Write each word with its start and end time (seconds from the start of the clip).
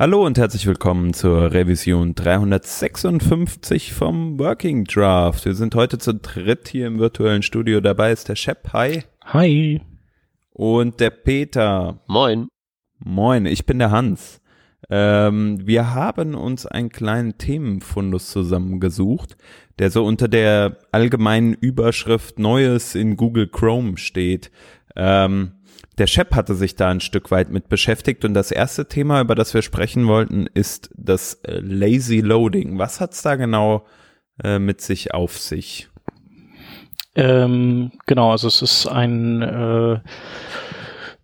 Hallo 0.00 0.24
und 0.24 0.38
herzlich 0.38 0.64
willkommen 0.64 1.12
zur 1.12 1.52
Revision 1.52 2.14
356 2.14 3.92
vom 3.92 4.38
Working 4.38 4.84
Draft. 4.84 5.44
Wir 5.44 5.54
sind 5.54 5.74
heute 5.74 5.98
zu 5.98 6.14
dritt 6.14 6.68
hier 6.68 6.86
im 6.86 7.00
virtuellen 7.00 7.42
Studio. 7.42 7.80
Dabei 7.80 8.12
ist 8.12 8.28
der 8.28 8.36
Shep. 8.36 8.72
Hi. 8.72 9.02
Hi. 9.24 9.80
Und 10.50 11.00
der 11.00 11.10
Peter. 11.10 11.98
Moin. 12.06 12.46
Moin, 13.00 13.44
ich 13.44 13.66
bin 13.66 13.80
der 13.80 13.90
Hans. 13.90 14.40
Ähm, 14.88 15.66
wir 15.66 15.92
haben 15.92 16.36
uns 16.36 16.64
einen 16.64 16.90
kleinen 16.90 17.36
Themenfundus 17.36 18.30
zusammengesucht, 18.30 19.36
der 19.80 19.90
so 19.90 20.04
unter 20.04 20.28
der 20.28 20.78
allgemeinen 20.92 21.54
Überschrift 21.54 22.38
Neues 22.38 22.94
in 22.94 23.16
Google 23.16 23.48
Chrome 23.48 23.96
steht. 23.96 24.52
Ähm, 24.94 25.54
der 25.98 26.06
Shep 26.06 26.34
hatte 26.34 26.54
sich 26.54 26.76
da 26.76 26.88
ein 26.88 27.00
Stück 27.00 27.30
weit 27.30 27.50
mit 27.50 27.68
beschäftigt 27.68 28.24
und 28.24 28.34
das 28.34 28.50
erste 28.50 28.86
Thema, 28.86 29.20
über 29.20 29.34
das 29.34 29.52
wir 29.54 29.62
sprechen 29.62 30.06
wollten, 30.06 30.46
ist 30.46 30.90
das 30.96 31.34
äh, 31.44 31.60
Lazy 31.60 32.20
Loading. 32.20 32.78
Was 32.78 33.00
hat's 33.00 33.22
da 33.22 33.36
genau 33.36 33.84
äh, 34.42 34.58
mit 34.58 34.80
sich 34.80 35.14
auf 35.14 35.38
sich? 35.38 35.88
Ähm, 37.14 37.90
genau, 38.06 38.30
also 38.30 38.46
es 38.46 38.62
ist 38.62 38.86
ein, 38.86 39.42
äh, 39.42 40.00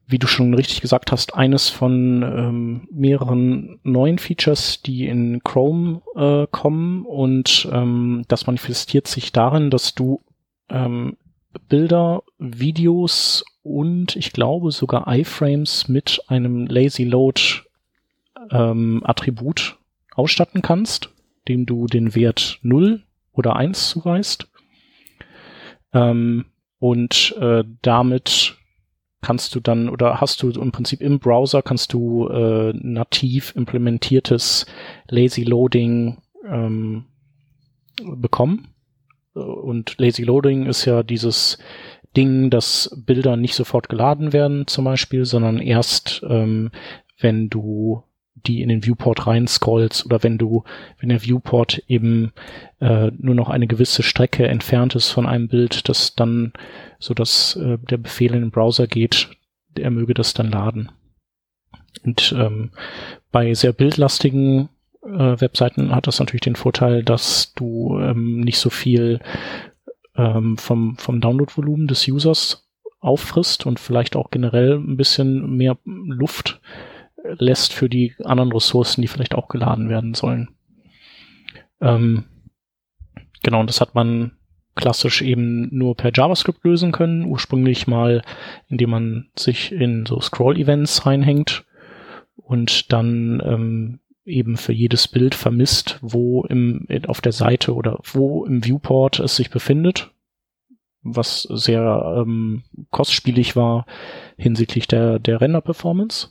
wie 0.08 0.18
du 0.18 0.26
schon 0.26 0.52
richtig 0.54 0.80
gesagt 0.80 1.12
hast, 1.12 1.34
eines 1.34 1.70
von 1.70 2.22
ähm, 2.22 2.88
mehreren 2.90 3.78
neuen 3.84 4.18
Features, 4.18 4.82
die 4.82 5.06
in 5.06 5.42
Chrome 5.44 6.02
äh, 6.16 6.48
kommen 6.50 7.06
und 7.06 7.68
ähm, 7.72 8.24
das 8.26 8.48
manifestiert 8.48 9.06
sich 9.06 9.30
darin, 9.30 9.70
dass 9.70 9.94
du 9.94 10.20
ähm, 10.68 11.16
Bilder, 11.68 12.24
Videos 12.38 13.44
und 13.64 14.14
ich 14.14 14.32
glaube 14.32 14.70
sogar 14.70 15.08
iFrames 15.08 15.88
mit 15.88 16.20
einem 16.28 16.66
Lazy 16.66 17.02
Load 17.02 17.40
ähm, 18.50 19.02
Attribut 19.04 19.78
ausstatten 20.14 20.62
kannst, 20.62 21.10
dem 21.48 21.66
du 21.66 21.86
den 21.86 22.14
Wert 22.14 22.58
0 22.62 23.02
oder 23.32 23.56
1 23.56 23.88
zuweist. 23.88 24.48
Ähm, 25.92 26.44
und 26.78 27.34
äh, 27.40 27.64
damit 27.82 28.56
kannst 29.22 29.54
du 29.54 29.60
dann 29.60 29.88
oder 29.88 30.20
hast 30.20 30.42
du 30.42 30.50
im 30.50 30.70
Prinzip 30.70 31.00
im 31.00 31.18
Browser 31.18 31.62
kannst 31.62 31.94
du 31.94 32.28
äh, 32.28 32.74
nativ 32.74 33.56
implementiertes 33.56 34.66
Lazy 35.08 35.44
Loading 35.44 36.18
ähm, 36.46 37.06
bekommen. 38.02 38.68
Und 39.32 39.96
Lazy 39.98 40.22
Loading 40.22 40.66
ist 40.66 40.84
ja 40.84 41.02
dieses 41.02 41.58
Ding, 42.16 42.50
dass 42.50 42.90
Bilder 43.06 43.36
nicht 43.36 43.54
sofort 43.54 43.88
geladen 43.88 44.32
werden 44.32 44.66
zum 44.66 44.84
Beispiel, 44.84 45.24
sondern 45.24 45.58
erst, 45.58 46.22
ähm, 46.28 46.70
wenn 47.20 47.48
du 47.48 48.02
die 48.34 48.62
in 48.62 48.68
den 48.68 48.84
Viewport 48.84 49.26
rein 49.26 49.46
scrollst 49.46 50.04
oder 50.04 50.22
wenn 50.22 50.38
du, 50.38 50.64
wenn 50.98 51.08
der 51.08 51.22
Viewport 51.22 51.82
eben 51.88 52.32
äh, 52.80 53.10
nur 53.16 53.34
noch 53.34 53.48
eine 53.48 53.66
gewisse 53.66 54.02
Strecke 54.02 54.46
entfernt 54.46 54.94
ist 54.94 55.10
von 55.10 55.26
einem 55.26 55.48
Bild, 55.48 55.88
dass 55.88 56.14
dann 56.14 56.52
so 56.98 57.14
dass 57.14 57.56
äh, 57.56 57.78
der 57.78 57.96
Befehl 57.96 58.34
in 58.34 58.40
den 58.40 58.50
Browser 58.50 58.86
geht, 58.86 59.28
er 59.78 59.90
möge 59.90 60.14
das 60.14 60.34
dann 60.34 60.50
laden. 60.50 60.90
Und 62.04 62.34
ähm, 62.38 62.70
bei 63.30 63.54
sehr 63.54 63.72
bildlastigen 63.72 64.68
äh, 65.04 65.40
Webseiten 65.40 65.94
hat 65.94 66.06
das 66.06 66.18
natürlich 66.18 66.42
den 66.42 66.56
Vorteil, 66.56 67.02
dass 67.02 67.54
du 67.54 67.98
ähm, 67.98 68.40
nicht 68.40 68.58
so 68.58 68.70
viel 68.70 69.20
ähm, 70.16 70.56
vom, 70.56 70.96
vom 70.96 71.20
Downloadvolumen 71.20 71.86
des 71.86 72.06
Users 72.08 72.68
auffrisst 73.00 73.66
und 73.66 73.80
vielleicht 73.80 74.16
auch 74.16 74.30
generell 74.30 74.74
ein 74.74 74.96
bisschen 74.96 75.56
mehr 75.56 75.76
Luft 75.84 76.60
lässt 77.22 77.72
für 77.72 77.88
die 77.88 78.14
anderen 78.24 78.52
Ressourcen, 78.52 79.02
die 79.02 79.08
vielleicht 79.08 79.34
auch 79.34 79.48
geladen 79.48 79.88
werden 79.88 80.14
sollen. 80.14 80.50
Ähm, 81.80 82.24
genau, 83.42 83.60
und 83.60 83.68
das 83.68 83.80
hat 83.80 83.94
man 83.94 84.32
klassisch 84.74 85.22
eben 85.22 85.68
nur 85.74 85.96
per 85.96 86.10
JavaScript 86.12 86.64
lösen 86.64 86.92
können, 86.92 87.24
ursprünglich 87.24 87.86
mal, 87.86 88.22
indem 88.68 88.90
man 88.90 89.30
sich 89.36 89.72
in 89.72 90.04
so 90.06 90.20
Scroll-Events 90.20 91.06
reinhängt 91.06 91.64
und 92.36 92.92
dann 92.92 93.40
ähm, 93.44 94.00
eben 94.24 94.56
für 94.56 94.72
jedes 94.72 95.08
Bild 95.08 95.34
vermisst, 95.34 95.98
wo 96.00 96.44
im, 96.44 96.86
auf 97.06 97.20
der 97.20 97.32
Seite 97.32 97.74
oder 97.74 97.98
wo 98.04 98.44
im 98.44 98.64
Viewport 98.64 99.20
es 99.20 99.36
sich 99.36 99.50
befindet, 99.50 100.10
was 101.02 101.42
sehr 101.42 102.16
ähm, 102.18 102.62
kostspielig 102.90 103.56
war 103.56 103.86
hinsichtlich 104.36 104.88
der, 104.88 105.18
der 105.18 105.40
Render-Performance. 105.40 106.30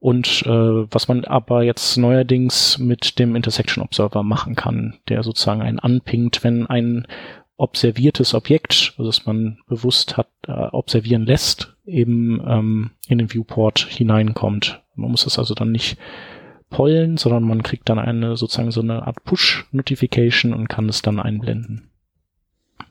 Und 0.00 0.42
äh, 0.46 0.50
was 0.50 1.08
man 1.08 1.26
aber 1.26 1.62
jetzt 1.62 1.98
neuerdings 1.98 2.78
mit 2.78 3.18
dem 3.18 3.36
Intersection 3.36 3.84
Observer 3.84 4.22
machen 4.22 4.56
kann, 4.56 4.98
der 5.08 5.22
sozusagen 5.22 5.60
einen 5.60 5.78
anpingt, 5.78 6.42
wenn 6.42 6.66
ein 6.66 7.06
observiertes 7.58 8.32
Objekt, 8.32 8.94
also 8.96 9.10
das 9.10 9.26
man 9.26 9.58
bewusst 9.68 10.16
hat, 10.16 10.28
äh, 10.46 10.52
observieren 10.52 11.26
lässt, 11.26 11.76
eben 11.84 12.42
ähm, 12.46 12.90
in 13.08 13.18
den 13.18 13.32
Viewport 13.32 13.80
hineinkommt. 13.80 14.80
Man 14.94 15.10
muss 15.10 15.26
es 15.26 15.38
also 15.38 15.52
dann 15.54 15.70
nicht 15.70 15.98
pollen, 16.70 17.16
sondern 17.16 17.42
man 17.42 17.62
kriegt 17.62 17.88
dann 17.88 17.98
eine 17.98 18.36
sozusagen 18.36 18.70
so 18.70 18.80
eine 18.80 19.06
Art 19.06 19.22
Push-Notification 19.24 20.54
und 20.54 20.68
kann 20.68 20.88
es 20.88 21.02
dann 21.02 21.20
einblenden. 21.20 21.90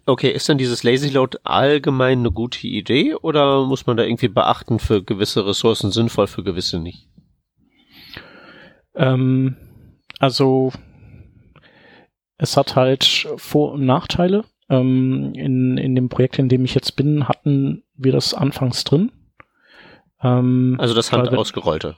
Okay, 0.06 0.32
ist 0.32 0.50
denn 0.50 0.58
dieses 0.58 0.84
Lazy 0.84 1.10
Load 1.10 1.38
allgemein 1.44 2.20
eine 2.20 2.32
gute 2.32 2.68
Idee 2.68 3.16
oder 3.16 3.66
muss 3.66 3.86
man 3.86 3.98
da 3.98 4.04
irgendwie 4.04 4.28
beachten, 4.28 4.80
für 4.80 5.04
gewisse 5.04 5.46
Ressourcen 5.46 5.92
sinnvoll, 5.92 6.28
für 6.28 6.44
gewisse 6.44 6.80
nicht? 6.80 7.08
Ähm, 8.96 9.56
also 10.20 10.72
es 12.38 12.58
hat 12.58 12.76
halt 12.76 13.28
Vor- 13.38 13.74
und 13.74 13.86
Nachteile. 13.86 14.46
Ähm, 14.70 15.34
in, 15.36 15.78
in 15.78 15.96
dem 15.96 16.10
Projekt, 16.10 16.40
in 16.40 16.50
dem 16.50 16.66
ich 16.66 16.76
jetzt 16.76 16.96
bin, 16.96 17.28
hatten 17.28 17.84
wir 17.96 18.12
das 18.12 18.34
anfangs 18.34 18.84
drin. 18.84 19.12
Ähm, 20.22 20.76
also 20.80 20.94
das 20.94 21.12
Hand 21.12 21.30
ausgerollte. 21.30 21.98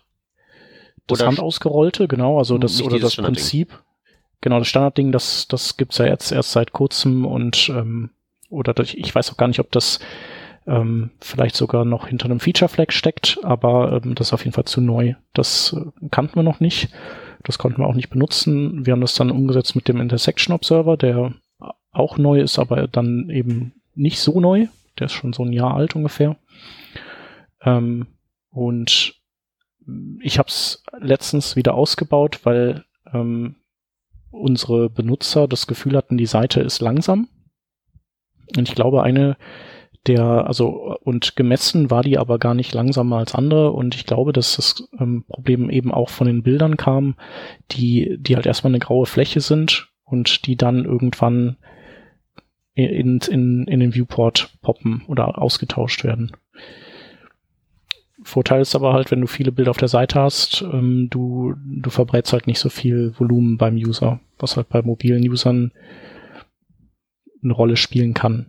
Das 1.07 1.23
Handausgerollte, 1.23 2.07
genau, 2.07 2.37
also 2.37 2.57
das 2.57 2.81
oder 2.81 2.99
das 2.99 3.15
Prinzip. 3.15 3.81
Genau, 4.41 4.59
das 4.59 4.67
Standardding, 4.67 5.11
das, 5.11 5.47
das 5.47 5.77
gibt's 5.77 5.97
ja 5.97 6.05
jetzt 6.05 6.31
erst 6.31 6.51
seit 6.51 6.71
kurzem 6.71 7.25
und 7.25 7.69
ähm, 7.69 8.11
oder 8.49 8.73
durch, 8.73 8.95
ich 8.95 9.13
weiß 9.13 9.31
auch 9.31 9.37
gar 9.37 9.47
nicht, 9.47 9.59
ob 9.59 9.71
das 9.71 9.99
ähm, 10.67 11.11
vielleicht 11.19 11.55
sogar 11.55 11.85
noch 11.85 12.07
hinter 12.07 12.25
einem 12.25 12.39
Feature 12.39 12.69
Flag 12.69 12.91
steckt, 12.91 13.39
aber 13.43 14.01
ähm, 14.03 14.15
das 14.15 14.27
ist 14.27 14.33
auf 14.33 14.43
jeden 14.43 14.53
Fall 14.53 14.65
zu 14.65 14.81
neu. 14.81 15.15
Das 15.33 15.73
äh, 15.73 16.07
kannten 16.09 16.35
wir 16.35 16.43
noch 16.43 16.59
nicht. 16.59 16.89
Das 17.43 17.57
konnten 17.57 17.79
wir 17.81 17.87
auch 17.87 17.95
nicht 17.95 18.09
benutzen. 18.09 18.85
Wir 18.85 18.93
haben 18.93 19.01
das 19.01 19.15
dann 19.15 19.31
umgesetzt 19.31 19.75
mit 19.75 19.87
dem 19.87 19.99
Intersection 19.99 20.53
Observer, 20.53 20.97
der 20.97 21.33
auch 21.91 22.17
neu 22.17 22.39
ist, 22.39 22.59
aber 22.59 22.87
dann 22.87 23.29
eben 23.29 23.73
nicht 23.95 24.19
so 24.19 24.39
neu. 24.39 24.67
Der 24.99 25.05
ist 25.05 25.13
schon 25.13 25.33
so 25.33 25.43
ein 25.43 25.53
Jahr 25.53 25.75
alt 25.75 25.95
ungefähr. 25.95 26.35
Ähm, 27.63 28.07
und 28.51 29.15
ich 30.21 30.37
habe 30.37 30.47
es 30.47 30.83
letztens 30.99 31.55
wieder 31.55 31.73
ausgebaut, 31.73 32.41
weil 32.43 32.85
ähm, 33.13 33.55
unsere 34.29 34.89
Benutzer 34.89 35.47
das 35.47 35.67
Gefühl 35.67 35.97
hatten, 35.97 36.17
die 36.17 36.25
Seite 36.25 36.61
ist 36.61 36.81
langsam. 36.81 37.27
Und 38.55 38.67
ich 38.67 38.75
glaube, 38.75 39.03
eine 39.03 39.37
der, 40.07 40.47
also 40.47 40.97
und 41.03 41.35
gemessen 41.35 41.91
war 41.91 42.01
die 42.01 42.17
aber 42.17 42.39
gar 42.39 42.55
nicht 42.55 42.73
langsamer 42.73 43.17
als 43.17 43.35
andere 43.35 43.71
und 43.71 43.93
ich 43.93 44.05
glaube, 44.05 44.33
dass 44.33 44.55
das 44.55 44.87
ähm, 44.99 45.25
Problem 45.27 45.69
eben 45.69 45.91
auch 45.91 46.09
von 46.09 46.25
den 46.25 46.41
Bildern 46.41 46.75
kam, 46.75 47.15
die, 47.71 48.17
die 48.19 48.35
halt 48.35 48.47
erstmal 48.47 48.71
eine 48.71 48.79
graue 48.79 49.05
Fläche 49.05 49.41
sind 49.41 49.91
und 50.03 50.47
die 50.47 50.55
dann 50.55 50.85
irgendwann 50.85 51.57
in, 52.73 53.19
in, 53.19 53.67
in 53.67 53.79
den 53.79 53.93
Viewport 53.93 54.57
poppen 54.61 55.03
oder 55.07 55.39
ausgetauscht 55.39 56.03
werden. 56.03 56.31
Vorteil 58.23 58.61
ist 58.61 58.75
aber 58.75 58.93
halt, 58.93 59.11
wenn 59.11 59.21
du 59.21 59.27
viele 59.27 59.51
Bilder 59.51 59.71
auf 59.71 59.77
der 59.77 59.87
Seite 59.87 60.19
hast, 60.19 60.61
ähm, 60.61 61.09
du, 61.09 61.55
du 61.57 61.89
verbrätst 61.89 62.33
halt 62.33 62.47
nicht 62.47 62.59
so 62.59 62.69
viel 62.69 63.13
Volumen 63.17 63.57
beim 63.57 63.75
User, 63.75 64.19
was 64.37 64.57
halt 64.57 64.69
bei 64.69 64.81
mobilen 64.81 65.27
Usern 65.27 65.71
eine 67.43 67.53
Rolle 67.53 67.77
spielen 67.77 68.13
kann. 68.13 68.45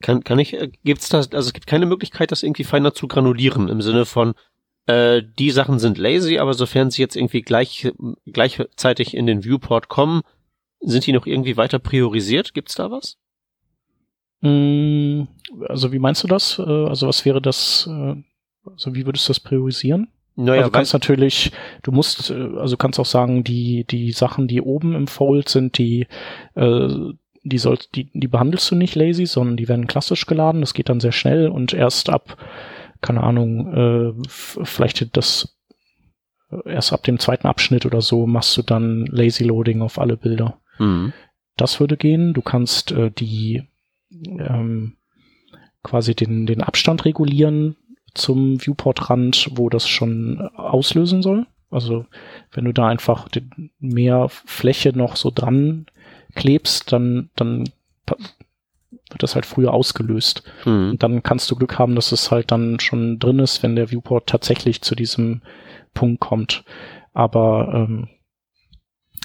Kann, 0.00 0.24
kann 0.24 0.38
ich, 0.38 0.54
äh, 0.54 0.70
gibt's 0.84 1.08
da, 1.08 1.18
also 1.18 1.36
es 1.36 1.52
gibt 1.52 1.66
keine 1.66 1.86
Möglichkeit, 1.86 2.32
das 2.32 2.42
irgendwie 2.42 2.64
feiner 2.64 2.94
zu 2.94 3.08
granulieren, 3.08 3.68
im 3.68 3.80
Sinne 3.80 4.04
von, 4.04 4.34
äh, 4.86 5.22
die 5.38 5.50
Sachen 5.50 5.78
sind 5.78 5.98
lazy, 5.98 6.38
aber 6.38 6.54
sofern 6.54 6.90
sie 6.90 7.02
jetzt 7.02 7.16
irgendwie 7.16 7.42
gleich, 7.42 7.92
gleichzeitig 8.26 9.14
in 9.14 9.26
den 9.26 9.44
Viewport 9.44 9.88
kommen, 9.88 10.22
sind 10.80 11.06
die 11.06 11.12
noch 11.12 11.26
irgendwie 11.26 11.56
weiter 11.56 11.78
priorisiert? 11.78 12.54
Gibt's 12.54 12.74
da 12.74 12.90
was? 12.90 13.18
Mm, 14.40 15.24
also 15.68 15.92
wie 15.92 15.98
meinst 15.98 16.22
du 16.22 16.28
das? 16.28 16.58
Äh, 16.58 16.62
also 16.62 17.08
was 17.08 17.24
wäre 17.24 17.42
das, 17.42 17.88
äh, 17.90 18.14
also 18.72 18.94
wie 18.94 19.06
würdest 19.06 19.28
du 19.28 19.30
das 19.30 19.40
priorisieren? 19.40 20.08
Naja, 20.36 20.60
also 20.60 20.70
du 20.70 20.76
kannst 20.76 20.92
natürlich, 20.92 21.52
du 21.82 21.90
musst, 21.90 22.30
äh, 22.30 22.48
also 22.58 22.76
kannst 22.76 23.00
auch 23.00 23.06
sagen, 23.06 23.42
die, 23.42 23.84
die 23.84 24.12
Sachen, 24.12 24.46
die 24.46 24.60
oben 24.60 24.94
im 24.94 25.08
Fold 25.08 25.48
sind, 25.48 25.78
die, 25.78 26.06
äh, 26.54 26.88
die 27.42 27.58
sollst, 27.58 27.94
die, 27.96 28.10
die 28.14 28.28
behandelst 28.28 28.70
du 28.70 28.76
nicht 28.76 28.94
lazy, 28.94 29.26
sondern 29.26 29.56
die 29.56 29.68
werden 29.68 29.88
klassisch 29.88 30.26
geladen. 30.26 30.60
Das 30.60 30.74
geht 30.74 30.88
dann 30.88 31.00
sehr 31.00 31.12
schnell 31.12 31.48
und 31.48 31.72
erst 31.72 32.08
ab, 32.08 32.36
keine 33.00 33.22
Ahnung, 33.24 33.74
äh, 33.74 34.28
vielleicht 34.28 35.16
das 35.16 35.58
erst 36.64 36.92
ab 36.92 37.02
dem 37.02 37.18
zweiten 37.18 37.46
Abschnitt 37.46 37.84
oder 37.84 38.00
so 38.00 38.26
machst 38.26 38.56
du 38.56 38.62
dann 38.62 39.06
Lazy 39.06 39.44
Loading 39.44 39.82
auf 39.82 39.98
alle 39.98 40.16
Bilder. 40.16 40.60
Mhm. 40.78 41.12
Das 41.56 41.80
würde 41.80 41.96
gehen. 41.96 42.32
Du 42.32 42.42
kannst 42.42 42.92
äh, 42.92 43.10
die 43.10 43.64
ähm, 44.10 44.96
quasi 45.82 46.14
den, 46.14 46.46
den 46.46 46.62
Abstand 46.62 47.04
regulieren 47.04 47.76
zum 48.14 48.64
Viewport-Rand, 48.64 49.50
wo 49.52 49.68
das 49.68 49.88
schon 49.88 50.40
auslösen 50.56 51.22
soll. 51.22 51.46
Also 51.70 52.06
wenn 52.52 52.64
du 52.64 52.72
da 52.72 52.88
einfach 52.88 53.28
mehr 53.78 54.28
Fläche 54.28 54.96
noch 54.96 55.16
so 55.16 55.30
dran 55.34 55.86
klebst, 56.34 56.92
dann, 56.92 57.30
dann 57.36 57.64
wird 58.06 59.22
das 59.22 59.34
halt 59.34 59.46
früher 59.46 59.72
ausgelöst. 59.72 60.42
Mhm. 60.64 60.90
Und 60.90 61.02
dann 61.02 61.22
kannst 61.22 61.50
du 61.50 61.56
Glück 61.56 61.78
haben, 61.78 61.94
dass 61.94 62.12
es 62.12 62.30
halt 62.30 62.50
dann 62.50 62.80
schon 62.80 63.18
drin 63.18 63.38
ist, 63.38 63.62
wenn 63.62 63.76
der 63.76 63.90
Viewport 63.90 64.28
tatsächlich 64.28 64.82
zu 64.82 64.94
diesem 64.94 65.42
Punkt 65.94 66.20
kommt. 66.20 66.64
Aber 67.12 67.72
ähm, 67.74 68.08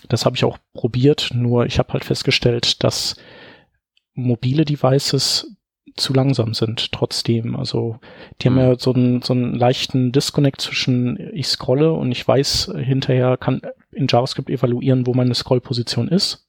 das 0.10 0.26
habe 0.26 0.36
ich 0.36 0.44
auch 0.44 0.58
probiert, 0.74 1.32
nur 1.34 1.66
ich 1.66 1.80
habe 1.80 1.94
halt 1.94 2.04
festgestellt, 2.06 2.84
dass 2.84 3.16
mobile 4.14 4.66
Devices 4.66 5.56
zu 5.96 6.14
langsam 6.14 6.54
sind 6.54 6.92
trotzdem. 6.92 7.56
Also 7.56 8.00
die 8.42 8.48
haben 8.48 8.56
Mhm. 8.56 8.60
ja 8.62 8.80
so 8.80 8.94
einen, 8.94 9.22
so 9.22 9.34
einen 9.34 9.54
leichten 9.56 10.12
Disconnect 10.12 10.62
zwischen 10.62 11.18
ich 11.34 11.48
scrolle 11.48 11.94
und 11.94 12.12
ich 12.12 12.28
weiß 12.28 12.74
hinterher 12.78 13.38
kann 13.38 13.62
in 13.92 14.08
JavaScript 14.10 14.50
evaluieren, 14.50 15.06
wo 15.06 15.14
meine 15.14 15.36
Scrollposition 15.36 16.08
ist. 16.08 16.48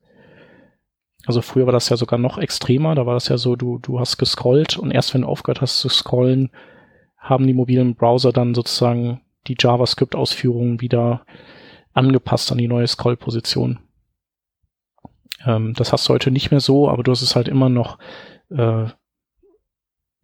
Also 1.27 1.41
früher 1.41 1.67
war 1.67 1.73
das 1.73 1.89
ja 1.89 1.97
sogar 1.97 2.19
noch 2.19 2.39
extremer, 2.39 2.95
da 2.95 3.07
war 3.07 3.15
das 3.15 3.29
ja 3.29 3.39
so, 3.39 3.57
du, 3.57 3.79
du 3.79 3.99
hast 3.99 4.19
gescrollt 4.19 4.77
und 4.77 4.91
erst 4.91 5.15
wenn 5.15 5.23
du 5.23 5.29
aufgehört 5.29 5.63
hast 5.63 5.81
zu 5.81 5.89
scrollen, 5.89 6.51
haben 7.17 7.47
die 7.47 7.55
mobilen 7.55 7.95
Browser 7.95 8.33
dann 8.33 8.55
sozusagen 8.55 9.23
die 9.47 9.57
JavaScript-Ausführungen 9.59 10.81
wieder 10.83 11.25
angepasst 11.95 12.53
an 12.53 12.59
die 12.59 12.69
neue 12.69 12.87
Scrollposition. 12.87 13.79
Ähm, 15.47 15.75
das 15.75 15.93
hast 15.93 16.09
du 16.09 16.13
heute 16.13 16.31
nicht 16.31 16.51
mehr 16.51 16.61
so, 16.61 16.89
aber 16.91 17.03
du 17.03 17.11
hast 17.11 17.23
es 17.23 17.37
halt 17.37 17.49
immer 17.49 17.69
noch, 17.69 17.99
äh, 18.51 18.87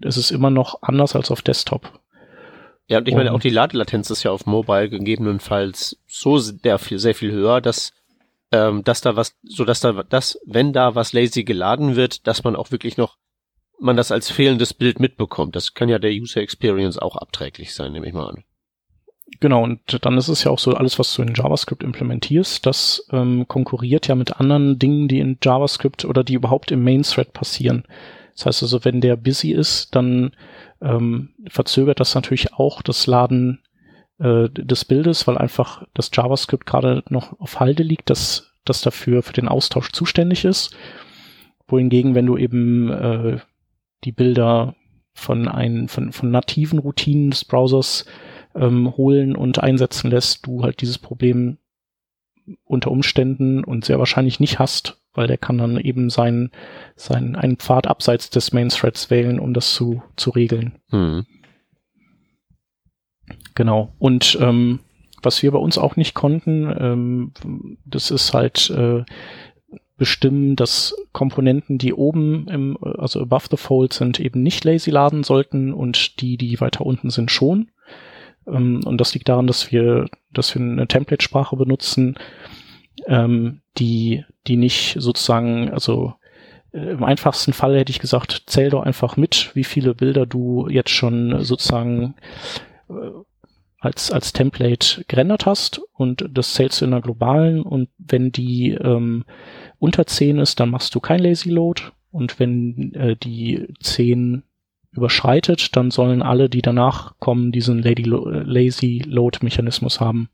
es 0.02 0.17
ist 0.17 0.31
immer 0.31 0.50
noch 0.50 0.82
anders 0.82 1.14
als 1.14 1.31
auf 1.31 1.43
Desktop. 1.43 2.00
Ja, 2.88 2.99
und 2.99 3.08
ich 3.08 3.14
meine, 3.14 3.31
Und- 3.31 3.37
auch 3.37 3.41
die 3.41 3.50
Ladelatenz 3.50 4.11
ist 4.11 4.23
ja 4.25 4.31
auf 4.32 4.47
Mobile 4.47 4.88
gegebenenfalls 4.91 5.99
so 6.06 6.38
sehr 6.38 6.79
viel, 6.79 6.99
sehr 6.99 7.14
viel 7.14 7.31
höher, 7.31 7.61
dass, 7.61 7.93
ähm, 8.50 8.82
dass 8.82 9.00
da 9.00 9.14
was, 9.14 9.37
so 9.44 9.64
dass 9.64 9.81
da, 9.81 10.02
dass, 10.02 10.38
wenn 10.44 10.73
da 10.73 10.94
was 10.94 11.12
lazy 11.12 11.44
geladen 11.44 11.94
wird, 11.94 12.26
dass 12.26 12.43
man 12.43 12.56
auch 12.56 12.73
wirklich 12.73 12.97
noch, 12.97 13.17
man 13.79 13.97
das 13.97 14.11
als 14.11 14.31
fehlendes 14.31 14.75
Bild 14.75 14.99
mitbekommt. 15.00 15.55
Das 15.55 15.75
kann 15.75 15.88
ja 15.88 15.99
der 15.99 16.11
User 16.11 16.41
Experience 16.41 16.99
auch 16.99 17.17
abträglich 17.17 17.75
sein, 17.75 17.93
nehme 17.93 18.08
ich 18.08 18.12
mal 18.12 18.29
an. 18.29 18.44
Genau, 19.38 19.62
und 19.62 20.05
dann 20.05 20.19
ist 20.19 20.26
es 20.26 20.43
ja 20.43 20.50
auch 20.50 20.58
so, 20.58 20.75
alles, 20.75 20.99
was 20.99 21.14
du 21.14 21.23
in 21.23 21.35
JavaScript 21.35 21.85
implementierst, 21.85 22.67
das 22.67 23.06
ähm, 23.12 23.47
konkurriert 23.47 24.08
ja 24.08 24.17
mit 24.17 24.41
anderen 24.41 24.81
Dingen, 24.81 25.06
die 25.06 25.20
in 25.20 25.38
JavaScript 25.41 26.05
oder 26.05 26.25
die 26.25 26.35
überhaupt 26.35 26.73
im 26.73 26.82
Main-Thread 26.82 27.32
passieren. 27.32 27.85
Das 28.40 28.46
heißt 28.46 28.62
also, 28.62 28.87
wenn 28.87 29.02
der 29.02 29.16
busy 29.16 29.52
ist, 29.52 29.94
dann 29.94 30.31
ähm, 30.81 31.34
verzögert 31.48 32.00
das 32.00 32.14
natürlich 32.14 32.54
auch 32.54 32.81
das 32.81 33.06
Laden 33.06 33.60
äh, 34.19 34.48
des 34.48 34.87
Bildes, 34.87 35.26
weil 35.26 35.37
einfach 35.37 35.87
das 35.92 36.10
JavaScript 36.10 36.64
gerade 36.64 37.04
noch 37.10 37.38
auf 37.38 37.60
Halde 37.60 37.82
liegt, 37.82 38.08
das, 38.08 38.54
das 38.64 38.81
dafür 38.81 39.22
für 39.22 39.34
den 39.34 39.46
Austausch 39.46 39.92
zuständig 39.92 40.46
ist. 40.46 40.75
Wohingegen, 41.69 42.14
wenn 42.14 42.25
du 42.25 42.38
eben 42.38 42.90
äh, 42.90 43.40
die 44.04 44.12
Bilder 44.12 44.75
von, 45.12 45.46
ein, 45.46 45.88
von, 45.88 46.10
von 46.10 46.31
nativen 46.31 46.78
Routinen 46.78 47.31
des 47.31 47.44
Browsers 47.44 48.06
ähm, 48.54 48.96
holen 48.96 49.37
und 49.37 49.62
einsetzen 49.62 50.10
lässt, 50.10 50.46
du 50.46 50.62
halt 50.62 50.81
dieses 50.81 50.96
Problem 50.96 51.58
unter 52.64 52.90
Umständen 52.90 53.64
und 53.64 53.84
sehr 53.84 53.98
wahrscheinlich 53.98 54.40
nicht 54.40 54.58
hast, 54.58 55.00
weil 55.12 55.27
der 55.27 55.39
kann 55.39 55.59
dann 55.59 55.79
eben 55.79 56.11
seinen, 56.11 56.51
seinen 56.97 57.37
einen 57.37 57.57
Pfad 57.57 57.87
abseits 57.87 58.31
des 58.31 58.53
Main 58.53 58.69
Threads 58.69 59.11
wählen, 59.11 59.41
um 59.41 59.55
das 59.55 59.75
zu, 59.75 60.03
zu 60.17 60.31
regeln. 60.31 60.79
Hm. 60.91 61.27
Genau. 63.55 63.93
Und 63.99 64.39
ähm, 64.41 64.81
was 65.23 65.43
wir 65.43 65.51
bei 65.51 65.59
uns 65.59 65.79
auch 65.79 65.97
nicht 65.97 66.15
konnten, 66.15 66.75
ähm, 66.79 67.33
das 67.85 68.11
ist 68.11 68.33
halt 68.33 68.71
äh, 68.71 69.05
bestimmen, 69.97 70.57
dass 70.57 70.97
Komponenten, 71.12 71.77
die 71.77 71.93
oben 71.93 72.49
im, 72.49 72.79
also 72.81 73.21
above 73.21 73.49
the 73.51 73.59
fold 73.59 73.93
sind, 73.93 74.19
eben 74.19 74.43
nicht 74.43 74.65
lazy 74.65 74.91
laden 74.91 75.25
sollten 75.25 75.75
und 75.75 76.21
die, 76.23 76.39
die 76.39 76.59
weiter 76.61 76.87
unten 76.87 77.11
sind, 77.11 77.31
schon. 77.31 77.71
Ähm, 78.47 78.81
und 78.85 78.99
das 78.99 79.12
liegt 79.12 79.29
daran, 79.29 79.47
dass 79.47 79.71
wir, 79.71 80.07
dass 80.33 80.55
wir 80.55 80.62
eine 80.62 80.87
Template-Sprache 80.87 81.57
benutzen, 81.57 82.17
ähm, 83.07 83.60
die, 83.78 84.25
die 84.46 84.56
nicht 84.56 84.96
sozusagen, 84.99 85.70
also 85.70 86.14
äh, 86.72 86.90
im 86.90 87.05
einfachsten 87.05 87.52
Fall 87.52 87.78
hätte 87.78 87.90
ich 87.90 88.00
gesagt, 88.00 88.44
zähl 88.46 88.70
doch 88.70 88.82
einfach 88.82 89.17
mit, 89.17 89.50
wie 89.55 89.64
viele 89.64 89.94
Bilder 89.94 90.26
du 90.26 90.69
jetzt 90.69 90.90
schon 90.90 91.44
sozusagen 91.44 92.14
äh, 92.88 93.11
als, 93.78 94.12
als 94.12 94.32
Template 94.32 95.05
gerendert 95.08 95.46
hast. 95.46 95.81
Und 95.94 96.28
das 96.31 96.55
zählst 96.55 96.81
du 96.81 96.84
in 96.84 96.93
einer 96.93 97.02
globalen. 97.02 97.62
Und 97.62 97.88
wenn 97.99 98.31
die 98.31 98.70
ähm, 98.72 99.25
unter 99.78 100.06
10 100.06 100.38
ist, 100.38 100.61
dann 100.61 100.70
machst 100.70 100.94
du 100.94 101.00
kein 101.00 101.20
Lazy 101.20 101.50
Load. 101.50 101.82
Und 102.11 102.38
wenn 102.38 102.93
äh, 102.94 103.16
die 103.16 103.69
10 103.81 104.43
überschreitet, 104.93 105.76
dann 105.76 105.90
sollen 105.90 106.23
alle, 106.23 106.49
die 106.50 106.62
danach 106.62 107.14
kommen, 107.19 107.52
diesen 107.52 107.81
Lady 107.81 108.02
Lo 108.02 108.28
Lazy 108.28 109.02
Load 109.06 109.38
Mechanismus 109.43 110.00
haben. 110.00 110.28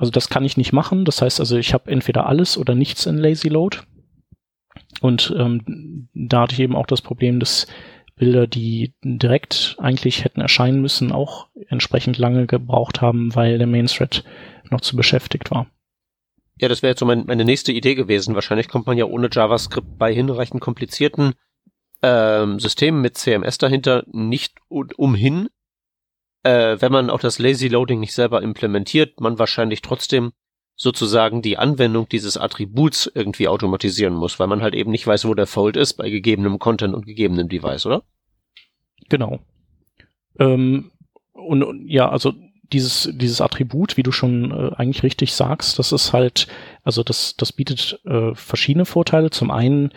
Also 0.00 0.10
das 0.10 0.30
kann 0.30 0.46
ich 0.46 0.56
nicht 0.56 0.72
machen. 0.72 1.04
Das 1.04 1.20
heißt 1.20 1.40
also, 1.40 1.58
ich 1.58 1.74
habe 1.74 1.90
entweder 1.90 2.26
alles 2.26 2.56
oder 2.56 2.74
nichts 2.74 3.04
in 3.04 3.18
Lazy 3.18 3.48
Load. 3.48 3.80
Und 5.02 5.34
ähm, 5.36 6.08
da 6.14 6.42
hatte 6.42 6.54
ich 6.54 6.60
eben 6.60 6.74
auch 6.74 6.86
das 6.86 7.02
Problem, 7.02 7.38
dass 7.38 7.66
Bilder, 8.16 8.46
die 8.46 8.94
direkt 9.04 9.76
eigentlich 9.78 10.24
hätten 10.24 10.40
erscheinen 10.40 10.80
müssen, 10.80 11.12
auch 11.12 11.48
entsprechend 11.68 12.16
lange 12.16 12.46
gebraucht 12.46 13.02
haben, 13.02 13.34
weil 13.34 13.58
der 13.58 13.66
Main 13.66 13.86
Thread 13.86 14.24
noch 14.70 14.80
zu 14.80 14.96
beschäftigt 14.96 15.50
war. 15.50 15.66
Ja, 16.58 16.68
das 16.68 16.80
wäre 16.80 16.92
jetzt 16.92 17.00
so 17.00 17.06
mein, 17.06 17.26
meine 17.26 17.44
nächste 17.44 17.72
Idee 17.72 17.94
gewesen. 17.94 18.34
Wahrscheinlich 18.34 18.68
kommt 18.68 18.86
man 18.86 18.96
ja 18.96 19.04
ohne 19.04 19.28
JavaScript 19.30 19.98
bei 19.98 20.14
hinreichend 20.14 20.62
komplizierten 20.62 21.34
ähm, 22.02 22.58
Systemen 22.58 23.02
mit 23.02 23.18
CMS 23.18 23.58
dahinter 23.58 24.04
nicht 24.10 24.54
umhin, 24.70 25.50
äh, 26.42 26.76
wenn 26.80 26.92
man 26.92 27.10
auch 27.10 27.20
das 27.20 27.38
Lazy 27.38 27.68
Loading 27.68 28.00
nicht 28.00 28.14
selber 28.14 28.42
implementiert, 28.42 29.20
man 29.20 29.38
wahrscheinlich 29.38 29.82
trotzdem 29.82 30.32
sozusagen 30.76 31.42
die 31.42 31.58
Anwendung 31.58 32.08
dieses 32.08 32.38
Attributs 32.38 33.10
irgendwie 33.14 33.48
automatisieren 33.48 34.14
muss, 34.14 34.40
weil 34.40 34.46
man 34.46 34.62
halt 34.62 34.74
eben 34.74 34.90
nicht 34.90 35.06
weiß, 35.06 35.26
wo 35.26 35.34
der 35.34 35.46
Fold 35.46 35.76
ist 35.76 35.94
bei 35.94 36.08
gegebenem 36.08 36.58
Content 36.58 36.94
und 36.94 37.04
gegebenem 37.04 37.50
Device, 37.50 37.84
oder? 37.84 38.02
Genau. 39.10 39.40
Ähm, 40.38 40.90
und, 41.32 41.62
und 41.62 41.86
ja, 41.86 42.08
also 42.08 42.32
dieses, 42.72 43.10
dieses 43.12 43.42
Attribut, 43.42 43.98
wie 43.98 44.02
du 44.02 44.12
schon 44.12 44.52
äh, 44.52 44.74
eigentlich 44.76 45.02
richtig 45.02 45.34
sagst, 45.34 45.78
das 45.78 45.92
ist 45.92 46.12
halt, 46.14 46.46
also 46.82 47.02
das, 47.02 47.36
das 47.36 47.52
bietet 47.52 48.00
äh, 48.06 48.34
verschiedene 48.34 48.86
Vorteile. 48.86 49.30
Zum 49.30 49.50
einen, 49.50 49.90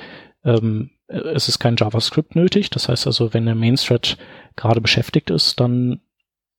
ähm, 0.43 0.89
es 1.07 1.47
ist 1.47 1.59
kein 1.59 1.77
JavaScript 1.77 2.35
nötig. 2.35 2.71
Das 2.71 2.89
heißt 2.89 3.07
also, 3.07 3.33
wenn 3.33 3.45
der 3.45 3.55
Main 3.55 3.75
Thread 3.75 4.17
gerade 4.55 4.81
beschäftigt 4.81 5.29
ist, 5.29 5.59
dann 5.59 6.01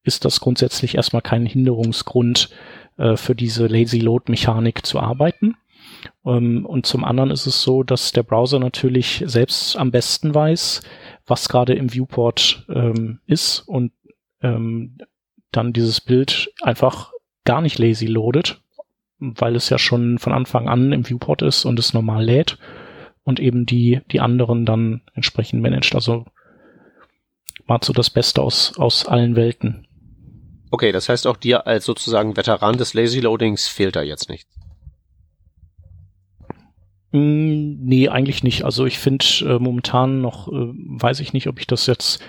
ist 0.04 0.24
das 0.24 0.40
grundsätzlich 0.40 0.94
erstmal 0.94 1.22
kein 1.22 1.46
Hinderungsgrund 1.46 2.50
äh, 2.96 3.16
für 3.16 3.34
diese 3.34 3.66
Lazy 3.66 3.98
Load 3.98 4.30
Mechanik 4.30 4.86
zu 4.86 5.00
arbeiten. 5.00 5.56
Ähm, 6.24 6.64
und 6.66 6.86
zum 6.86 7.04
anderen 7.04 7.30
ist 7.30 7.46
es 7.46 7.62
so, 7.62 7.82
dass 7.82 8.12
der 8.12 8.22
Browser 8.22 8.58
natürlich 8.58 9.22
selbst 9.26 9.76
am 9.76 9.90
besten 9.90 10.34
weiß, 10.34 10.82
was 11.26 11.48
gerade 11.48 11.74
im 11.74 11.92
Viewport 11.92 12.64
ähm, 12.68 13.20
ist 13.26 13.60
und 13.60 13.92
ähm, 14.42 14.98
dann 15.50 15.72
dieses 15.72 16.00
Bild 16.00 16.52
einfach 16.62 17.12
gar 17.44 17.60
nicht 17.60 17.78
lazy 17.78 18.06
loadet, 18.06 18.60
weil 19.18 19.56
es 19.56 19.70
ja 19.70 19.78
schon 19.78 20.18
von 20.18 20.32
Anfang 20.32 20.68
an 20.68 20.92
im 20.92 21.08
Viewport 21.08 21.42
ist 21.42 21.64
und 21.64 21.78
es 21.78 21.94
normal 21.94 22.24
lädt 22.24 22.58
und 23.22 23.40
eben 23.40 23.66
die, 23.66 24.00
die 24.10 24.20
anderen 24.20 24.66
dann 24.66 25.02
entsprechend 25.14 25.62
managt. 25.62 25.94
Also 25.94 26.26
macht 27.66 27.84
so 27.84 27.92
das 27.92 28.10
Beste 28.10 28.42
aus, 28.42 28.78
aus 28.78 29.06
allen 29.06 29.36
Welten. 29.36 29.83
Okay, 30.74 30.90
das 30.90 31.08
heißt 31.08 31.28
auch 31.28 31.36
dir 31.36 31.68
als 31.68 31.84
sozusagen 31.84 32.36
Veteran 32.36 32.76
des 32.76 32.94
Lazy 32.94 33.20
Loadings 33.20 33.68
fehlt 33.68 33.94
da 33.94 34.02
jetzt 34.02 34.28
nichts. 34.28 34.58
Mm, 37.12 37.76
Nee, 37.78 38.08
eigentlich 38.08 38.42
nicht. 38.42 38.64
Also 38.64 38.84
ich 38.84 38.98
finde 38.98 39.24
äh, 39.42 39.60
momentan 39.60 40.20
noch, 40.20 40.48
äh, 40.48 40.72
weiß 40.72 41.20
ich 41.20 41.32
nicht, 41.32 41.46
ob 41.46 41.60
ich 41.60 41.68
das 41.68 41.86
jetzt 41.86 42.20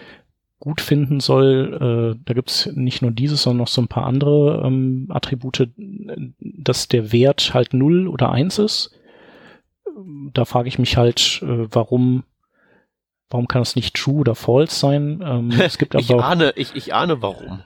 gut 0.59 0.79
finden 0.79 1.21
soll. 1.21 2.13
Äh, 2.13 2.21
da 2.23 2.35
gibt's 2.35 2.69
nicht 2.75 3.01
nur 3.01 3.09
dieses, 3.09 3.41
sondern 3.41 3.63
noch 3.63 3.67
so 3.67 3.81
ein 3.81 3.87
paar 3.87 4.05
andere 4.05 4.61
ähm, 4.63 5.07
Attribute, 5.09 5.67
dass 6.39 6.87
der 6.87 7.11
Wert 7.11 7.55
halt 7.55 7.73
null 7.73 8.07
oder 8.07 8.31
eins 8.31 8.59
ist. 8.59 8.91
Da 10.33 10.45
frage 10.45 10.67
ich 10.67 10.77
mich 10.77 10.97
halt, 10.97 11.41
äh, 11.41 11.65
warum, 11.73 12.25
warum 13.31 13.47
kann 13.47 13.63
es 13.63 13.75
nicht 13.75 13.95
true 13.95 14.19
oder 14.19 14.35
false 14.35 14.75
sein? 14.75 15.23
Ähm, 15.25 15.49
es 15.59 15.79
gibt 15.79 15.95
ich 15.95 16.11
aber 16.11 16.19
auch, 16.19 16.29
ahne, 16.29 16.53
ich, 16.55 16.75
ich 16.75 16.93
ahne 16.93 17.23
warum. 17.23 17.63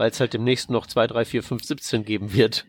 Weil 0.00 0.12
es 0.12 0.18
halt 0.18 0.32
demnächst 0.32 0.70
noch 0.70 0.86
2, 0.86 1.08
3, 1.08 1.24
4, 1.26 1.42
5, 1.42 1.62
17 1.62 2.04
geben 2.06 2.32
wird. 2.32 2.64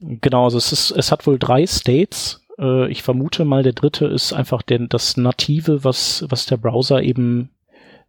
Genau, 0.00 0.44
also 0.44 0.58
es 0.58 0.70
ist, 0.70 0.90
es 0.90 1.10
hat 1.10 1.26
wohl 1.26 1.38
drei 1.38 1.66
States. 1.66 2.46
Äh, 2.58 2.90
ich 2.90 3.02
vermute 3.02 3.46
mal, 3.46 3.62
der 3.62 3.72
dritte 3.72 4.04
ist 4.04 4.34
einfach 4.34 4.60
der, 4.60 4.80
das 4.80 5.16
Native, 5.16 5.84
was, 5.84 6.26
was 6.28 6.44
der 6.44 6.58
Browser 6.58 7.02
eben, 7.02 7.48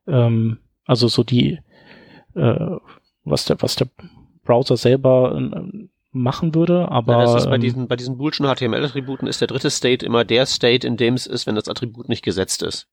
ähm, 0.08 0.58
also 0.84 1.08
so 1.08 1.24
die, 1.24 1.60
äh, 2.36 2.76
was 3.24 3.46
der, 3.46 3.62
was 3.62 3.78
der 3.78 3.88
Browser 4.44 4.76
selber 4.76 5.40
äh, 5.40 5.88
machen 6.12 6.54
würde, 6.56 6.92
aber. 6.92 7.14
Ja, 7.14 7.22
das 7.22 7.44
ist 7.44 7.50
bei 7.50 7.56
ähm, 7.56 7.62
diesen, 7.62 7.88
bei 7.88 7.96
diesen 7.96 8.18
Boolschen 8.18 8.46
HTML-Attributen 8.46 9.26
ist 9.26 9.40
der 9.40 9.48
dritte 9.48 9.70
State 9.70 10.06
immer 10.06 10.26
der 10.26 10.46
State, 10.48 10.86
in 10.86 10.98
dem 10.98 11.14
es 11.14 11.28
ist, 11.28 11.48
wenn 11.48 11.56
das 11.56 11.70
Attribut 11.70 12.10
nicht 12.10 12.26
gesetzt 12.26 12.62
ist. 12.62 12.90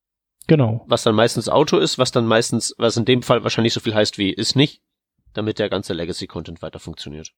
Genau. 0.47 0.85
Was 0.87 1.03
dann 1.03 1.15
meistens 1.15 1.49
Auto 1.49 1.79
ist, 1.79 1.99
was 1.99 2.12
dann 2.12 2.26
meistens, 2.26 2.75
was 2.79 2.97
in 2.97 3.05
dem 3.05 3.23
Fall 3.23 3.43
wahrscheinlich 3.43 3.73
so 3.73 3.81
viel 3.81 3.95
heißt 3.95 4.19
wie 4.19 4.33
ist 4.33 4.55
nicht, 4.55 4.81
damit 5.33 5.59
der 5.59 5.69
ganze 5.69 5.93
Legacy-Content 5.93 6.62
weiter 6.62 6.79
funktioniert. 6.79 7.33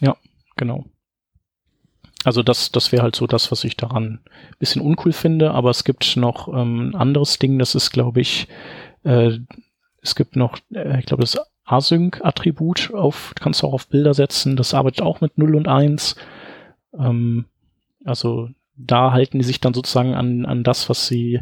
Ja, 0.00 0.16
genau. 0.56 0.84
Also 2.24 2.42
das, 2.42 2.72
das 2.72 2.90
wäre 2.90 3.02
halt 3.02 3.16
so 3.16 3.26
das, 3.26 3.50
was 3.52 3.64
ich 3.64 3.76
daran 3.76 4.20
bisschen 4.58 4.82
uncool 4.82 5.12
finde, 5.12 5.52
aber 5.52 5.70
es 5.70 5.84
gibt 5.84 6.16
noch 6.16 6.48
ähm, 6.48 6.90
ein 6.90 6.94
anderes 6.94 7.38
Ding, 7.38 7.58
das 7.58 7.74
ist, 7.74 7.90
glaube 7.90 8.20
ich, 8.20 8.48
äh, 9.04 9.38
es 10.02 10.14
gibt 10.14 10.34
noch, 10.34 10.58
äh, 10.74 10.98
ich 10.98 11.06
glaube, 11.06 11.22
das 11.22 11.38
Async-Attribut 11.64 12.92
auf, 12.92 13.34
kannst 13.38 13.62
du 13.62 13.68
auch 13.68 13.74
auf 13.74 13.88
Bilder 13.88 14.14
setzen, 14.14 14.56
das 14.56 14.74
arbeitet 14.74 15.02
auch 15.02 15.20
mit 15.20 15.38
0 15.38 15.54
und 15.54 15.68
1. 15.68 16.16
Ähm, 16.98 17.44
also 18.04 18.48
da 18.74 19.12
halten 19.12 19.38
die 19.38 19.44
sich 19.44 19.60
dann 19.60 19.74
sozusagen 19.74 20.14
an, 20.14 20.46
an 20.46 20.64
das, 20.64 20.88
was 20.88 21.06
sie 21.06 21.40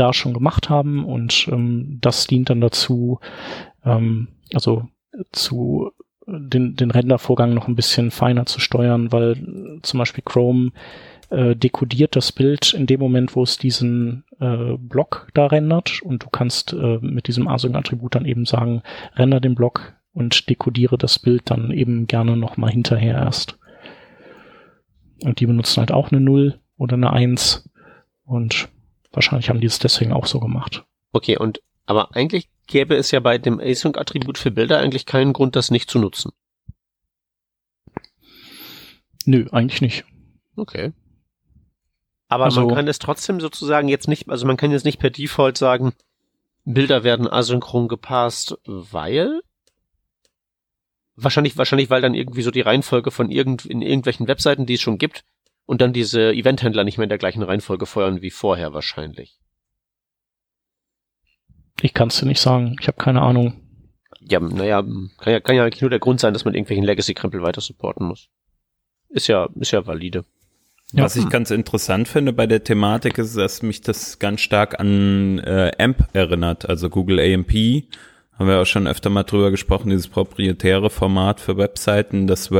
da 0.00 0.12
schon 0.12 0.34
gemacht 0.34 0.70
haben 0.70 1.04
und 1.04 1.48
ähm, 1.52 1.98
das 2.00 2.26
dient 2.26 2.50
dann 2.50 2.60
dazu, 2.60 3.20
ähm, 3.84 4.28
also 4.54 4.88
zu 5.32 5.92
den, 6.26 6.76
den 6.76 6.90
Rendervorgang 6.90 7.54
noch 7.54 7.68
ein 7.68 7.76
bisschen 7.76 8.10
feiner 8.10 8.46
zu 8.46 8.60
steuern, 8.60 9.12
weil 9.12 9.80
zum 9.82 9.98
Beispiel 9.98 10.22
Chrome 10.24 10.72
äh, 11.30 11.56
dekodiert 11.56 12.16
das 12.16 12.32
Bild 12.32 12.72
in 12.72 12.86
dem 12.86 13.00
Moment, 13.00 13.34
wo 13.36 13.42
es 13.42 13.58
diesen 13.58 14.24
äh, 14.38 14.76
Block 14.78 15.28
da 15.34 15.46
rendert 15.46 16.02
und 16.02 16.24
du 16.24 16.28
kannst 16.28 16.72
äh, 16.72 16.98
mit 17.00 17.26
diesem 17.26 17.48
Async-Attribut 17.48 18.14
dann 18.14 18.26
eben 18.26 18.46
sagen, 18.46 18.82
render 19.16 19.40
den 19.40 19.54
Block 19.54 19.94
und 20.12 20.48
dekodiere 20.48 20.98
das 20.98 21.18
Bild 21.18 21.42
dann 21.50 21.70
eben 21.70 22.06
gerne 22.06 22.36
nochmal 22.36 22.70
hinterher 22.70 23.14
erst. 23.14 23.58
Und 25.22 25.40
die 25.40 25.46
benutzen 25.46 25.80
halt 25.80 25.92
auch 25.92 26.10
eine 26.10 26.20
0 26.20 26.58
oder 26.76 26.94
eine 26.94 27.12
1 27.12 27.68
und 28.24 28.68
wahrscheinlich 29.12 29.48
haben 29.48 29.60
die 29.60 29.66
es 29.66 29.78
deswegen 29.78 30.12
auch 30.12 30.26
so 30.26 30.40
gemacht. 30.40 30.84
Okay, 31.12 31.36
und 31.36 31.60
aber 31.86 32.14
eigentlich 32.14 32.48
gäbe 32.66 32.94
es 32.94 33.10
ja 33.10 33.20
bei 33.20 33.38
dem 33.38 33.58
Async-Attribut 33.58 34.38
für 34.38 34.50
Bilder 34.50 34.78
eigentlich 34.78 35.06
keinen 35.06 35.32
Grund, 35.32 35.56
das 35.56 35.70
nicht 35.70 35.90
zu 35.90 35.98
nutzen. 35.98 36.32
Nö, 39.26 39.46
eigentlich 39.50 39.80
nicht. 39.80 40.04
Okay. 40.56 40.92
Aber 42.28 42.44
also, 42.44 42.64
man 42.64 42.74
kann 42.74 42.88
es 42.88 43.00
trotzdem 43.00 43.40
sozusagen 43.40 43.88
jetzt 43.88 44.06
nicht, 44.06 44.28
also 44.28 44.46
man 44.46 44.56
kann 44.56 44.70
jetzt 44.70 44.84
nicht 44.84 45.00
per 45.00 45.10
Default 45.10 45.58
sagen, 45.58 45.92
Bilder 46.64 47.02
werden 47.02 47.26
asynchron 47.26 47.88
gepasst, 47.88 48.56
weil 48.64 49.40
wahrscheinlich, 51.16 51.56
wahrscheinlich, 51.56 51.90
weil 51.90 52.02
dann 52.02 52.14
irgendwie 52.14 52.42
so 52.42 52.50
die 52.50 52.60
Reihenfolge 52.60 53.10
von 53.10 53.30
irgend, 53.30 53.64
in 53.64 53.82
irgendwelchen 53.82 54.28
Webseiten, 54.28 54.66
die 54.66 54.74
es 54.74 54.80
schon 54.80 54.98
gibt, 54.98 55.24
und 55.70 55.80
dann 55.80 55.92
diese 55.92 56.32
Eventhändler 56.32 56.82
nicht 56.82 56.98
mehr 56.98 57.04
in 57.04 57.10
der 57.10 57.18
gleichen 57.18 57.44
Reihenfolge 57.44 57.86
feuern 57.86 58.22
wie 58.22 58.30
vorher 58.30 58.72
wahrscheinlich. 58.72 59.38
Ich 61.80 61.94
kann 61.94 62.08
es 62.08 62.18
dir 62.18 62.26
nicht 62.26 62.40
sagen. 62.40 62.74
Ich 62.80 62.88
habe 62.88 62.98
keine 62.98 63.22
Ahnung. 63.22 63.60
Ja, 64.18 64.40
naja, 64.40 64.82
kann 64.82 65.32
ja, 65.32 65.38
kann 65.38 65.54
ja 65.54 65.70
nur 65.80 65.90
der 65.90 66.00
Grund 66.00 66.18
sein, 66.18 66.32
dass 66.32 66.44
man 66.44 66.54
irgendwelchen 66.54 66.84
Legacy-Krempel 66.84 67.40
weiter 67.42 67.60
supporten 67.60 68.04
muss. 68.04 68.30
Ist 69.10 69.28
ja, 69.28 69.48
ist 69.60 69.70
ja 69.70 69.86
valide. 69.86 70.24
Ja. 70.90 71.04
Was 71.04 71.14
ich 71.14 71.28
ganz 71.28 71.52
interessant 71.52 72.08
finde 72.08 72.32
bei 72.32 72.48
der 72.48 72.64
Thematik 72.64 73.18
ist, 73.18 73.36
dass 73.36 73.62
mich 73.62 73.80
das 73.80 74.18
ganz 74.18 74.40
stark 74.40 74.80
an 74.80 75.38
äh, 75.38 75.70
AMP 75.78 76.04
erinnert, 76.12 76.68
also 76.68 76.90
Google 76.90 77.20
AMP. 77.20 77.84
Haben 78.32 78.48
wir 78.48 78.60
auch 78.60 78.66
schon 78.66 78.88
öfter 78.88 79.08
mal 79.08 79.22
drüber 79.22 79.52
gesprochen, 79.52 79.90
dieses 79.90 80.08
proprietäre 80.08 80.90
Format 80.90 81.38
für 81.38 81.56
Webseiten, 81.56 82.26
das 82.26 82.50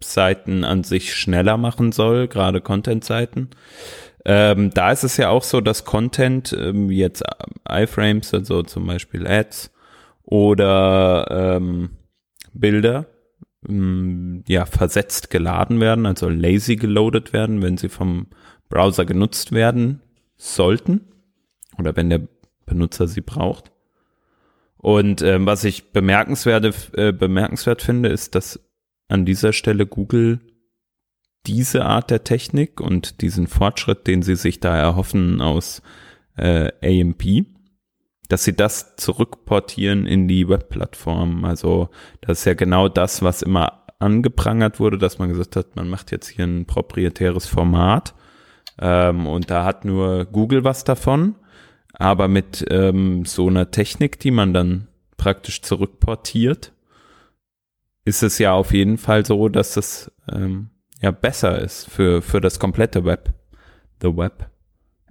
Webseiten 0.00 0.64
an 0.64 0.82
sich 0.82 1.14
schneller 1.14 1.58
machen 1.58 1.92
soll, 1.92 2.26
gerade 2.26 2.62
Content-Seiten. 2.62 3.50
Ähm, 4.24 4.70
da 4.70 4.92
ist 4.92 5.04
es 5.04 5.16
ja 5.18 5.28
auch 5.28 5.42
so, 5.42 5.60
dass 5.60 5.84
Content, 5.84 6.56
ähm, 6.58 6.90
jetzt 6.90 7.22
iFrames, 7.68 8.32
also 8.32 8.62
zum 8.62 8.86
Beispiel 8.86 9.26
Ads 9.26 9.70
oder 10.22 11.56
ähm, 11.56 11.90
Bilder, 12.52 13.06
ähm, 13.68 14.42
ja, 14.48 14.64
versetzt 14.64 15.28
geladen 15.30 15.80
werden, 15.80 16.06
also 16.06 16.28
lazy 16.30 16.76
geloadet 16.76 17.34
werden, 17.34 17.62
wenn 17.62 17.76
sie 17.76 17.90
vom 17.90 18.28
Browser 18.70 19.04
genutzt 19.04 19.52
werden 19.52 20.00
sollten 20.36 21.02
oder 21.78 21.94
wenn 21.94 22.08
der 22.08 22.22
Benutzer 22.64 23.06
sie 23.06 23.20
braucht. 23.20 23.70
Und 24.78 25.20
ähm, 25.20 25.44
was 25.44 25.64
ich 25.64 25.92
bemerkenswert, 25.92 26.94
äh, 26.94 27.12
bemerkenswert 27.12 27.82
finde, 27.82 28.08
ist, 28.08 28.34
dass 28.34 28.60
an 29.10 29.24
dieser 29.24 29.52
Stelle 29.52 29.86
Google 29.86 30.40
diese 31.46 31.84
Art 31.84 32.10
der 32.10 32.24
Technik 32.24 32.80
und 32.80 33.22
diesen 33.22 33.46
Fortschritt, 33.46 34.06
den 34.06 34.22
sie 34.22 34.36
sich 34.36 34.60
da 34.60 34.76
erhoffen 34.76 35.40
aus 35.40 35.82
äh, 36.36 36.70
AMP, 36.82 37.46
dass 38.28 38.44
sie 38.44 38.54
das 38.54 38.96
zurückportieren 38.96 40.06
in 40.06 40.28
die 40.28 40.48
Webplattform. 40.48 41.44
Also 41.44 41.88
das 42.20 42.40
ist 42.40 42.44
ja 42.44 42.54
genau 42.54 42.88
das, 42.88 43.22
was 43.22 43.42
immer 43.42 43.86
angeprangert 43.98 44.80
wurde, 44.80 44.98
dass 44.98 45.18
man 45.18 45.28
gesagt 45.28 45.56
hat, 45.56 45.76
man 45.76 45.88
macht 45.88 46.10
jetzt 46.10 46.28
hier 46.28 46.44
ein 46.44 46.66
proprietäres 46.66 47.46
Format 47.46 48.14
ähm, 48.80 49.26
und 49.26 49.50
da 49.50 49.64
hat 49.64 49.84
nur 49.84 50.26
Google 50.26 50.64
was 50.64 50.84
davon. 50.84 51.36
Aber 51.92 52.28
mit 52.28 52.64
ähm, 52.70 53.24
so 53.24 53.48
einer 53.48 53.70
Technik, 53.70 54.18
die 54.20 54.30
man 54.30 54.54
dann 54.54 54.86
praktisch 55.16 55.60
zurückportiert, 55.60 56.72
ist 58.04 58.22
es 58.22 58.38
ja 58.38 58.52
auf 58.52 58.72
jeden 58.72 58.98
Fall 58.98 59.24
so, 59.26 59.48
dass 59.48 59.76
es 59.76 60.10
ähm, 60.30 60.70
ja 61.00 61.10
besser 61.10 61.58
ist 61.58 61.88
für, 61.88 62.22
für 62.22 62.40
das 62.40 62.58
komplette 62.58 63.04
Web. 63.04 63.34
The 64.00 64.16
Web 64.16 64.50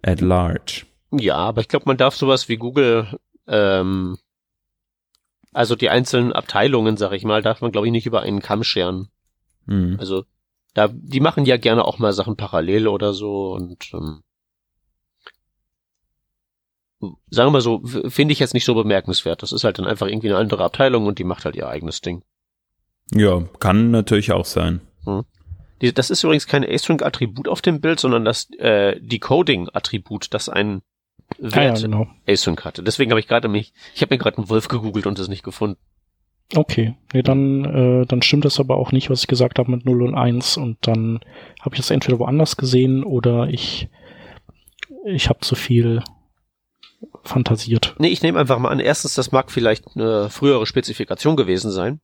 at 0.01 0.21
large. 0.21 0.85
Ja, 1.11 1.35
aber 1.35 1.61
ich 1.61 1.67
glaube, 1.67 1.85
man 1.87 1.97
darf 1.97 2.15
sowas 2.15 2.49
wie 2.49 2.57
Google, 2.57 3.19
ähm, 3.47 4.17
also 5.51 5.75
die 5.75 5.89
einzelnen 5.89 6.33
Abteilungen, 6.33 6.97
sag 6.97 7.11
ich 7.13 7.23
mal, 7.23 7.41
darf 7.41 7.61
man, 7.61 7.71
glaube 7.71 7.87
ich, 7.87 7.91
nicht 7.91 8.05
über 8.05 8.21
einen 8.21 8.41
Kamm 8.41 8.63
scheren. 8.63 9.09
Mhm. 9.65 9.97
Also, 9.99 10.25
da, 10.73 10.87
die 10.91 11.19
machen 11.19 11.45
ja 11.45 11.57
gerne 11.57 11.85
auch 11.85 11.97
mal 11.97 12.13
Sachen 12.13 12.35
parallel 12.37 12.87
oder 12.87 13.13
so 13.13 13.53
und 13.53 13.91
ähm, 13.93 14.21
sagen 17.29 17.47
wir 17.47 17.51
mal 17.51 17.61
so, 17.61 17.81
finde 17.83 18.33
ich 18.33 18.39
jetzt 18.39 18.53
nicht 18.53 18.65
so 18.65 18.75
bemerkenswert. 18.75 19.41
Das 19.41 19.51
ist 19.51 19.63
halt 19.63 19.79
dann 19.79 19.87
einfach 19.87 20.07
irgendwie 20.07 20.29
eine 20.29 20.37
andere 20.37 20.63
Abteilung 20.63 21.07
und 21.07 21.17
die 21.17 21.23
macht 21.23 21.45
halt 21.45 21.55
ihr 21.55 21.67
eigenes 21.67 22.01
Ding. 22.01 22.23
Ja, 23.13 23.43
kann 23.59 23.91
natürlich 23.91 24.31
auch 24.31 24.45
sein. 24.45 24.81
Hm. 25.05 25.23
Die, 25.81 25.93
das 25.93 26.09
ist 26.09 26.23
übrigens 26.23 26.47
kein 26.47 26.63
Async-Attribut 26.63 27.47
auf 27.47 27.61
dem 27.61 27.79
Bild, 27.79 27.99
sondern 27.99 28.25
das 28.25 28.49
äh, 28.57 28.99
Decoding-Attribut, 28.99 30.33
das 30.33 30.49
ein 30.49 30.81
Wert 31.37 31.55
ah, 31.55 31.63
ja, 31.63 31.73
genau. 31.73 32.07
Async 32.27 32.65
hatte. 32.65 32.83
Deswegen 32.83 33.11
habe 33.11 33.19
ich 33.19 33.27
gerade 33.27 33.47
mich, 33.47 33.73
ich 33.93 34.01
habe 34.01 34.13
mir 34.13 34.19
gerade 34.19 34.37
einen 34.37 34.49
Wolf 34.49 34.67
gegoogelt 34.67 35.05
und 35.05 35.19
es 35.19 35.27
nicht 35.27 35.43
gefunden. 35.43 35.77
Okay, 36.55 36.95
nee, 37.13 37.21
dann, 37.21 37.63
äh, 37.65 38.05
dann 38.07 38.23
stimmt 38.23 38.45
das 38.45 38.59
aber 38.59 38.77
auch 38.77 38.91
nicht, 38.91 39.11
was 39.11 39.21
ich 39.21 39.27
gesagt 39.27 39.59
habe 39.59 39.69
mit 39.69 39.85
0 39.85 40.01
und 40.01 40.15
1 40.15 40.57
und 40.57 40.77
dann 40.81 41.19
habe 41.61 41.75
ich 41.75 41.81
das 41.81 41.91
entweder 41.91 42.17
woanders 42.17 42.57
gesehen 42.57 43.03
oder 43.03 43.47
ich, 43.49 43.87
ich 45.05 45.29
habe 45.29 45.41
zu 45.41 45.53
viel 45.53 46.01
fantasiert. 47.23 47.95
Nee, 47.99 48.07
ich 48.07 48.23
nehme 48.23 48.39
einfach 48.39 48.57
mal 48.57 48.69
an, 48.69 48.79
erstens, 48.79 49.13
das 49.13 49.31
mag 49.31 49.51
vielleicht 49.51 49.95
eine 49.95 50.31
frühere 50.31 50.65
Spezifikation 50.65 51.35
gewesen 51.35 51.69
sein. 51.69 52.01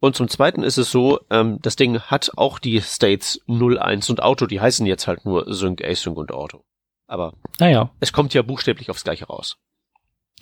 Und 0.00 0.16
zum 0.16 0.28
Zweiten 0.28 0.62
ist 0.62 0.78
es 0.78 0.90
so, 0.90 1.20
ähm, 1.30 1.58
das 1.60 1.76
Ding 1.76 2.00
hat 2.00 2.32
auch 2.36 2.58
die 2.58 2.80
States 2.80 3.40
0, 3.46 3.78
1 3.78 4.08
und 4.08 4.22
Auto, 4.22 4.46
die 4.46 4.60
heißen 4.60 4.86
jetzt 4.86 5.06
halt 5.06 5.26
nur 5.26 5.52
Sync, 5.52 5.82
Async 5.84 6.16
und 6.16 6.32
Auto. 6.32 6.64
Aber 7.06 7.34
naja. 7.58 7.90
es 8.00 8.12
kommt 8.12 8.32
ja 8.32 8.42
buchstäblich 8.42 8.88
aufs 8.88 9.04
Gleiche 9.04 9.26
raus. 9.26 9.58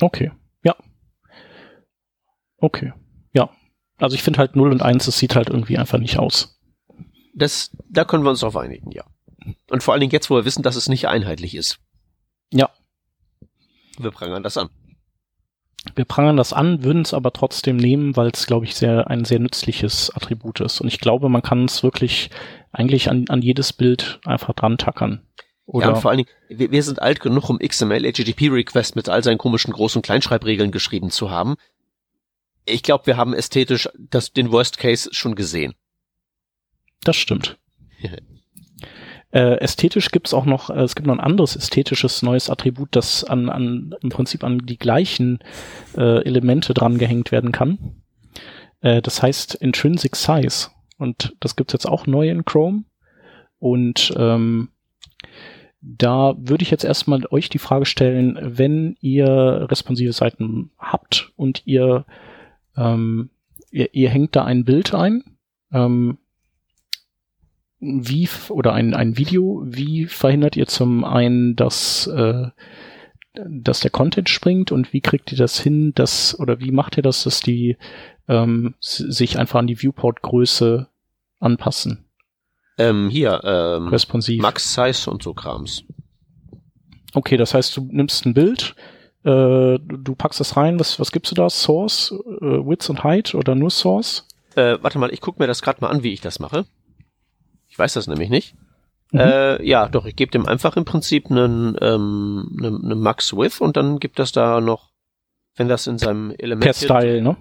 Okay, 0.01 0.31
ja. 0.63 0.77
Okay, 2.59 2.93
ja. 3.33 3.51
Also 3.97 4.15
ich 4.15 4.23
finde 4.23 4.39
halt 4.39 4.55
0 4.55 4.71
und 4.71 4.83
1, 4.83 5.09
es 5.09 5.19
sieht 5.19 5.35
halt 5.35 5.49
irgendwie 5.49 5.77
einfach 5.77 5.99
nicht 5.99 6.19
aus. 6.19 6.61
Das, 7.35 7.77
da 7.89 8.05
können 8.05 8.25
wir 8.25 8.31
uns 8.31 8.41
drauf 8.41 8.57
einigen, 8.57 8.93
ja. 8.93 9.05
Und 9.71 9.83
vor 9.83 9.93
allen 9.93 10.01
Dingen 10.01 10.13
jetzt, 10.13 10.31
wo 10.31 10.37
wir 10.37 10.45
wissen, 10.45 10.63
dass 10.63 10.77
es 10.77 10.89
nicht 10.89 11.09
einheitlich 11.09 11.57
ist. 11.57 11.81
Ja. 12.53 12.71
Wir 13.99 14.13
prangern 14.13 14.45
das 14.45 14.57
an. 14.57 14.71
Wir 15.95 16.05
prangern 16.05 16.37
das 16.37 16.53
an, 16.53 16.85
würden 16.85 17.03
es 17.03 17.15
aber 17.15 17.33
trotzdem 17.33 17.77
nehmen, 17.77 18.17
weil 18.17 18.29
es, 18.29 18.47
glaube 18.47 18.67
ich, 18.67 18.75
sehr 18.75 19.09
ein 19.09 19.25
sehr 19.25 19.39
nützliches 19.39 20.11
Attribut 20.15 20.61
ist. 20.61 20.81
Und 20.81 20.89
ich 20.89 21.01
glaube, 21.01 21.29
man 21.29 21.43
kann 21.43 21.65
es 21.65 21.83
wirklich 21.83 22.31
eigentlich 22.73 23.11
an, 23.11 23.27
an 23.29 23.43
jedes 23.43 23.73
Bild 23.73 24.21
einfach 24.25 24.55
dran 24.55 24.79
tackern. 24.79 25.23
Oder 25.67 25.87
ja, 25.89 25.93
und 25.93 26.01
vor 26.01 26.11
allen 26.11 26.19
Dingen, 26.19 26.31
wir, 26.49 26.71
wir 26.71 26.83
sind 26.83 27.03
alt 27.03 27.21
genug, 27.21 27.51
um 27.51 27.59
XML 27.59 28.11
HTTP 28.11 28.51
Request 28.51 28.97
mit 28.97 29.09
all 29.09 29.23
seinen 29.23 29.39
komischen 29.39 29.73
großen 29.73 30.01
Kleinschreibregeln 30.01 30.71
geschrieben 30.71 31.11
zu 31.11 31.31
haben. 31.31 31.57
ich 32.65 32.83
glaube, 32.83 33.07
wir 33.07 33.17
haben 33.17 33.35
ästhetisch 33.35 33.89
das, 33.99 34.33
den 34.33 34.51
Worst 34.51 34.79
Case 34.79 35.11
schon 35.13 35.35
gesehen. 35.35 35.75
Das 37.05 37.17
stimmt. 37.17 37.59
Äh, 39.31 39.59
ästhetisch 39.59 40.11
gibt's 40.11 40.33
auch 40.33 40.47
noch, 40.47 40.71
äh, 40.71 40.81
es 40.81 40.95
gibt 40.95 41.07
noch 41.07 41.15
ein 41.15 41.21
anderes 41.21 41.55
ästhetisches 41.55 42.23
neues 42.23 42.49
Attribut, 42.49 42.89
das 42.93 43.25
an, 43.25 43.51
an 43.51 43.95
im 44.01 44.09
Prinzip 44.09 44.43
an 44.43 44.61
die 44.61 44.79
gleichen 44.79 45.41
äh, 45.97 46.25
Elemente 46.25 46.73
dran 46.73 46.97
gehängt 46.97 47.31
werden 47.31 47.53
kann. 47.53 47.97
Äh, 48.81 49.03
das 49.03 49.23
heißt 49.23 49.55
Intrinsic 49.57 50.17
Size. 50.17 50.71
Und 50.97 51.37
das 51.41 51.57
gibt's 51.57 51.73
jetzt 51.73 51.87
auch 51.87 52.07
neu 52.07 52.29
in 52.31 52.45
Chrome. 52.45 52.85
Und 53.59 54.13
ähm, 54.17 54.71
da 55.81 56.35
würde 56.39 56.63
ich 56.63 56.71
jetzt 56.71 56.85
erstmal 56.85 57.25
euch 57.31 57.49
die 57.49 57.59
Frage 57.59 57.87
stellen, 57.87 58.39
wenn 58.41 58.97
ihr 59.01 59.67
responsive 59.71 60.13
Seiten 60.13 60.71
habt 60.79 61.33
und 61.37 61.63
ihr, 61.67 62.05
ähm, 62.77 63.31
ihr, 63.71 63.95
ihr 63.95 64.09
hängt 64.09 64.35
da 64.35 64.45
ein 64.45 64.65
Bild 64.65 64.95
ein, 64.95 65.23
ähm, 65.73 66.19
wie 67.81 68.29
oder 68.49 68.73
ein, 68.73 68.95
ein 68.95 69.17
Video, 69.17 69.63
wie 69.65 70.07
verhindert 70.07 70.57
ihr 70.57 70.67
zum 70.67 71.05
einen, 71.05 71.55
dass, 71.57 72.07
äh, 72.09 72.49
dass 73.35 73.81
der 73.81 73.91
Content 73.91 74.29
springt 74.29 74.73
und 74.73 74.93
wie 74.93 75.01
kriegt 75.01 75.31
ihr 75.33 75.39
das 75.39 75.61
hin, 75.61 75.93
dass 75.95 76.39
oder 76.39 76.61
wie 76.61 76.73
macht 76.73 76.97
ihr 76.97 77.03
das, 77.03 77.25
dass 77.25 77.41
die 77.41 77.77
ähm, 78.29 78.75
sich 78.81 79.39
einfach 79.39 79.61
an 79.61 79.67
die 79.67 79.81
Viewport-Größe 79.81 80.89
anpassen? 81.39 82.05
Ähm, 82.79 83.09
hier, 83.11 83.41
ähm, 83.45 83.89
Responsiv. 83.89 84.43
Max 84.43 84.75
Size 84.75 85.11
und 85.11 85.23
so 85.23 85.35
Krams. 85.35 85.85
Okay, 87.15 87.37
das 87.37 87.55
heißt, 87.55 87.77
du 87.77 87.89
nimmst 87.91 88.27
ein 88.27 88.35
Bild, 88.35 88.75
äh, 89.25 89.79
du 89.79 90.15
packst 90.17 90.41
das 90.41 90.57
rein, 90.57 90.79
was, 90.79 91.01
was 91.01 91.11
gibst 91.11 91.33
du 91.33 91.35
da? 91.35 91.49
Source, 91.49 92.13
äh, 92.41 92.45
Width 92.45 92.91
und 92.91 93.03
Height 93.03 93.35
oder 93.35 93.55
nur 93.55 93.71
Source? 93.71 94.27
Äh, 94.55 94.79
warte 94.81 94.99
mal, 94.99 95.13
ich 95.13 95.21
guck 95.21 95.39
mir 95.39 95.47
das 95.47 95.63
gerade 95.63 95.81
mal 95.81 95.89
an, 95.89 96.03
wie 96.03 96.13
ich 96.13 96.21
das 96.21 96.39
mache. 96.39 96.67
Ich 97.79 97.81
weiß 97.81 97.93
das 97.93 98.09
nämlich 98.09 98.29
nicht. 98.29 98.57
Mhm. 99.13 99.21
Äh, 99.21 99.65
ja, 99.65 99.89
doch, 99.89 100.05
ich 100.05 100.17
gebe 100.17 100.33
dem 100.33 100.47
einfach 100.47 100.77
im 100.77 100.85
Prinzip 100.85 101.31
einen, 101.31 101.77
ähm, 101.81 102.57
einen, 102.59 102.85
einen 102.85 102.99
Max 103.01 103.33
Width 103.33 103.61
und 103.61 103.77
dann 103.77 104.01
gibt 104.01 104.19
das 104.19 104.33
da 104.33 104.61
noch, 104.61 104.91
wenn 105.55 105.69
das 105.69 105.87
in 105.87 105.97
seinem 105.97 106.33
Element 106.33 106.65
Per 106.65 106.75
Style, 106.75 107.23
ne? 107.23 107.37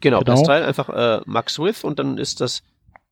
Genau, 0.00 0.20
per 0.20 0.34
Genau. 0.36 0.44
Style 0.44 0.64
einfach 0.64 0.88
äh, 0.90 1.20
Max 1.26 1.58
Width 1.58 1.82
und 1.82 1.98
dann 1.98 2.16
ist 2.16 2.40
das 2.40 2.62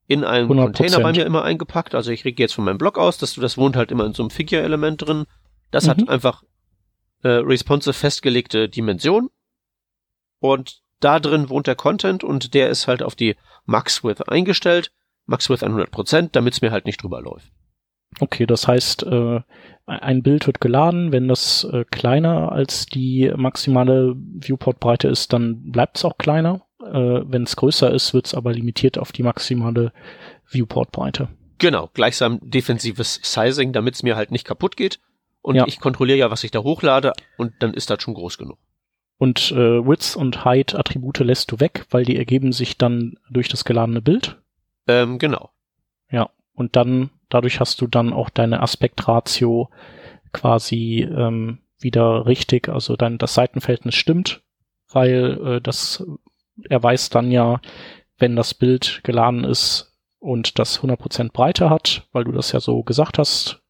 in 0.07 0.23
einem 0.23 0.49
100%. 0.49 0.63
Container 0.63 1.01
bei 1.01 1.11
mir 1.11 1.27
immer 1.27 1.43
eingepackt. 1.43 1.97
Also 1.97 2.13
ich 2.13 2.25
rege 2.25 2.41
jetzt 2.41 2.55
von 2.55 2.65
meinem 2.65 2.79
Blog 2.79 2.99
aus, 2.99 3.19
dass 3.19 3.35
du 3.35 3.41
das 3.41 3.59
wohnt 3.59 3.75
halt 3.75 3.91
immer 3.91 4.07
in 4.07 4.15
so 4.15 4.23
einem 4.23 4.31
Figure-Element 4.31 5.05
drin. 5.05 5.25
Das 5.73 5.87
Mhm. 5.87 5.91
hat 5.91 6.09
einfach 6.09 6.45
äh, 7.25 7.29
responsive 7.31 7.95
festgelegte 7.95 8.69
Dimension 8.69 9.29
und 10.39 10.83
da 11.01 11.19
drin 11.19 11.49
wohnt 11.49 11.67
der 11.67 11.75
Content 11.75 12.23
und 12.23 12.55
der 12.55 12.69
ist 12.71 12.87
halt 12.87 13.03
auf 13.03 13.17
die 13.17 13.35
Max 13.67 14.05
Width 14.05 14.29
eingestellt. 14.29 14.93
Max 15.27 15.49
Width 15.51 15.63
100%, 15.63 16.31
damit 16.33 16.55
es 16.55 16.63
mir 16.63 16.71
halt 16.71 16.87
nicht 16.87 17.03
drüber 17.03 17.21
läuft. 17.23 17.51
Okay, 18.21 18.47
das 18.47 18.69
heißt, 18.69 19.03
äh, 19.05 19.41
ein 19.87 20.23
Bild 20.23 20.47
wird 20.47 20.61
geladen, 20.61 21.11
wenn 21.13 21.27
das 21.29 21.65
äh, 21.65 21.85
kleiner 21.91 22.53
als 22.53 22.87
die 22.87 23.33
maximale 23.37 24.15
Viewport-Breite 24.17 25.09
ist, 25.09 25.33
dann 25.33 25.73
bleibt 25.73 25.97
es 25.99 26.05
auch 26.05 26.17
kleiner. 26.17 26.63
Äh, 26.81 26.93
wenn 27.27 27.43
es 27.43 27.57
größer 27.57 27.93
ist, 27.93 28.15
wird 28.15 28.27
es 28.27 28.35
aber 28.35 28.53
limitiert 28.53 28.99
auf 28.99 29.11
die 29.11 29.23
maximale 29.25 29.93
Viewport-Breite. 30.49 31.29
Genau, 31.59 31.91
gleichsam 31.93 32.39
defensives 32.43 33.21
Sizing, 33.23 33.73
damit 33.73 33.95
es 33.95 34.03
mir 34.03 34.17
halt 34.17 34.31
nicht 34.31 34.47
kaputt 34.47 34.77
geht. 34.77 35.01
Und 35.43 35.57
Ja. 35.57 35.67
ich 35.67 35.81
kontrolliere 35.81 36.19
ja, 36.19 36.31
was 36.31 36.45
ich 36.45 36.51
da 36.51 36.61
hochlade 36.63 37.13
und 37.37 37.53
dann 37.61 37.75
ist 37.75 37.91
das 37.91 38.03
schon 38.03 38.15
groß 38.15 38.39
genug. 38.39 38.59
Und 39.19 39.53
äh, 39.53 39.57
Width 39.87 40.17
und 40.17 40.45
Height 40.45 40.75
Attribute 40.75 41.19
lässt 41.21 41.51
du 41.53 41.61
weg, 41.61 41.87
weil 41.91 42.05
die 42.05 42.17
ergeben 42.17 42.53
sich 42.53 42.79
dann 42.79 43.17
durch 43.31 43.49
das 43.49 43.65
geladene 43.65 44.03
Bild. 44.03 44.41
Ähm, 44.87 45.19
genau. 45.19 45.51
Ja. 46.11 46.31
Und 46.55 46.77
dann, 46.77 47.11
dadurch 47.29 47.61
hast 47.61 47.81
du 47.81 47.87
dann 47.87 48.13
auch 48.13 48.31
deine 48.31 48.63
Aspektratio 48.63 49.71
quasi 50.33 51.03
ähm, 51.03 51.59
wieder 51.79 52.27
richtig, 52.27 52.69
also 52.69 52.97
dann 52.97 53.19
das 53.19 53.35
Seitenverhältnis 53.35 53.95
stimmt, 53.95 54.43
weil 54.93 55.39
äh, 55.45 55.61
das 55.61 56.05
er 56.69 56.83
weiß 56.83 57.11
dann 57.11 57.31
ja, 57.31 57.61
wenn 58.19 58.37
das 58.37 58.55
Bild 58.55 59.01
geladen 59.03 59.45
ist 59.45 59.93
und 60.19 60.59
das 60.59 60.81
100% 60.81 61.33
Breite 61.33 61.71
hat, 61.71 62.07
weil 62.13 62.25
du 62.25 62.33
das 62.33 62.53
ja 62.53 62.61
so 62.61 62.83
gesagt 62.83 63.19
hast 63.19 63.61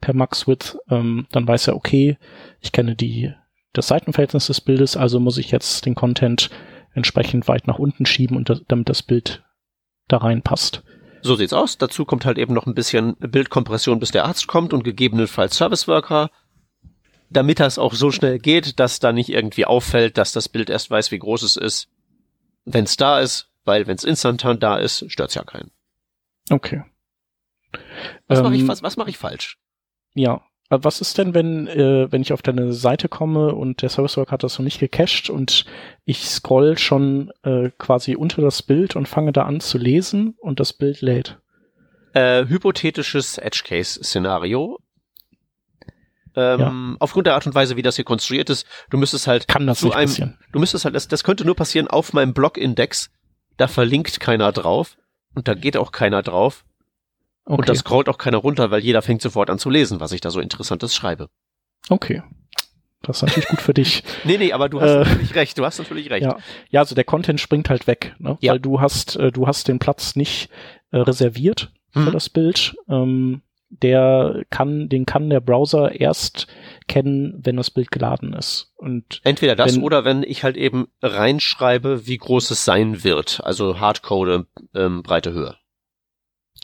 per 0.00 0.14
Max 0.14 0.48
Width, 0.48 0.78
ähm, 0.90 1.26
dann 1.30 1.46
weiß 1.46 1.68
er, 1.68 1.76
okay, 1.76 2.18
ich 2.60 2.72
kenne 2.72 2.96
die 2.96 3.32
das 3.72 3.88
Seitenverhältnis 3.88 4.46
des 4.46 4.60
Bildes, 4.60 4.96
also 4.96 5.20
muss 5.20 5.38
ich 5.38 5.50
jetzt 5.50 5.86
den 5.86 5.94
Content 5.94 6.50
entsprechend 6.94 7.48
weit 7.48 7.66
nach 7.66 7.78
unten 7.78 8.06
schieben 8.06 8.36
und 8.36 8.48
das, 8.48 8.62
damit 8.68 8.88
das 8.88 9.02
Bild 9.02 9.44
da 10.08 10.18
reinpasst. 10.18 10.82
So 11.22 11.36
sieht's 11.36 11.52
aus. 11.52 11.78
Dazu 11.78 12.04
kommt 12.04 12.26
halt 12.26 12.38
eben 12.38 12.52
noch 12.52 12.66
ein 12.66 12.74
bisschen 12.74 13.16
Bildkompression, 13.16 13.98
bis 13.98 14.10
der 14.10 14.26
Arzt 14.26 14.46
kommt 14.46 14.72
und 14.72 14.84
gegebenenfalls 14.84 15.56
Service 15.56 15.88
Worker, 15.88 16.30
damit 17.30 17.60
das 17.60 17.78
auch 17.78 17.94
so 17.94 18.10
schnell 18.10 18.38
geht, 18.38 18.78
dass 18.78 19.00
da 19.00 19.12
nicht 19.12 19.30
irgendwie 19.30 19.64
auffällt, 19.64 20.18
dass 20.18 20.32
das 20.32 20.48
Bild 20.48 20.68
erst 20.68 20.90
weiß, 20.90 21.10
wie 21.10 21.18
groß 21.18 21.42
es 21.42 21.56
ist, 21.56 21.88
wenn's 22.64 22.96
da 22.96 23.20
ist, 23.20 23.50
weil 23.64 23.86
wenn's 23.86 24.04
instantan 24.04 24.60
da 24.60 24.76
ist, 24.76 25.10
stört's 25.10 25.34
ja 25.34 25.44
keinen. 25.44 25.70
Okay. 26.50 26.84
Was 28.28 28.42
mache 28.42 28.54
ich, 28.54 28.60
Ähm, 28.60 28.68
was, 28.68 28.82
was 28.82 28.96
mach 28.96 29.08
ich 29.08 29.18
falsch? 29.18 29.58
Ja. 30.14 30.42
Was 30.70 31.00
ist 31.00 31.18
denn, 31.18 31.34
wenn, 31.34 31.66
äh, 31.68 32.10
wenn 32.10 32.22
ich 32.22 32.32
auf 32.32 32.42
deine 32.42 32.72
Seite 32.72 33.08
komme 33.08 33.54
und 33.54 33.82
der 33.82 33.90
Service 33.90 34.16
Worker 34.16 34.32
hat 34.32 34.42
das 34.42 34.58
noch 34.58 34.64
nicht 34.64 34.80
gecached 34.80 35.28
und 35.28 35.66
ich 36.04 36.28
scroll 36.28 36.78
schon 36.78 37.30
äh, 37.42 37.70
quasi 37.78 38.16
unter 38.16 38.40
das 38.40 38.62
Bild 38.62 38.96
und 38.96 39.06
fange 39.06 39.32
da 39.32 39.44
an 39.44 39.60
zu 39.60 39.76
lesen 39.78 40.34
und 40.40 40.60
das 40.60 40.72
Bild 40.72 41.00
lädt? 41.02 41.38
Äh, 42.14 42.46
hypothetisches 42.46 43.38
Edge 43.38 43.62
Case 43.66 44.02
Szenario. 44.02 44.78
Ähm, 46.36 46.96
Aufgrund 46.98 47.26
der 47.26 47.34
Art 47.34 47.46
und 47.46 47.54
Weise, 47.54 47.76
wie 47.76 47.82
das 47.82 47.96
hier 47.96 48.04
konstruiert 48.04 48.50
ist, 48.50 48.66
du 48.90 48.96
müsstest 48.96 49.26
halt 49.26 49.46
Kann 49.46 49.66
das 49.66 49.78
zu 49.80 49.86
nicht 49.86 49.96
einem, 49.96 50.08
passieren? 50.08 50.38
du 50.50 50.58
müsstest 50.58 50.84
halt, 50.84 50.94
das, 50.94 51.06
das 51.06 51.22
könnte 51.22 51.44
nur 51.44 51.54
passieren 51.54 51.86
auf 51.88 52.12
meinem 52.12 52.34
Blog-Index. 52.34 53.10
Da 53.56 53.68
verlinkt 53.68 54.18
keiner 54.18 54.50
drauf 54.50 54.96
und 55.34 55.46
da 55.46 55.54
geht 55.54 55.76
auch 55.76 55.92
keiner 55.92 56.22
drauf 56.22 56.64
Okay. 57.46 57.58
und 57.58 57.68
da 57.68 57.74
scrollt 57.74 58.08
auch 58.08 58.18
keiner 58.18 58.38
runter, 58.38 58.70
weil 58.70 58.80
jeder 58.82 59.02
fängt 59.02 59.20
sofort 59.22 59.50
an 59.50 59.58
zu 59.58 59.68
lesen, 59.70 60.00
was 60.00 60.12
ich 60.12 60.20
da 60.20 60.30
so 60.30 60.40
Interessantes 60.40 60.94
schreibe. 60.94 61.28
okay. 61.90 62.22
Das 63.06 63.18
ist 63.18 63.22
natürlich 63.24 63.48
gut 63.50 63.60
für 63.60 63.74
dich. 63.74 64.02
Nee, 64.24 64.38
nee, 64.38 64.52
aber 64.54 64.70
du 64.70 64.80
hast 64.80 64.90
Äh, 64.90 64.98
natürlich 65.00 65.34
recht, 65.34 65.58
du 65.58 65.64
hast 65.66 65.76
natürlich 65.78 66.08
recht. 66.08 66.24
Ja, 66.24 66.38
ja, 66.70 66.80
also 66.80 66.94
der 66.94 67.04
Content 67.04 67.38
springt 67.38 67.68
halt 67.68 67.86
weg, 67.86 68.14
ne? 68.18 68.38
Ja. 68.40 68.52
weil 68.52 68.60
du 68.60 68.80
hast, 68.80 69.16
äh, 69.16 69.30
du 69.30 69.46
hast 69.46 69.68
den 69.68 69.78
Platz 69.78 70.16
nicht 70.16 70.48
äh, 70.90 70.96
reserviert 71.00 71.70
für 71.90 71.98
Mhm. 71.98 72.12
das 72.12 72.30
Bild. 72.30 72.74
Ähm, 72.88 73.42
der 73.68 74.44
kann, 74.48 74.88
den 74.88 75.04
kann 75.04 75.28
der 75.28 75.40
Browser 75.40 76.00
erst 76.00 76.46
kennen, 76.88 77.38
wenn 77.42 77.56
das 77.58 77.70
Bild 77.70 77.90
geladen 77.90 78.32
ist. 78.32 78.72
Und 78.76 79.20
Entweder 79.24 79.54
das 79.54 79.74
Wenn- 79.76 79.82
oder 79.82 80.06
wenn 80.06 80.22
ich 80.22 80.42
halt 80.42 80.56
eben 80.56 80.86
reinschreibe, 81.02 82.06
wie 82.06 82.16
groß 82.16 82.50
es 82.52 82.64
sein 82.64 83.04
wird, 83.04 83.40
also 83.44 83.80
Hardcode, 83.80 84.46
ähm, 84.74 85.02
breite 85.02 85.32
Höhe. 85.34 85.56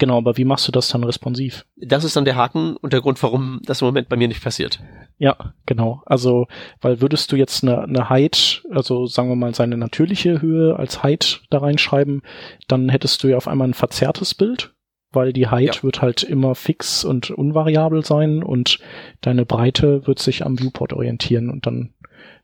Genau, 0.01 0.19
aber 0.19 0.37
wie 0.37 0.45
machst 0.45 0.67
du 0.67 0.73
das 0.73 0.89
dann 0.89 1.05
responsiv? 1.05 1.65
Das 1.77 2.03
ist 2.03 2.17
dann 2.17 2.25
der 2.25 2.35
Haken 2.35 2.77
und 2.77 2.93
der 2.93 3.01
Grund, 3.01 3.23
warum 3.23 3.61
das 3.65 3.81
im 3.81 3.87
Moment 3.87 4.09
bei 4.09 4.17
mir 4.17 4.27
nicht 4.27 4.43
passiert. 4.43 4.81
Ja, 5.19 5.55
genau. 5.67 6.03
Also, 6.07 6.49
weil 6.81 7.01
würdest 7.01 7.31
du 7.31 7.37
jetzt 7.37 7.63
eine, 7.63 7.83
eine 7.83 8.09
Height, 8.11 8.65
also 8.73 9.07
sagen 9.07 9.29
wir 9.29 9.37
mal 9.37 9.55
seine 9.55 9.77
natürliche 9.77 10.43
Höhe 10.43 10.75
als 10.75 11.05
Height 11.05 11.43
da 11.51 11.59
reinschreiben, 11.59 12.23
dann 12.67 12.89
hättest 12.89 13.23
du 13.23 13.29
ja 13.29 13.37
auf 13.37 13.47
einmal 13.47 13.69
ein 13.69 13.75
verzerrtes 13.75 14.35
Bild, 14.35 14.75
weil 15.13 15.33
die 15.33 15.47
Height 15.49 15.77
Ja. 15.77 15.83
wird 15.85 16.03
halt 16.03 16.23
immer 16.25 16.55
fix 16.57 17.05
und 17.05 17.31
unvariabel 17.31 18.05
sein 18.05 18.43
und 18.43 18.79
deine 19.21 19.47
Breite 19.47 20.07
wird 20.07 20.19
sich 20.19 20.45
am 20.45 20.59
Viewport 20.59 20.93
orientieren 20.93 21.51
und 21.51 21.67
dann 21.67 21.95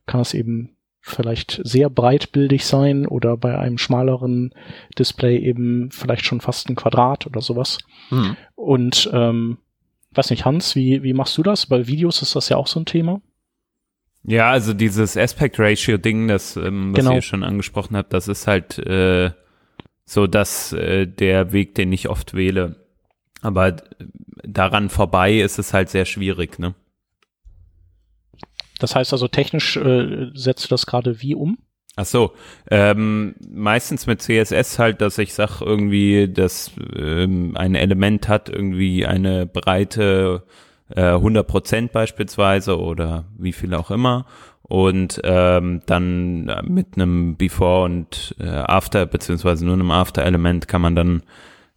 kann 0.06 0.20
es 0.20 0.34
eben 0.34 0.75
vielleicht 1.06 1.60
sehr 1.62 1.88
breitbildig 1.88 2.66
sein 2.66 3.06
oder 3.06 3.36
bei 3.36 3.56
einem 3.56 3.78
schmaleren 3.78 4.52
Display 4.98 5.38
eben 5.38 5.90
vielleicht 5.92 6.24
schon 6.26 6.40
fast 6.40 6.68
ein 6.68 6.74
Quadrat 6.74 7.26
oder 7.26 7.40
sowas. 7.40 7.78
Hm. 8.08 8.36
Und 8.56 9.08
ähm, 9.12 9.58
weiß 10.12 10.30
nicht, 10.30 10.44
Hans, 10.44 10.74
wie, 10.74 11.04
wie 11.04 11.12
machst 11.12 11.38
du 11.38 11.44
das? 11.44 11.66
Bei 11.66 11.86
Videos 11.86 12.22
ist 12.22 12.34
das 12.34 12.48
ja 12.48 12.56
auch 12.56 12.66
so 12.66 12.80
ein 12.80 12.86
Thema. 12.86 13.20
Ja, 14.24 14.50
also 14.50 14.74
dieses 14.74 15.16
Aspect 15.16 15.60
Ratio 15.60 15.96
Ding, 15.96 16.26
das 16.26 16.56
ähm, 16.56 16.92
was 16.92 16.98
Genau. 17.04 17.14
ihr 17.14 17.22
schon 17.22 17.44
angesprochen 17.44 17.96
habt, 17.96 18.12
das 18.12 18.26
ist 18.26 18.48
halt 18.48 18.76
äh, 18.80 19.30
so, 20.04 20.26
dass 20.26 20.72
äh, 20.72 21.06
der 21.06 21.52
Weg, 21.52 21.76
den 21.76 21.92
ich 21.92 22.08
oft 22.08 22.34
wähle. 22.34 22.84
Aber 23.42 23.76
daran 24.42 24.88
vorbei 24.88 25.38
ist 25.38 25.60
es 25.60 25.72
halt 25.72 25.88
sehr 25.88 26.04
schwierig, 26.04 26.58
ne? 26.58 26.74
Das 28.78 28.94
heißt 28.94 29.12
also 29.12 29.28
technisch 29.28 29.76
äh, 29.76 30.30
setzt 30.34 30.64
du 30.64 30.68
das 30.68 30.86
gerade 30.86 31.20
wie 31.22 31.34
um? 31.34 31.58
Ach 31.98 32.04
so, 32.04 32.32
ähm, 32.70 33.36
meistens 33.48 34.06
mit 34.06 34.20
CSS 34.20 34.78
halt, 34.78 35.00
dass 35.00 35.16
ich 35.16 35.32
sag 35.32 35.62
irgendwie, 35.62 36.28
dass 36.28 36.72
ähm, 36.94 37.56
ein 37.56 37.74
Element 37.74 38.28
hat 38.28 38.50
irgendwie 38.50 39.06
eine 39.06 39.46
Breite 39.46 40.42
äh, 40.90 41.00
100% 41.00 41.88
beispielsweise 41.92 42.78
oder 42.78 43.24
wie 43.38 43.54
viel 43.54 43.72
auch 43.74 43.90
immer 43.90 44.26
und 44.62 45.20
ähm, 45.24 45.80
dann 45.86 46.46
mit 46.64 46.96
einem 46.96 47.36
Before 47.36 47.84
und 47.84 48.34
äh, 48.40 48.46
After 48.46 49.06
beziehungsweise 49.06 49.64
nur 49.64 49.74
einem 49.74 49.90
After-Element 49.90 50.68
kann 50.68 50.82
man 50.82 50.96
dann 50.96 51.22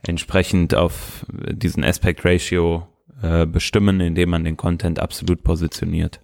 entsprechend 0.05 0.75
auf 0.75 1.25
diesen 1.29 1.83
Aspect 1.83 2.25
Ratio 2.25 2.87
äh, 3.21 3.45
bestimmen, 3.45 3.99
indem 3.99 4.31
man 4.31 4.43
den 4.43 4.57
Content 4.57 4.99
absolut 4.99 5.43
positioniert. 5.43 6.21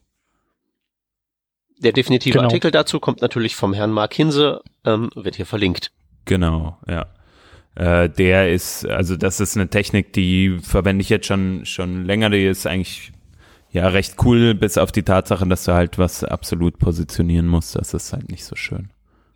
Der 1.80 1.92
definitive 1.92 2.34
genau. 2.34 2.46
Artikel 2.46 2.72
dazu 2.72 3.00
kommt 3.00 3.22
natürlich 3.22 3.56
vom 3.56 3.74
Herrn 3.74 3.92
Mark 3.92 4.14
Hinse, 4.14 4.62
ähm, 4.86 5.10
wird 5.16 5.36
hier 5.36 5.46
verlinkt. 5.46 5.92
Genau, 6.26 6.78
ja. 6.88 7.08
Äh, 7.76 8.10
der 8.10 8.52
ist, 8.54 8.86
also 8.86 9.18
das 9.18 9.40
ist 9.42 9.58
eine 9.58 9.70
Technik, 9.70 10.14
die 10.14 10.60
verwende 10.62 11.02
ich 11.02 11.10
jetzt 11.10 11.28
schon 11.28 11.66
schon 11.66 12.06
länger. 12.06 12.30
Die 12.30 12.46
ist 12.46 12.66
eigentlich 12.66 13.12
ja 13.72 13.90
recht 13.90 14.16
cool, 14.24 14.56
bis 14.56 14.78
auf 14.78 14.94
die 14.94 15.04
Tatsache, 15.04 15.46
dass 15.46 15.66
du 15.66 15.74
halt 15.74 15.98
was 15.98 16.24
absolut 16.24 16.80
positionieren 16.80 17.48
musst. 17.48 17.76
Das 17.76 17.94
ist 17.94 18.14
halt 18.14 18.32
nicht 18.32 18.46
so 18.46 18.56
schön. 18.56 18.90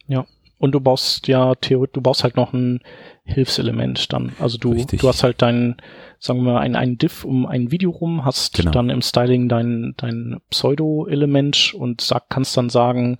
Ja. 0.08 0.25
Und 0.60 0.74
du 0.74 0.82
baust 0.82 1.28
ja 1.28 1.56
theoretisch, 1.56 1.93
du 1.93 2.02
baust 2.02 2.24
halt 2.24 2.36
noch 2.36 2.52
ein 2.52 2.82
Hilfselement 3.24 4.12
dann. 4.12 4.34
Also 4.39 4.58
du, 4.58 4.74
Richtig. 4.74 5.00
du 5.00 5.08
hast 5.08 5.24
halt 5.24 5.41
dein, 5.41 5.78
sagen 6.19 6.43
wir 6.43 6.54
mal, 6.54 6.60
ein, 6.60 6.76
ein 6.76 6.98
Diff 6.98 7.24
um 7.24 7.45
ein 7.45 7.72
Video 7.72 7.91
rum, 7.91 8.26
hast 8.26 8.58
genau. 8.58 8.72
dann 8.72 8.89
im 8.89 9.02
Styling 9.02 9.48
dein, 9.48 9.93
dein 9.95 10.41
Pseudo-Element 10.50 11.74
und 11.74 12.02
sag, 12.02 12.30
kannst 12.30 12.58
dann 12.58 12.69
sagen, 12.69 13.17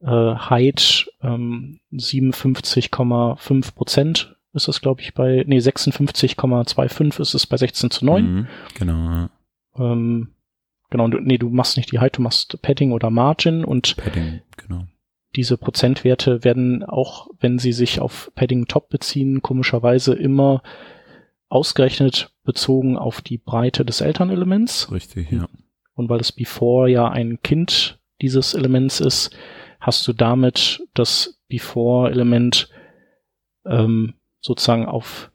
äh, 0.00 0.06
Height 0.06 1.10
ähm, 1.20 1.80
57,5 1.92 3.74
Prozent 3.74 4.36
ist 4.54 4.68
es, 4.68 4.80
glaube 4.80 5.00
ich, 5.00 5.14
bei, 5.14 5.44
nee, 5.48 5.58
56,25 5.58 7.20
ist 7.20 7.34
es 7.34 7.46
bei 7.46 7.56
16 7.56 7.90
zu 7.90 8.04
9. 8.04 8.24
Mhm, 8.24 8.46
genau. 8.74 9.28
Ähm, 9.76 10.28
genau, 10.90 11.08
du, 11.08 11.18
nee, 11.18 11.38
du 11.38 11.48
machst 11.50 11.76
nicht 11.76 11.90
die 11.90 11.98
Height, 11.98 12.18
du 12.18 12.22
machst 12.22 12.62
Padding 12.62 12.92
oder 12.92 13.10
Margin 13.10 13.64
und 13.64 13.96
Padding, 13.96 14.42
genau 14.56 14.84
diese 15.36 15.56
Prozentwerte 15.56 16.44
werden 16.44 16.84
auch, 16.84 17.28
wenn 17.40 17.58
sie 17.58 17.72
sich 17.72 18.00
auf 18.00 18.30
Padding 18.34 18.66
Top 18.66 18.88
beziehen, 18.88 19.42
komischerweise 19.42 20.14
immer 20.14 20.62
ausgerechnet 21.48 22.32
bezogen 22.44 22.96
auf 22.96 23.20
die 23.20 23.38
Breite 23.38 23.84
des 23.84 24.00
Elternelements. 24.00 24.90
Richtig, 24.92 25.30
ja. 25.30 25.48
Und 25.94 26.08
weil 26.08 26.18
das 26.18 26.32
Before 26.32 26.88
ja 26.88 27.08
ein 27.08 27.40
Kind 27.42 27.98
dieses 28.20 28.54
Elements 28.54 29.00
ist, 29.00 29.36
hast 29.80 30.06
du 30.06 30.12
damit 30.12 30.82
das 30.94 31.40
Before-Element 31.48 32.68
ähm, 33.66 34.14
sozusagen 34.40 34.86
auf 34.86 35.30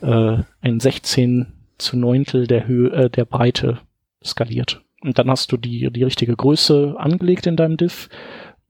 äh, 0.00 0.38
ein 0.60 0.80
16 0.80 1.52
zu 1.78 1.96
Neuntel 1.96 2.46
der 2.46 2.66
Höhe 2.66 2.90
äh, 2.92 3.10
der 3.10 3.24
Breite 3.24 3.80
skaliert. 4.22 4.82
Und 5.02 5.18
dann 5.18 5.30
hast 5.30 5.52
du 5.52 5.56
die, 5.56 5.90
die 5.90 6.02
richtige 6.02 6.34
Größe 6.34 6.94
angelegt 6.96 7.46
in 7.46 7.56
deinem 7.56 7.76
Diff 7.76 8.08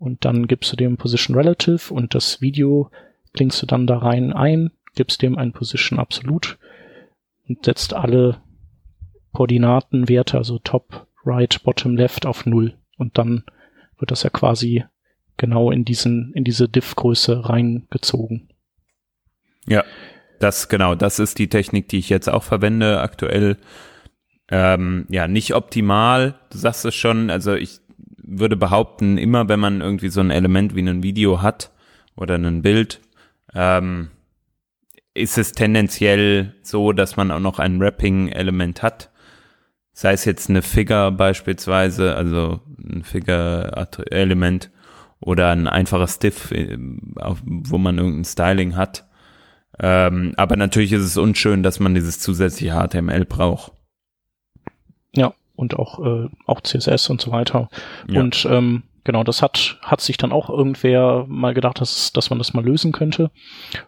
und 0.04 0.26
dann 0.26 0.46
gibst 0.46 0.70
du 0.70 0.76
dem 0.76 0.98
Position 0.98 1.34
Relative 1.34 1.92
und 1.92 2.14
das 2.14 2.42
Video 2.42 2.90
klingst 3.32 3.62
du 3.62 3.66
dann 3.66 3.86
da 3.86 3.98
rein 3.98 4.34
ein, 4.34 4.70
gibst 4.94 5.22
dem 5.22 5.38
ein 5.38 5.52
Position 5.52 5.98
Absolut 5.98 6.58
und 7.48 7.64
setzt 7.64 7.94
alle 7.94 8.42
Koordinatenwerte, 9.32 10.36
also 10.36 10.58
Top, 10.58 11.06
Right, 11.24 11.62
Bottom, 11.64 11.96
Left 11.96 12.26
auf 12.26 12.44
Null 12.44 12.76
und 12.98 13.16
dann 13.16 13.44
wird 13.98 14.10
das 14.10 14.24
ja 14.24 14.30
quasi 14.30 14.84
genau 15.38 15.70
in 15.70 15.86
diesen, 15.86 16.32
in 16.34 16.44
diese 16.44 16.68
Diff-Größe 16.68 17.48
reingezogen. 17.48 18.50
Ja, 19.66 19.84
das 20.38 20.68
genau, 20.68 20.94
das 20.94 21.18
ist 21.18 21.38
die 21.38 21.48
Technik, 21.48 21.88
die 21.88 21.98
ich 21.98 22.10
jetzt 22.10 22.28
auch 22.28 22.42
verwende 22.42 23.00
aktuell. 23.00 23.56
Ähm, 24.50 25.06
ja, 25.08 25.26
nicht 25.28 25.54
optimal, 25.54 26.38
du 26.50 26.58
sagst 26.58 26.84
es 26.84 26.94
schon, 26.94 27.30
also 27.30 27.54
ich 27.54 27.80
würde 28.26 28.56
behaupten, 28.56 29.18
immer 29.18 29.48
wenn 29.48 29.60
man 29.60 29.80
irgendwie 29.80 30.08
so 30.08 30.20
ein 30.20 30.30
Element 30.30 30.74
wie 30.74 30.82
ein 30.82 31.02
Video 31.02 31.42
hat 31.42 31.72
oder 32.16 32.36
ein 32.36 32.62
Bild, 32.62 33.00
ähm, 33.54 34.10
ist 35.14 35.38
es 35.38 35.52
tendenziell 35.52 36.54
so, 36.62 36.92
dass 36.92 37.16
man 37.16 37.30
auch 37.30 37.40
noch 37.40 37.58
ein 37.58 37.80
Wrapping-Element 37.80 38.82
hat. 38.82 39.10
Sei 39.92 40.12
es 40.12 40.24
jetzt 40.24 40.50
eine 40.50 40.62
Figure 40.62 41.12
beispielsweise, 41.12 42.16
also 42.16 42.60
ein 42.78 43.04
Figure-Element 43.04 44.70
oder 45.20 45.50
ein 45.50 45.68
einfaches 45.68 46.18
Diff, 46.18 46.50
äh, 46.50 46.76
wo 46.78 47.78
man 47.78 47.98
irgendein 47.98 48.24
Styling 48.24 48.76
hat. 48.76 49.06
Ähm, 49.78 50.34
aber 50.36 50.56
natürlich 50.56 50.92
ist 50.92 51.02
es 51.02 51.16
unschön, 51.16 51.62
dass 51.62 51.80
man 51.80 51.94
dieses 51.94 52.18
zusätzliche 52.18 52.74
HTML 52.74 53.24
braucht. 53.24 53.72
Und 55.56 55.78
auch, 55.78 56.04
äh, 56.04 56.28
auch 56.46 56.60
CSS 56.62 57.10
und 57.10 57.20
so 57.20 57.30
weiter. 57.30 57.68
Ja. 58.08 58.20
Und 58.20 58.46
ähm, 58.50 58.82
genau, 59.04 59.22
das 59.22 59.40
hat, 59.40 59.78
hat 59.82 60.00
sich 60.00 60.16
dann 60.16 60.32
auch 60.32 60.50
irgendwer 60.50 61.26
mal 61.28 61.54
gedacht, 61.54 61.80
dass, 61.80 62.12
dass 62.12 62.30
man 62.30 62.38
das 62.38 62.54
mal 62.54 62.64
lösen 62.64 62.90
könnte. 62.90 63.30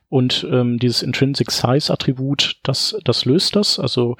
Und 0.09 0.47
ähm, 0.51 0.79
dieses 0.79 1.03
Intrinsic 1.03 1.51
Size 1.51 1.93
Attribut, 1.93 2.61
das, 2.63 2.97
das 3.05 3.25
löst 3.25 3.57
das. 3.57 3.81
Also 3.81 4.17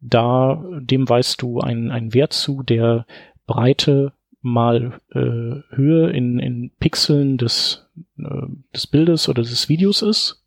da, 0.00 0.62
dem 0.80 1.08
weißt 1.08 1.40
du 1.40 1.60
einen, 1.60 1.90
einen 1.90 2.14
Wert 2.14 2.32
zu, 2.32 2.62
der 2.62 3.06
Breite 3.46 4.12
mal 4.40 5.00
äh, 5.10 5.74
Höhe 5.74 6.10
in, 6.10 6.38
in 6.38 6.70
Pixeln 6.78 7.38
des, 7.38 7.86
äh, 8.18 8.46
des 8.74 8.86
Bildes 8.86 9.28
oder 9.28 9.42
des 9.42 9.68
Videos 9.68 10.02
ist. 10.02 10.44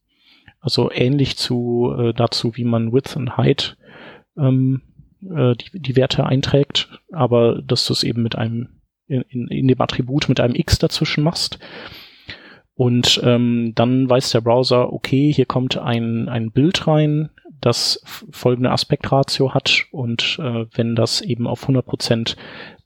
Also 0.60 0.92
ähnlich 0.92 1.38
zu 1.38 1.94
äh, 1.98 2.14
dazu, 2.14 2.56
wie 2.56 2.64
man 2.64 2.94
Width 2.94 3.16
und 3.16 3.38
Height 3.38 3.78
ähm, 4.38 4.82
äh, 5.24 5.56
die, 5.56 5.80
die 5.80 5.96
Werte 5.96 6.26
einträgt, 6.26 6.90
aber 7.12 7.62
dass 7.62 7.86
du 7.86 7.94
es 7.94 8.04
eben 8.04 8.24
mit 8.24 8.36
einem, 8.36 8.70
in, 9.08 9.48
in, 9.48 9.68
dem 9.68 9.82
Attribut 9.82 10.30
mit 10.30 10.40
einem 10.40 10.56
X 10.56 10.80
dazwischen 10.80 11.24
machst. 11.24 11.60
Und 12.74 13.22
ähm, 13.24 13.74
dann 13.76 14.10
weiß 14.10 14.32
der 14.32 14.42
Browser, 14.42 14.92
okay, 14.92 15.32
hier 15.32 15.46
kommt 15.46 15.78
ein, 15.78 16.30
ein 16.30 16.52
Bild 16.52 16.88
rein, 16.88 17.30
das 17.60 18.04
folgende 18.32 18.72
Aspektratio 18.72 19.54
hat 19.54 19.86
und 19.92 20.40
äh, 20.42 20.66
wenn 20.74 20.96
das 20.96 21.22
eben 21.22 21.46
auf 21.46 21.70
100% 21.70 22.36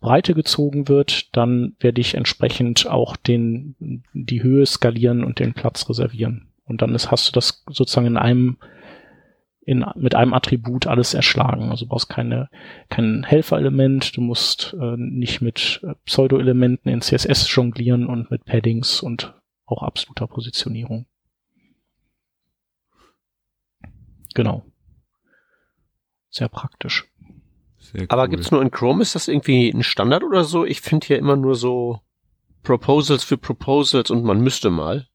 Breite 0.02 0.34
gezogen 0.34 0.89
wird, 0.89 1.36
dann 1.36 1.76
werde 1.80 2.02
ich 2.02 2.15
entsprechend 2.15 2.86
auch 2.88 3.15
den, 3.15 4.04
die 4.13 4.43
Höhe 4.43 4.65
skalieren 4.65 5.24
und 5.24 5.39
den 5.39 5.54
Platz 5.54 5.89
reservieren. 5.89 6.50
Und 6.65 6.82
dann 6.82 6.93
ist, 6.93 7.10
hast 7.10 7.30
du 7.30 7.32
das 7.32 7.63
sozusagen 7.69 8.08
in 8.08 8.17
einem 8.17 8.58
in, 9.65 9.84
mit 9.95 10.15
einem 10.15 10.34
Attribut 10.34 10.88
alles 10.88 11.13
erschlagen. 11.13 11.71
Also 11.71 11.86
du 11.86 11.89
brauchst 11.89 12.10
keine, 12.10 12.49
kein 12.89 13.23
Helferelement, 13.23 14.15
du 14.15 14.21
musst 14.21 14.75
äh, 14.80 14.95
nicht 14.95 15.41
mit 15.41 15.82
äh, 15.84 15.95
Pseudo-Elementen 16.06 16.89
in 16.89 17.01
CSS 17.01 17.54
jonglieren 17.54 18.06
und 18.08 18.30
mit 18.30 18.45
Paddings 18.45 19.01
und 19.01 19.34
auch 19.65 19.82
absoluter 19.82 20.28
Positionierung. 20.28 21.08
Genau. 24.36 24.63
Sehr 26.30 26.49
praktisch. 26.49 27.06
Sehr 27.80 28.01
cool. 28.01 28.08
Aber 28.10 28.28
gibt's 28.28 28.51
nur 28.51 28.62
in 28.62 28.69
Chrome, 28.69 29.01
ist 29.01 29.15
das 29.15 29.28
irgendwie 29.28 29.69
ein 29.69 29.84
Standard 29.84 30.23
oder 30.23 30.43
so? 30.43 30.65
Ich 30.65 30.82
finde 30.82 31.08
hier 31.08 31.17
immer 31.17 31.38
nur 31.38 31.56
so 31.56 32.01
Proposals 32.62 33.23
für 33.23 33.38
Proposals 33.38 34.12
und 34.12 34.23
man 34.23 34.41
müsste 34.41 34.69
mal. 34.69 35.08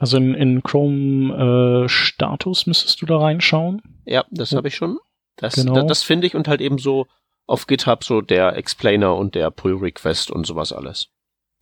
Also 0.00 0.16
in, 0.16 0.32
in 0.34 0.62
Chrome 0.62 1.84
äh, 1.84 1.88
Status 1.90 2.66
müsstest 2.66 3.02
du 3.02 3.06
da 3.06 3.18
reinschauen. 3.18 3.82
Ja, 4.06 4.24
das 4.30 4.52
habe 4.52 4.68
ich 4.68 4.74
schon. 4.74 4.98
Das, 5.36 5.56
genau. 5.56 5.74
das, 5.74 5.86
das 5.86 6.02
finde 6.02 6.26
ich 6.26 6.34
und 6.34 6.48
halt 6.48 6.62
eben 6.62 6.78
so 6.78 7.06
auf 7.46 7.66
GitHub 7.66 8.02
so 8.02 8.22
der 8.22 8.56
Explainer 8.56 9.14
und 9.14 9.34
der 9.34 9.50
Pull 9.50 9.76
Request 9.76 10.30
und 10.30 10.46
sowas 10.46 10.72
alles. 10.72 11.08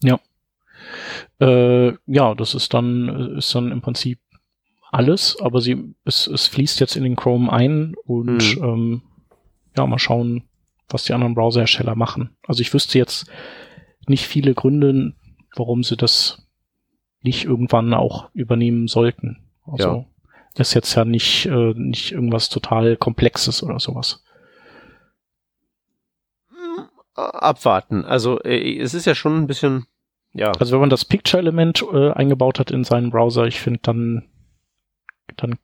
Ja. 0.04 0.20
Äh, 1.40 1.94
ja, 2.06 2.36
das 2.36 2.54
ist 2.54 2.72
dann 2.74 3.36
ist 3.36 3.52
dann 3.56 3.72
im 3.72 3.80
Prinzip 3.80 4.20
alles, 4.92 5.36
aber 5.40 5.60
sie 5.60 5.96
es, 6.04 6.28
es 6.28 6.46
fließt 6.46 6.78
jetzt 6.78 6.94
in 6.94 7.02
den 7.02 7.16
Chrome 7.16 7.52
ein 7.52 7.96
und 8.04 8.40
hm. 8.40 8.62
ähm, 8.62 9.02
ja, 9.76 9.84
mal 9.84 9.98
schauen, 9.98 10.44
was 10.88 11.02
die 11.02 11.12
anderen 11.12 11.34
Browserhersteller 11.34 11.96
machen. 11.96 12.36
Also 12.46 12.60
ich 12.60 12.72
wüsste 12.72 12.98
jetzt 12.98 13.28
nicht 14.06 14.26
viele 14.26 14.54
Gründe, 14.54 15.14
warum 15.56 15.82
sie 15.82 15.96
das 15.96 16.47
nicht 17.22 17.44
irgendwann 17.44 17.94
auch 17.94 18.30
übernehmen 18.32 18.88
sollten. 18.88 19.38
Also 19.66 19.88
ja. 19.88 20.04
das 20.54 20.68
ist 20.68 20.74
jetzt 20.74 20.94
ja 20.94 21.04
nicht, 21.04 21.46
äh, 21.46 21.74
nicht 21.74 22.12
irgendwas 22.12 22.48
total 22.48 22.96
Komplexes 22.96 23.62
oder 23.62 23.80
sowas. 23.80 24.24
Abwarten. 27.14 28.04
Also 28.04 28.40
äh, 28.42 28.78
es 28.78 28.94
ist 28.94 29.04
ja 29.04 29.14
schon 29.14 29.36
ein 29.36 29.46
bisschen, 29.46 29.86
ja. 30.32 30.52
Also 30.52 30.72
wenn 30.72 30.80
man 30.80 30.90
das 30.90 31.04
Picture-Element 31.04 31.84
äh, 31.92 32.12
eingebaut 32.12 32.60
hat 32.60 32.70
in 32.70 32.84
seinen 32.84 33.10
Browser, 33.10 33.46
ich 33.46 33.60
finde 33.60 33.80
dann, 33.82 34.28
dann 35.36 35.58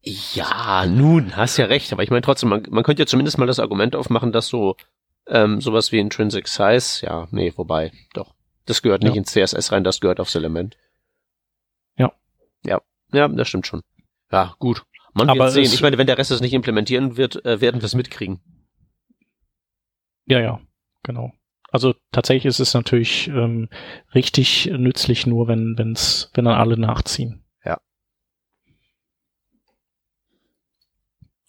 ja, 0.00 0.86
nun, 0.86 1.36
hast 1.36 1.56
ja 1.56 1.66
recht, 1.66 1.92
aber 1.92 2.02
ich 2.02 2.10
meine 2.10 2.22
trotzdem, 2.22 2.48
man, 2.48 2.62
man 2.70 2.84
könnte 2.84 3.02
ja 3.02 3.06
zumindest 3.06 3.38
mal 3.38 3.46
das 3.46 3.58
Argument 3.60 3.96
aufmachen, 3.96 4.32
dass 4.32 4.48
so 4.48 4.76
ähm, 5.26 5.60
sowas 5.60 5.92
wie 5.92 5.98
Intrinsic 5.98 6.48
Size, 6.48 7.04
ja, 7.04 7.28
nee, 7.30 7.52
wobei, 7.56 7.92
doch, 8.14 8.34
das 8.64 8.82
gehört 8.82 9.02
nicht 9.02 9.14
ja. 9.14 9.18
ins 9.18 9.32
CSS 9.32 9.72
rein, 9.72 9.84
das 9.84 10.00
gehört 10.00 10.20
aufs 10.20 10.34
Element. 10.34 10.76
Ja, 13.12 13.28
das 13.28 13.48
stimmt 13.48 13.66
schon. 13.66 13.82
Ja, 14.30 14.54
gut. 14.58 14.84
Man 15.14 15.28
wird 15.28 15.52
sehen. 15.52 15.64
Ich 15.64 15.82
meine, 15.82 15.98
wenn 15.98 16.06
der 16.06 16.18
Rest 16.18 16.30
es 16.30 16.40
nicht 16.40 16.52
implementieren 16.52 17.16
wird, 17.16 17.44
äh, 17.44 17.60
werden 17.60 17.80
wir 17.80 17.86
es 17.86 17.94
mitkriegen. 17.94 18.40
Ja, 20.26 20.40
ja, 20.40 20.60
genau. 21.02 21.32
Also 21.70 21.94
tatsächlich 22.12 22.46
ist 22.46 22.60
es 22.60 22.74
natürlich 22.74 23.28
ähm, 23.28 23.68
richtig 24.14 24.66
nützlich 24.66 25.26
nur, 25.26 25.48
wenn 25.48 25.76
wenn's, 25.76 26.30
wenn 26.34 26.44
dann 26.44 26.58
alle 26.58 26.78
nachziehen. 26.78 27.44
Ja. 27.64 27.78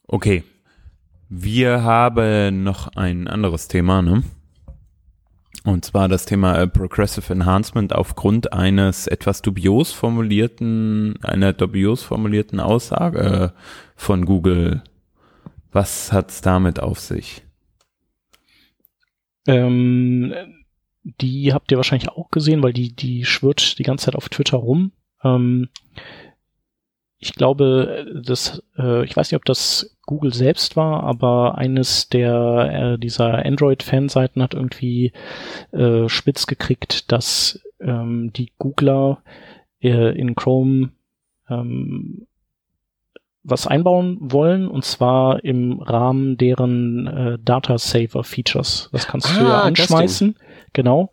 Okay. 0.07 0.43
Wir 1.29 1.83
haben 1.83 2.63
noch 2.63 2.87
ein 2.95 3.27
anderes 3.27 3.67
Thema, 3.67 4.01
ne? 4.01 4.23
Und 5.65 5.83
zwar 5.83 6.07
das 6.07 6.25
Thema 6.25 6.57
äh, 6.57 6.67
Progressive 6.67 7.33
Enhancement 7.33 7.93
aufgrund 7.93 8.53
eines 8.53 9.07
etwas 9.07 9.41
dubios 9.41 9.91
formulierten, 9.91 11.19
einer 11.21 11.53
dubios 11.53 12.03
formulierten 12.03 12.59
Aussage 12.59 13.19
äh, 13.19 13.59
von 13.95 14.25
Google. 14.25 14.83
Was 15.71 16.11
hat's 16.13 16.41
damit 16.41 16.79
auf 16.79 16.99
sich? 16.99 17.43
Ähm, 19.47 20.33
die 21.03 21.53
habt 21.53 21.71
ihr 21.71 21.77
wahrscheinlich 21.77 22.09
auch 22.09 22.29
gesehen, 22.31 22.63
weil 22.63 22.73
die, 22.73 22.95
die 22.95 23.25
schwirrt 23.25 23.79
die 23.79 23.83
ganze 23.83 24.05
Zeit 24.05 24.15
auf 24.15 24.29
Twitter 24.29 24.57
rum. 24.57 24.91
Ähm, 25.23 25.69
ich 27.17 27.33
glaube, 27.33 28.21
das, 28.23 28.63
äh, 28.77 29.03
ich 29.03 29.15
weiß 29.15 29.31
nicht, 29.31 29.37
ob 29.37 29.45
das 29.45 29.97
Google 30.09 30.33
selbst 30.33 30.75
war, 30.75 31.03
aber 31.03 31.59
eines 31.59 32.09
der 32.09 32.95
äh, 32.95 32.97
dieser 32.97 33.45
Android-Fanseiten 33.45 34.41
hat 34.41 34.55
irgendwie 34.55 35.13
äh, 35.71 36.09
spitz 36.09 36.47
gekriegt, 36.47 37.11
dass 37.11 37.61
ähm, 37.79 38.33
die 38.33 38.51
Googler 38.57 39.21
äh, 39.83 40.17
in 40.19 40.33
Chrome 40.33 40.89
ähm, 41.47 42.25
was 43.43 43.67
einbauen 43.67 44.17
wollen 44.19 44.67
und 44.67 44.83
zwar 44.83 45.43
im 45.43 45.79
Rahmen 45.79 46.37
deren 46.37 47.05
äh, 47.05 47.37
Data 47.39 47.77
Saver 47.77 48.23
Features. 48.23 48.89
Das 48.91 49.05
kannst 49.05 49.29
ah, 49.35 49.39
du 49.39 49.45
ja 49.45 49.61
anschmeißen. 49.61 50.37
Genau. 50.73 51.11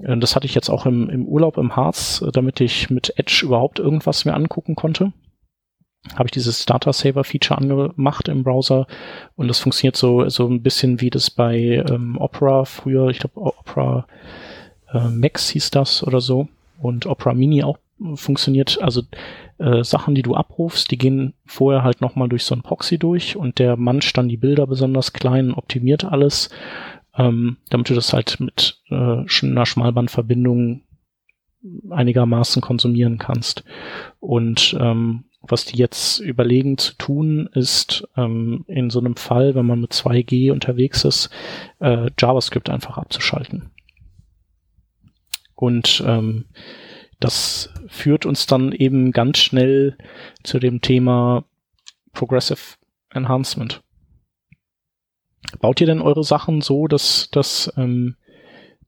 Äh, 0.00 0.16
das 0.16 0.34
hatte 0.34 0.46
ich 0.46 0.54
jetzt 0.56 0.68
auch 0.68 0.84
im, 0.84 1.08
im 1.10 1.26
Urlaub 1.26 1.58
im 1.58 1.76
Harz, 1.76 2.24
äh, 2.26 2.32
damit 2.32 2.60
ich 2.60 2.90
mit 2.90 3.16
Edge 3.18 3.42
überhaupt 3.44 3.78
irgendwas 3.78 4.24
mir 4.24 4.34
angucken 4.34 4.74
konnte 4.74 5.12
habe 6.14 6.26
ich 6.26 6.32
dieses 6.32 6.66
Data 6.66 6.92
Saver 6.92 7.24
Feature 7.24 7.58
angemacht 7.58 8.28
im 8.28 8.42
Browser 8.42 8.86
und 9.34 9.48
das 9.48 9.58
funktioniert 9.58 9.96
so 9.96 10.28
so 10.28 10.46
ein 10.46 10.62
bisschen 10.62 11.00
wie 11.00 11.10
das 11.10 11.30
bei 11.30 11.84
ähm, 11.88 12.16
Opera 12.18 12.64
früher, 12.64 13.08
ich 13.08 13.18
glaube 13.18 13.40
Opera 13.40 14.06
äh, 14.92 15.08
Max 15.08 15.48
hieß 15.50 15.70
das 15.70 16.02
oder 16.02 16.20
so 16.20 16.48
und 16.80 17.06
Opera 17.06 17.34
Mini 17.34 17.62
auch 17.62 17.78
funktioniert. 18.14 18.78
Also 18.82 19.02
äh, 19.58 19.82
Sachen, 19.82 20.14
die 20.14 20.22
du 20.22 20.34
abrufst, 20.34 20.90
die 20.90 20.98
gehen 20.98 21.34
vorher 21.44 21.82
halt 21.82 22.00
nochmal 22.00 22.28
durch 22.28 22.44
so 22.44 22.54
ein 22.54 22.62
Proxy 22.62 22.98
durch 22.98 23.36
und 23.36 23.58
der 23.58 23.76
mancht 23.76 24.16
dann 24.16 24.28
die 24.28 24.36
Bilder 24.36 24.66
besonders 24.66 25.12
klein, 25.12 25.54
optimiert 25.54 26.04
alles, 26.04 26.50
ähm, 27.16 27.56
damit 27.70 27.88
du 27.88 27.94
das 27.94 28.12
halt 28.12 28.38
mit 28.40 28.82
äh, 28.90 29.24
einer 29.42 29.66
Schmalbandverbindung 29.66 30.82
einigermaßen 31.90 32.62
konsumieren 32.62 33.18
kannst. 33.18 33.64
Und 34.20 34.76
ähm, 34.78 35.24
was 35.48 35.64
die 35.64 35.76
jetzt 35.76 36.18
überlegen 36.20 36.78
zu 36.78 36.94
tun, 36.94 37.48
ist 37.52 38.06
ähm, 38.16 38.64
in 38.68 38.90
so 38.90 39.00
einem 39.00 39.16
Fall, 39.16 39.54
wenn 39.54 39.66
man 39.66 39.80
mit 39.80 39.92
2G 39.92 40.52
unterwegs 40.52 41.04
ist, 41.04 41.30
äh, 41.80 42.10
JavaScript 42.18 42.70
einfach 42.70 42.98
abzuschalten. 42.98 43.70
Und 45.54 46.02
ähm, 46.06 46.46
das 47.20 47.72
führt 47.88 48.26
uns 48.26 48.46
dann 48.46 48.72
eben 48.72 49.12
ganz 49.12 49.38
schnell 49.38 49.96
zu 50.42 50.58
dem 50.58 50.80
Thema 50.80 51.44
Progressive 52.12 52.76
Enhancement. 53.10 53.82
Baut 55.60 55.80
ihr 55.80 55.86
denn 55.86 56.02
eure 56.02 56.24
Sachen 56.24 56.60
so, 56.60 56.86
dass, 56.86 57.30
dass, 57.30 57.72
ähm, 57.76 58.16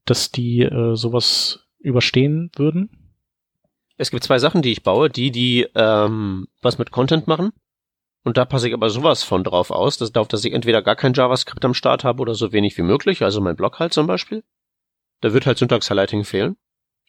dass 0.05 0.31
die 0.31 0.63
äh, 0.63 0.95
sowas 0.95 1.67
überstehen 1.79 2.51
würden? 2.57 2.98
Es 3.99 4.11
gibt 4.11 4.23
zwei 4.25 4.39
Sachen, 4.39 4.63
die 4.63 4.71
ich 4.71 4.85
baue, 4.85 5.11
die, 5.11 5.31
die 5.33 5.67
ähm, 5.75 6.47
was 6.63 6.79
mit 6.79 6.93
Content 6.93 7.27
machen. 7.27 7.53
Und 8.25 8.37
da 8.37 8.45
passe 8.45 8.69
ich 8.69 8.75
aber 8.75 8.91
sowas 8.91 9.23
von 9.23 9.43
drauf 9.43 9.71
aus, 9.71 9.99
dass, 9.99 10.13
darauf, 10.13 10.29
dass 10.29 10.45
ich 10.45 10.53
entweder 10.53 10.83
gar 10.83 10.97
kein 10.97 11.15
JavaScript 11.15 11.65
am 11.65 11.75
Start 11.75 12.05
habe 12.05 12.21
oder 12.23 12.35
so 12.35 12.53
wenig 12.53 12.79
wie 12.79 12.83
möglich, 12.83 13.23
also 13.23 13.41
mein 13.41 13.57
Blog 13.57 13.79
halt 13.79 13.93
zum 13.93 14.07
Beispiel. 14.07 14.45
Da 15.21 15.33
wird 15.33 15.47
halt 15.47 15.59
Syntax-Highlighting 15.59 16.25
fehlen. 16.25 16.57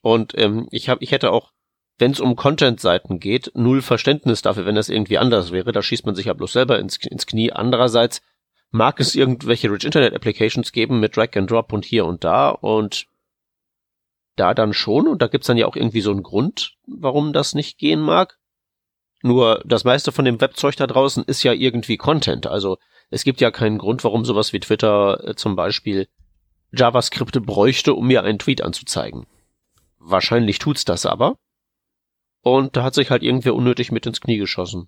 Und 0.02 0.34
ähm, 0.38 0.68
ich, 0.72 0.90
hab, 0.90 1.02
ich 1.02 1.12
hätte 1.12 1.32
auch, 1.32 1.52
wenn 2.00 2.12
es 2.12 2.20
um 2.20 2.36
Content-Seiten 2.36 3.20
geht, 3.20 3.52
null 3.54 3.82
Verständnis 3.82 4.42
dafür, 4.42 4.66
wenn 4.66 4.76
das 4.76 4.90
irgendwie 4.90 5.18
anders 5.18 5.52
wäre. 5.52 5.72
Da 5.72 5.84
schießt 5.84 6.06
man 6.06 6.16
sich 6.16 6.26
ja 6.26 6.34
bloß 6.34 6.54
selber 6.54 6.80
ins, 6.80 6.98
ins 7.06 7.28
Knie. 7.28 7.52
Andererseits 7.52 8.22
mag 8.72 9.00
es 9.00 9.16
irgendwelche 9.16 9.70
Rich 9.70 9.84
Internet 9.84 10.16
Applications 10.16 10.72
geben 10.72 11.00
mit 11.00 11.16
Drag 11.16 11.36
and 11.36 11.52
Drop 11.52 11.74
und 11.74 11.86
hier 11.86 12.06
und 12.06 12.24
da 12.24 12.50
und 12.50 13.08
da 14.40 14.54
dann 14.54 14.74
schon 14.74 15.08
und 15.08 15.22
da 15.22 15.28
gibt's 15.28 15.48
dann 15.48 15.58
ja 15.58 15.68
auch 15.68 15.76
irgendwie 15.76 16.02
so 16.02 16.12
einen 16.12 16.24
Grund, 16.24 16.76
warum 16.88 17.34
das 17.34 17.54
nicht 17.54 17.78
gehen 17.78 18.00
mag. 18.00 18.38
Nur 19.22 19.62
das 19.66 19.84
meiste 19.84 20.12
von 20.12 20.26
dem 20.26 20.40
Webzeug 20.40 20.78
da 20.78 20.88
draußen 20.88 21.24
ist 21.26 21.44
ja 21.44 21.52
irgendwie 21.52 21.98
Content. 21.98 22.48
Also 22.48 22.78
es 23.10 23.24
gibt 23.24 23.42
ja 23.42 23.52
keinen 23.52 23.78
Grund, 23.78 24.04
warum 24.04 24.24
sowas 24.24 24.54
wie 24.54 24.60
Twitter 24.60 25.28
äh, 25.28 25.36
zum 25.36 25.56
Beispiel 25.56 26.08
JavaScripte 26.72 27.42
bräuchte, 27.42 27.94
um 27.94 28.08
mir 28.08 28.24
einen 28.24 28.40
Tweet 28.40 28.62
anzuzeigen. 28.62 29.26
Wahrscheinlich 29.98 30.60
tut's 30.60 30.86
das 30.86 31.06
aber. 31.06 31.38
Und 32.42 32.78
da 32.78 32.84
hat 32.84 32.94
sich 32.94 33.12
halt 33.12 33.24
irgendwer 33.24 33.56
unnötig 33.56 33.92
mit 33.92 34.06
ins 34.06 34.22
Knie 34.22 34.38
geschossen. 34.38 34.88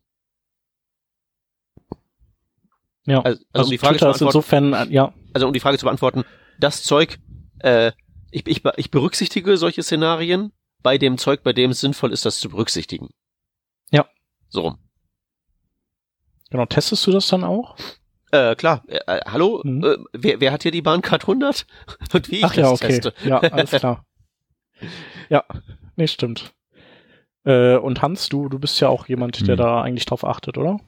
Ja, 3.05 3.21
also, 3.21 3.27
also, 3.27 3.45
also 3.51 3.65
um 3.65 3.71
die 3.71 3.77
Frage 3.77 3.97
Twitter 3.97 4.13
zu 4.13 4.25
beantworten, 4.25 4.37
insofern, 4.37 4.73
äh, 4.73 4.93
ja. 4.93 5.13
Also 5.33 5.47
um 5.47 5.53
die 5.53 5.59
Frage 5.59 5.77
zu 5.77 5.85
beantworten, 5.85 6.23
das 6.59 6.83
Zeug 6.83 7.19
äh, 7.59 7.91
ich, 8.31 8.47
ich, 8.47 8.63
ich 8.77 8.91
berücksichtige 8.91 9.57
solche 9.57 9.83
Szenarien 9.83 10.51
bei 10.81 10.97
dem 10.97 11.17
Zeug, 11.17 11.43
bei 11.43 11.53
dem 11.53 11.71
es 11.71 11.81
sinnvoll 11.81 12.11
ist, 12.11 12.25
das 12.25 12.39
zu 12.39 12.49
berücksichtigen. 12.49 13.09
Ja. 13.91 14.07
So 14.49 14.61
rum. 14.61 14.77
Genau, 16.49 16.65
testest 16.65 17.05
du 17.07 17.11
das 17.11 17.27
dann 17.27 17.43
auch? 17.43 17.75
Äh, 18.31 18.55
klar. 18.55 18.83
Äh, 18.87 18.99
äh 19.05 19.21
hallo? 19.25 19.61
Mhm. 19.63 19.83
Äh, 19.83 19.97
wer, 20.13 20.41
wer 20.41 20.51
hat 20.51 20.63
hier 20.63 20.71
die 20.71 20.81
Bahncard 20.81 21.23
100? 21.23 21.65
Und 22.13 22.31
wie 22.31 22.37
ich 22.37 22.45
Ach, 22.45 22.55
das 22.55 22.57
ja, 22.57 22.71
okay. 22.71 22.87
teste? 22.87 23.13
Ja, 23.23 23.39
alles 23.39 23.71
klar. 23.71 24.05
ja, 25.29 25.43
nee, 25.95 26.07
stimmt. 26.07 26.53
Äh, 27.43 27.77
und 27.77 28.01
Hans, 28.01 28.29
du, 28.29 28.49
du 28.49 28.59
bist 28.59 28.79
ja 28.81 28.89
auch 28.89 29.07
jemand, 29.07 29.47
der 29.47 29.55
mhm. 29.55 29.59
da 29.59 29.81
eigentlich 29.81 30.05
drauf 30.05 30.23
achtet, 30.23 30.57
oder? 30.57 30.79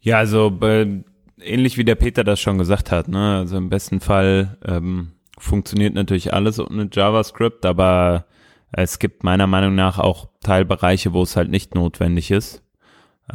Ja, 0.00 0.18
also 0.18 0.52
äh, 0.62 1.02
ähnlich 1.40 1.78
wie 1.78 1.84
der 1.84 1.94
Peter 1.94 2.24
das 2.24 2.40
schon 2.40 2.58
gesagt 2.58 2.90
hat, 2.90 3.08
ne? 3.08 3.38
Also 3.38 3.56
im 3.56 3.68
besten 3.68 4.00
Fall 4.00 4.58
ähm, 4.64 5.12
funktioniert 5.42 5.94
natürlich 5.94 6.32
alles 6.32 6.58
ohne 6.58 6.88
JavaScript, 6.90 7.66
aber 7.66 8.26
es 8.70 8.98
gibt 8.98 9.24
meiner 9.24 9.46
Meinung 9.46 9.74
nach 9.74 9.98
auch 9.98 10.28
Teilbereiche, 10.40 11.12
wo 11.12 11.22
es 11.22 11.36
halt 11.36 11.50
nicht 11.50 11.74
notwendig 11.74 12.30
ist. 12.30 12.62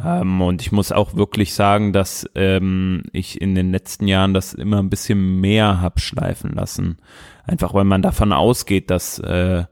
Ähm, 0.02 0.40
und 0.40 0.62
ich 0.62 0.72
muss 0.72 0.92
auch 0.92 1.14
wirklich 1.14 1.54
sagen, 1.54 1.92
dass 1.92 2.28
ähm, 2.34 3.04
ich 3.12 3.40
in 3.40 3.54
den 3.54 3.70
letzten 3.70 4.08
Jahren 4.08 4.34
das 4.34 4.54
immer 4.54 4.78
ein 4.78 4.90
bisschen 4.90 5.40
mehr 5.40 5.80
hab 5.80 6.00
schleifen 6.00 6.52
lassen. 6.52 6.98
Einfach 7.44 7.74
weil 7.74 7.84
man 7.84 8.02
davon 8.02 8.32
ausgeht, 8.32 8.90
dass 8.90 9.18
äh, 9.18 9.64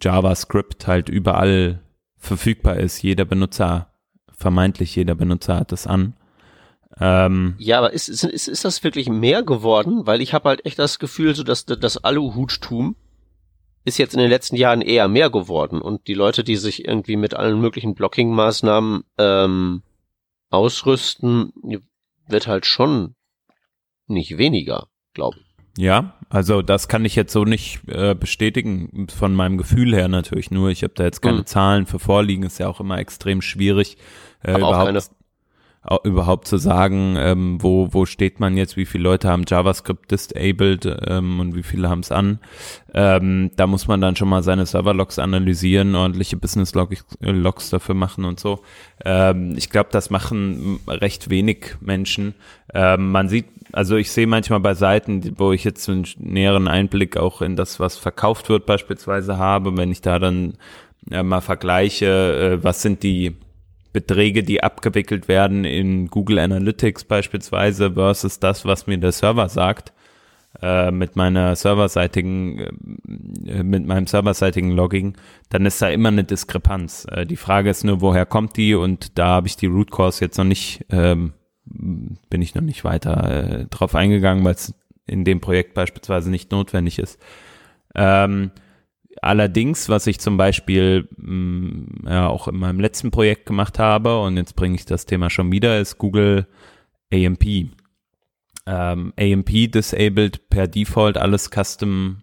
JavaScript 0.00 0.86
halt 0.86 1.08
überall 1.08 1.80
verfügbar 2.16 2.76
ist. 2.76 3.02
Jeder 3.02 3.24
Benutzer, 3.24 3.88
vermeintlich 4.36 4.94
jeder 4.96 5.14
Benutzer 5.14 5.56
hat 5.56 5.72
das 5.72 5.86
an. 5.86 6.14
Ähm, 7.00 7.54
ja, 7.58 7.78
aber 7.78 7.92
ist, 7.92 8.08
ist, 8.08 8.24
ist, 8.24 8.48
ist 8.48 8.64
das 8.64 8.84
wirklich 8.84 9.08
mehr 9.08 9.42
geworden? 9.42 10.06
Weil 10.06 10.20
ich 10.20 10.32
habe 10.32 10.48
halt 10.48 10.64
echt 10.64 10.78
das 10.78 10.98
Gefühl, 10.98 11.34
so 11.34 11.42
dass 11.42 11.66
das 11.66 12.02
Aluhuttum 12.02 12.96
ist 13.84 13.98
jetzt 13.98 14.14
in 14.14 14.20
den 14.20 14.30
letzten 14.30 14.56
Jahren 14.56 14.80
eher 14.80 15.08
mehr 15.08 15.30
geworden 15.30 15.80
und 15.82 16.06
die 16.08 16.14
Leute, 16.14 16.42
die 16.42 16.56
sich 16.56 16.86
irgendwie 16.86 17.16
mit 17.16 17.34
allen 17.34 17.60
möglichen 17.60 17.94
Blocking-Maßnahmen 17.94 19.04
ähm, 19.18 19.82
ausrüsten, 20.50 21.52
wird 22.26 22.46
halt 22.46 22.64
schon 22.64 23.14
nicht 24.06 24.38
weniger, 24.38 24.86
glaube 25.12 25.38
ich. 25.38 25.44
Ja, 25.76 26.14
also 26.30 26.62
das 26.62 26.88
kann 26.88 27.04
ich 27.04 27.16
jetzt 27.16 27.32
so 27.32 27.44
nicht 27.44 27.80
äh, 27.88 28.14
bestätigen, 28.14 29.08
von 29.14 29.34
meinem 29.34 29.58
Gefühl 29.58 29.94
her 29.94 30.08
natürlich 30.08 30.50
nur. 30.52 30.70
Ich 30.70 30.84
habe 30.84 30.94
da 30.94 31.04
jetzt 31.04 31.20
keine 31.20 31.38
hm. 31.38 31.46
Zahlen 31.46 31.86
für 31.86 31.98
vorliegen, 31.98 32.44
ist 32.44 32.58
ja 32.58 32.68
auch 32.68 32.80
immer 32.80 32.98
extrem 32.98 33.42
schwierig, 33.42 33.96
äh, 34.42 34.56
überhaupt 34.56 35.10
überhaupt 36.04 36.48
zu 36.48 36.56
sagen, 36.56 37.16
ähm, 37.18 37.62
wo, 37.62 37.92
wo 37.92 38.06
steht 38.06 38.40
man 38.40 38.56
jetzt, 38.56 38.76
wie 38.76 38.86
viele 38.86 39.04
Leute 39.04 39.28
haben 39.28 39.44
JavaScript 39.46 40.10
disabled 40.10 40.88
ähm, 41.06 41.40
und 41.40 41.54
wie 41.54 41.62
viele 41.62 41.90
haben 41.90 42.00
es 42.00 42.10
an. 42.10 42.38
Ähm, 42.94 43.50
da 43.56 43.66
muss 43.66 43.86
man 43.86 44.00
dann 44.00 44.16
schon 44.16 44.30
mal 44.30 44.42
seine 44.42 44.64
Server-Logs 44.64 45.18
analysieren, 45.18 45.94
ordentliche 45.94 46.38
Business-Logs 46.38 47.70
dafür 47.70 47.94
machen 47.94 48.24
und 48.24 48.40
so. 48.40 48.60
Ähm, 49.04 49.54
ich 49.58 49.68
glaube, 49.68 49.90
das 49.92 50.08
machen 50.08 50.80
recht 50.88 51.28
wenig 51.28 51.76
Menschen. 51.80 52.34
Ähm, 52.72 53.12
man 53.12 53.28
sieht, 53.28 53.46
also 53.72 53.96
ich 53.96 54.10
sehe 54.10 54.26
manchmal 54.26 54.60
bei 54.60 54.74
Seiten, 54.74 55.34
wo 55.36 55.52
ich 55.52 55.64
jetzt 55.64 55.88
einen 55.90 56.06
näheren 56.18 56.66
Einblick 56.66 57.18
auch 57.18 57.42
in 57.42 57.56
das, 57.56 57.78
was 57.78 57.98
verkauft 57.98 58.48
wird 58.48 58.64
beispielsweise 58.64 59.36
habe, 59.36 59.76
wenn 59.76 59.90
ich 59.90 60.00
da 60.00 60.18
dann 60.18 60.54
ja, 61.10 61.22
mal 61.22 61.42
vergleiche, 61.42 62.06
äh, 62.58 62.64
was 62.64 62.80
sind 62.80 63.02
die 63.02 63.36
Beträge, 63.94 64.42
die 64.42 64.62
abgewickelt 64.62 65.28
werden 65.28 65.64
in 65.64 66.08
Google 66.08 66.40
Analytics 66.40 67.04
beispielsweise 67.04 67.92
versus 67.92 68.40
das, 68.40 68.66
was 68.66 68.88
mir 68.88 68.98
der 68.98 69.12
Server 69.12 69.48
sagt, 69.48 69.92
äh, 70.60 70.90
mit 70.90 71.14
meiner 71.14 71.54
serverseitigen, 71.54 72.58
äh, 73.46 73.62
mit 73.62 73.86
meinem 73.86 74.08
serverseitigen 74.08 74.72
Logging, 74.72 75.16
dann 75.48 75.64
ist 75.64 75.80
da 75.80 75.88
immer 75.88 76.08
eine 76.08 76.24
Diskrepanz. 76.24 77.06
Äh, 77.08 77.24
die 77.24 77.36
Frage 77.36 77.70
ist 77.70 77.84
nur, 77.84 78.00
woher 78.00 78.26
kommt 78.26 78.56
die? 78.56 78.74
Und 78.74 79.16
da 79.16 79.26
habe 79.26 79.46
ich 79.46 79.56
die 79.56 79.66
Root 79.66 79.92
Cause 79.92 80.24
jetzt 80.24 80.38
noch 80.38 80.44
nicht, 80.44 80.84
ähm, 80.90 81.32
bin 81.64 82.42
ich 82.42 82.56
noch 82.56 82.62
nicht 82.62 82.82
weiter 82.82 83.60
äh, 83.60 83.66
drauf 83.66 83.94
eingegangen, 83.94 84.44
weil 84.44 84.54
es 84.54 84.74
in 85.06 85.24
dem 85.24 85.40
Projekt 85.40 85.72
beispielsweise 85.74 86.30
nicht 86.30 86.50
notwendig 86.50 86.98
ist. 86.98 87.20
Ähm, 87.94 88.50
allerdings, 89.22 89.88
was 89.88 90.06
ich 90.06 90.20
zum 90.20 90.36
Beispiel 90.36 91.08
mh, 91.16 91.32
mm, 91.32 92.06
ja 92.06 92.28
auch 92.28 92.48
in 92.48 92.56
meinem 92.56 92.80
letzten 92.80 93.10
Projekt 93.10 93.46
gemacht 93.46 93.78
habe, 93.78 94.20
und 94.20 94.36
jetzt 94.36 94.56
bringe 94.56 94.76
ich 94.76 94.86
das 94.86 95.06
Thema 95.06 95.30
schon 95.30 95.52
wieder, 95.52 95.78
ist 95.78 95.98
Google 95.98 96.46
AMP 97.12 97.44
ähm, 98.66 99.12
AMP 99.18 99.70
disabled 99.70 100.48
per 100.48 100.66
Default 100.66 101.18
alles 101.18 101.50
Custom 101.50 102.22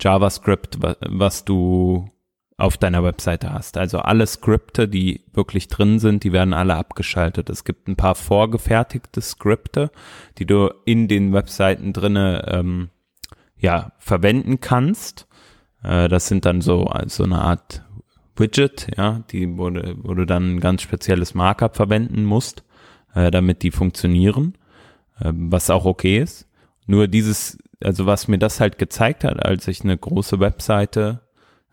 JavaScript, 0.00 0.78
was 0.80 1.44
du 1.44 2.10
auf 2.56 2.76
deiner 2.76 3.04
Webseite 3.04 3.52
hast. 3.52 3.76
Also 3.76 4.00
alle 4.00 4.26
Skripte, 4.26 4.88
die 4.88 5.24
wirklich 5.32 5.68
drin 5.68 5.98
sind, 5.98 6.24
die 6.24 6.32
werden 6.32 6.54
alle 6.54 6.74
abgeschaltet. 6.74 7.50
Es 7.50 7.64
gibt 7.64 7.88
ein 7.88 7.96
paar 7.96 8.16
vorgefertigte 8.16 9.20
Skripte, 9.20 9.90
die 10.38 10.46
du 10.46 10.72
in 10.84 11.08
den 11.08 11.32
Webseiten 11.32 11.92
drinne 11.92 12.44
ähm, 12.48 12.90
ja 13.56 13.92
verwenden 13.98 14.60
kannst. 14.60 15.27
Äh, 15.82 16.08
das 16.08 16.28
sind 16.28 16.44
dann 16.44 16.60
so 16.60 16.90
so 17.06 17.24
eine 17.24 17.40
Art 17.40 17.84
Widget, 18.36 18.88
ja, 18.96 19.24
die 19.30 19.58
wo 19.58 19.64
wo 19.66 20.14
du 20.14 20.24
dann 20.24 20.56
ein 20.56 20.60
ganz 20.60 20.82
spezielles 20.82 21.34
Markup 21.34 21.76
verwenden 21.76 22.24
musst, 22.24 22.64
äh, 23.14 23.30
damit 23.30 23.62
die 23.62 23.70
funktionieren. 23.70 24.54
Was 25.20 25.68
auch 25.68 25.84
okay 25.84 26.18
ist. 26.18 26.48
Nur 26.86 27.08
dieses, 27.08 27.58
also 27.82 28.06
was 28.06 28.28
mir 28.28 28.38
das 28.38 28.60
halt 28.60 28.78
gezeigt 28.78 29.24
hat, 29.24 29.44
als 29.44 29.66
ich 29.66 29.82
eine 29.82 29.98
große 29.98 30.38
Webseite 30.38 31.22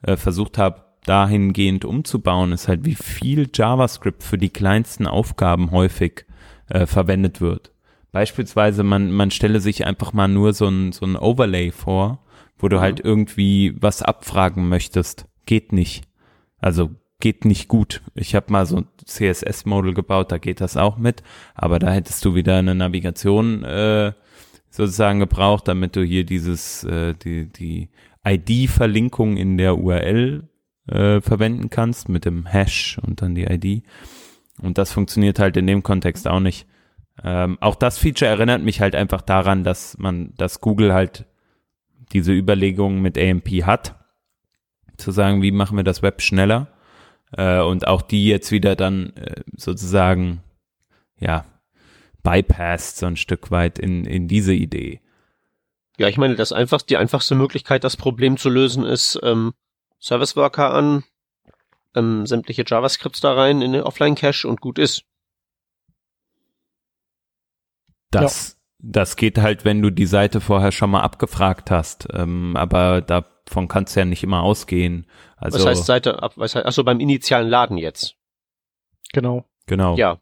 äh, 0.02 0.18
versucht 0.18 0.58
habe, 0.58 0.84
dahingehend 1.06 1.86
umzubauen, 1.86 2.52
ist 2.52 2.68
halt, 2.68 2.86
wie 2.86 2.96
viel 2.96 3.50
JavaScript 3.54 4.24
für 4.24 4.38
die 4.38 4.50
kleinsten 4.50 5.06
Aufgaben 5.06 5.72
häufig 5.72 6.26
äh, 6.70 6.86
verwendet 6.86 7.40
wird. 7.40 7.72
Beispielsweise, 8.12 8.84
man, 8.84 9.12
man 9.12 9.30
stelle 9.30 9.60
sich 9.60 9.86
einfach 9.86 10.12
mal 10.12 10.28
nur 10.28 10.54
so 10.54 10.68
ein, 10.68 10.92
so 10.92 11.06
ein 11.06 11.16
Overlay 11.16 11.72
vor, 11.72 12.25
wo 12.58 12.68
du 12.70 12.78
mhm. 12.78 12.82
halt 12.82 13.00
irgendwie 13.00 13.76
was 13.80 14.02
abfragen 14.02 14.70
möchtest. 14.70 15.28
Geht 15.46 15.72
nicht. 15.72 16.04
Also 16.60 16.92
geht 17.20 17.46
nicht 17.46 17.68
gut. 17.68 18.02
Ich 18.14 18.36
habe 18.36 18.52
mal 18.52 18.66
so 18.66 18.78
ein 18.78 18.88
CSS-Model 19.04 19.94
gebaut, 19.94 20.32
da 20.32 20.38
geht 20.38 20.62
das 20.62 20.78
auch 20.78 20.98
mit, 20.98 21.24
aber 21.54 21.80
da 21.80 21.92
hättest 21.92 22.24
du 22.26 22.36
wieder 22.36 22.58
eine 22.58 22.76
Navigation 22.76 23.64
äh, 23.64 24.14
sozusagen 24.70 25.20
gebraucht, 25.20 25.68
damit 25.68 25.96
du 25.96 26.04
hier 26.04 26.26
dieses 26.26 26.84
äh, 26.84 27.14
die 27.14 27.52
die 27.52 27.90
ID-Verlinkung 28.26 29.38
in 29.38 29.58
der 29.58 29.78
URL 29.78 30.50
äh, 30.88 31.22
verwenden 31.22 31.70
kannst 31.70 32.10
mit 32.10 32.26
dem 32.26 32.46
Hash 32.46 33.00
und 33.02 33.22
dann 33.22 33.36
die 33.36 33.46
ID. 33.46 33.84
Und 34.62 34.78
das 34.78 34.92
funktioniert 34.92 35.40
halt 35.40 35.58
in 35.58 35.68
dem 35.68 35.84
Kontext 35.84 36.28
auch 36.28 36.40
nicht. 36.40 36.68
Ähm, 37.24 37.58
auch 37.62 37.76
das 37.76 37.98
Feature 37.98 38.30
erinnert 38.30 38.62
mich 38.62 38.82
halt 38.82 38.96
einfach 38.96 39.22
daran, 39.22 39.64
dass 39.64 39.98
man, 39.98 40.34
dass 40.38 40.60
Google 40.60 40.94
halt 40.94 41.26
diese 42.12 42.34
Überlegungen 42.34 43.02
mit 43.02 43.18
AMP 43.18 43.66
hat, 43.66 43.96
zu 44.98 45.12
sagen, 45.12 45.42
wie 45.42 45.52
machen 45.52 45.78
wir 45.78 45.84
das 45.84 46.02
Web 46.02 46.22
schneller 46.22 46.68
äh, 47.32 47.60
und 47.60 47.88
auch 47.88 48.02
die 48.02 48.28
jetzt 48.28 48.52
wieder 48.52 48.76
dann 48.76 49.14
äh, 49.16 49.42
sozusagen, 49.56 50.42
ja, 51.20 51.46
bypasst 52.24 52.98
so 52.98 53.06
ein 53.06 53.18
Stück 53.18 53.52
weit 53.52 53.78
in, 53.80 54.06
in 54.06 54.28
diese 54.28 54.54
Idee. 54.54 55.02
Ja, 55.98 56.08
ich 56.08 56.18
meine, 56.18 56.36
das 56.36 56.52
einfach, 56.52 56.82
die 56.82 56.98
einfachste 56.98 57.36
Möglichkeit, 57.36 57.84
das 57.84 57.96
Problem 57.96 58.38
zu 58.38 58.50
lösen, 58.50 58.84
ist 58.84 59.20
ähm, 59.24 59.54
Service 60.00 60.36
Worker 60.36 60.74
an, 60.74 61.04
ähm, 61.96 62.26
sämtliche 62.26 62.64
JavaScripts 62.66 63.22
da 63.22 63.34
rein 63.34 63.62
in 63.62 63.72
den 63.74 63.82
Offline-Cache 63.82 64.48
und 64.48 64.60
gut 64.60 64.78
ist. 64.78 65.04
Das, 68.12 68.50
ja. 68.50 68.55
Das 68.88 69.16
geht 69.16 69.38
halt, 69.40 69.66
wenn 69.66 69.82
du 69.82 69.90
die 69.90 70.06
Seite 70.06 70.42
vorher 70.42 70.72
schon 70.72 70.92
mal 70.92 71.02
abgefragt 71.02 71.72
hast. 71.72 72.08
Ähm, 72.14 72.56
aber 72.56 73.02
davon 73.02 73.68
kannst 73.68 73.96
du 73.96 74.02
ja 74.02 74.06
nicht 74.06 74.24
immer 74.24 74.44
ausgehen. 74.44 75.08
Also, 75.38 75.60
was 75.60 75.66
heißt 75.66 75.86
Seite 75.86 76.22
ab? 76.22 76.34
Was 76.36 76.56
heißt, 76.56 76.66
achso, 76.66 76.84
beim 76.84 77.00
initialen 77.00 77.50
Laden 77.50 77.78
jetzt. 77.78 78.16
Genau. 79.12 79.46
Genau. 79.66 79.96
Ja. 79.96 80.20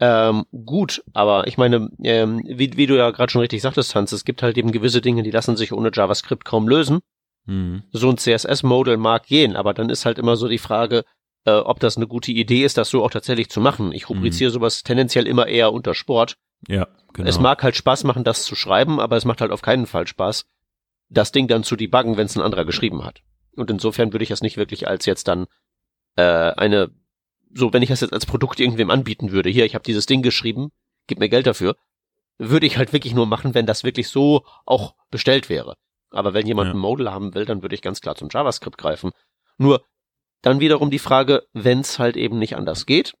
Ähm, 0.00 0.46
gut, 0.64 1.02
aber 1.12 1.48
ich 1.48 1.58
meine, 1.58 1.90
ähm, 2.02 2.42
wie, 2.46 2.76
wie 2.76 2.86
du 2.86 2.96
ja 2.96 3.10
gerade 3.10 3.30
schon 3.30 3.40
richtig 3.40 3.60
sagtest, 3.60 3.94
Hans, 3.94 4.12
es 4.12 4.24
gibt 4.24 4.42
halt 4.42 4.56
eben 4.56 4.70
gewisse 4.70 5.00
Dinge, 5.00 5.24
die 5.24 5.32
lassen 5.32 5.56
sich 5.56 5.72
ohne 5.72 5.90
JavaScript 5.92 6.44
kaum 6.44 6.68
lösen. 6.68 7.00
Mhm. 7.46 7.82
So 7.90 8.08
ein 8.08 8.16
CSS-Model 8.16 8.96
mag 8.96 9.26
gehen, 9.26 9.56
aber 9.56 9.74
dann 9.74 9.90
ist 9.90 10.06
halt 10.06 10.18
immer 10.18 10.36
so 10.36 10.46
die 10.46 10.58
Frage, 10.58 11.04
äh, 11.44 11.50
ob 11.50 11.80
das 11.80 11.96
eine 11.96 12.06
gute 12.06 12.30
Idee 12.30 12.64
ist, 12.64 12.78
das 12.78 12.90
so 12.90 13.04
auch 13.04 13.10
tatsächlich 13.10 13.50
zu 13.50 13.60
machen. 13.60 13.92
Ich 13.92 14.08
rubriziere 14.08 14.50
mhm. 14.50 14.54
sowas 14.54 14.82
tendenziell 14.84 15.26
immer 15.26 15.48
eher 15.48 15.72
unter 15.72 15.94
Sport. 15.94 16.36
Ja, 16.66 16.88
genau. 17.12 17.28
Es 17.28 17.38
mag 17.38 17.62
halt 17.62 17.76
Spaß 17.76 18.04
machen, 18.04 18.24
das 18.24 18.42
zu 18.42 18.54
schreiben, 18.54 19.00
aber 19.00 19.16
es 19.16 19.24
macht 19.24 19.40
halt 19.40 19.52
auf 19.52 19.62
keinen 19.62 19.86
Fall 19.86 20.06
Spaß, 20.06 20.46
das 21.08 21.32
Ding 21.32 21.48
dann 21.48 21.64
zu 21.64 21.76
debuggen, 21.76 22.16
wenn 22.16 22.26
es 22.26 22.36
ein 22.36 22.42
anderer 22.42 22.64
geschrieben 22.64 23.04
hat. 23.04 23.22
Und 23.54 23.70
insofern 23.70 24.12
würde 24.12 24.22
ich 24.22 24.28
das 24.28 24.42
nicht 24.42 24.56
wirklich 24.56 24.88
als 24.88 25.06
jetzt 25.06 25.28
dann 25.28 25.46
äh, 26.16 26.22
eine, 26.22 26.90
so 27.54 27.72
wenn 27.72 27.82
ich 27.82 27.88
das 27.88 28.00
jetzt 28.00 28.12
als 28.12 28.26
Produkt 28.26 28.60
irgendwem 28.60 28.90
anbieten 28.90 29.32
würde, 29.32 29.50
hier, 29.50 29.64
ich 29.64 29.74
habe 29.74 29.84
dieses 29.84 30.06
Ding 30.06 30.22
geschrieben, 30.22 30.70
gib 31.06 31.18
mir 31.18 31.28
Geld 31.28 31.46
dafür, 31.46 31.76
würde 32.38 32.66
ich 32.66 32.78
halt 32.78 32.92
wirklich 32.92 33.14
nur 33.14 33.26
machen, 33.26 33.54
wenn 33.54 33.66
das 33.66 33.84
wirklich 33.84 34.08
so 34.08 34.44
auch 34.64 34.94
bestellt 35.10 35.48
wäre. 35.48 35.76
Aber 36.10 36.34
wenn 36.34 36.46
jemand 36.46 36.68
ja. 36.68 36.74
ein 36.74 36.78
Modal 36.78 37.10
haben 37.10 37.34
will, 37.34 37.44
dann 37.44 37.62
würde 37.62 37.74
ich 37.74 37.82
ganz 37.82 38.00
klar 38.00 38.14
zum 38.14 38.28
JavaScript 38.30 38.78
greifen. 38.78 39.10
Nur 39.58 39.84
dann 40.42 40.60
wiederum 40.60 40.90
die 40.90 41.00
Frage, 41.00 41.46
wenn 41.52 41.80
es 41.80 41.98
halt 41.98 42.16
eben 42.16 42.38
nicht 42.38 42.56
anders 42.56 42.86
geht. 42.86 43.14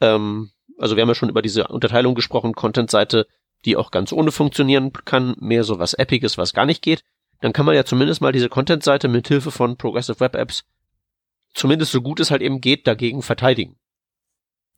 Ähm, 0.00 0.50
also 0.78 0.96
wir 0.96 1.02
haben 1.02 1.08
ja 1.08 1.14
schon 1.14 1.30
über 1.30 1.42
diese 1.42 1.68
Unterteilung 1.68 2.14
gesprochen, 2.14 2.54
Content-Seite, 2.54 3.26
die 3.64 3.76
auch 3.76 3.90
ganz 3.90 4.12
ohne 4.12 4.32
funktionieren 4.32 4.92
kann, 4.92 5.34
mehr 5.38 5.64
so 5.64 5.78
was 5.78 5.94
Epiges, 5.94 6.38
was 6.38 6.52
gar 6.52 6.66
nicht 6.66 6.82
geht 6.82 7.02
dann 7.40 7.52
kann 7.52 7.66
man 7.66 7.74
ja 7.74 7.84
zumindest 7.84 8.20
mal 8.20 8.32
diese 8.32 8.48
Content-Seite 8.48 9.08
mit 9.08 9.28
Hilfe 9.28 9.50
von 9.50 9.76
Progressive 9.76 10.20
Web 10.20 10.34
Apps 10.36 10.64
zumindest 11.54 11.92
so 11.92 12.02
gut 12.02 12.20
es 12.20 12.30
halt 12.30 12.42
eben 12.42 12.60
geht 12.60 12.86
dagegen 12.86 13.22
verteidigen. 13.22 13.76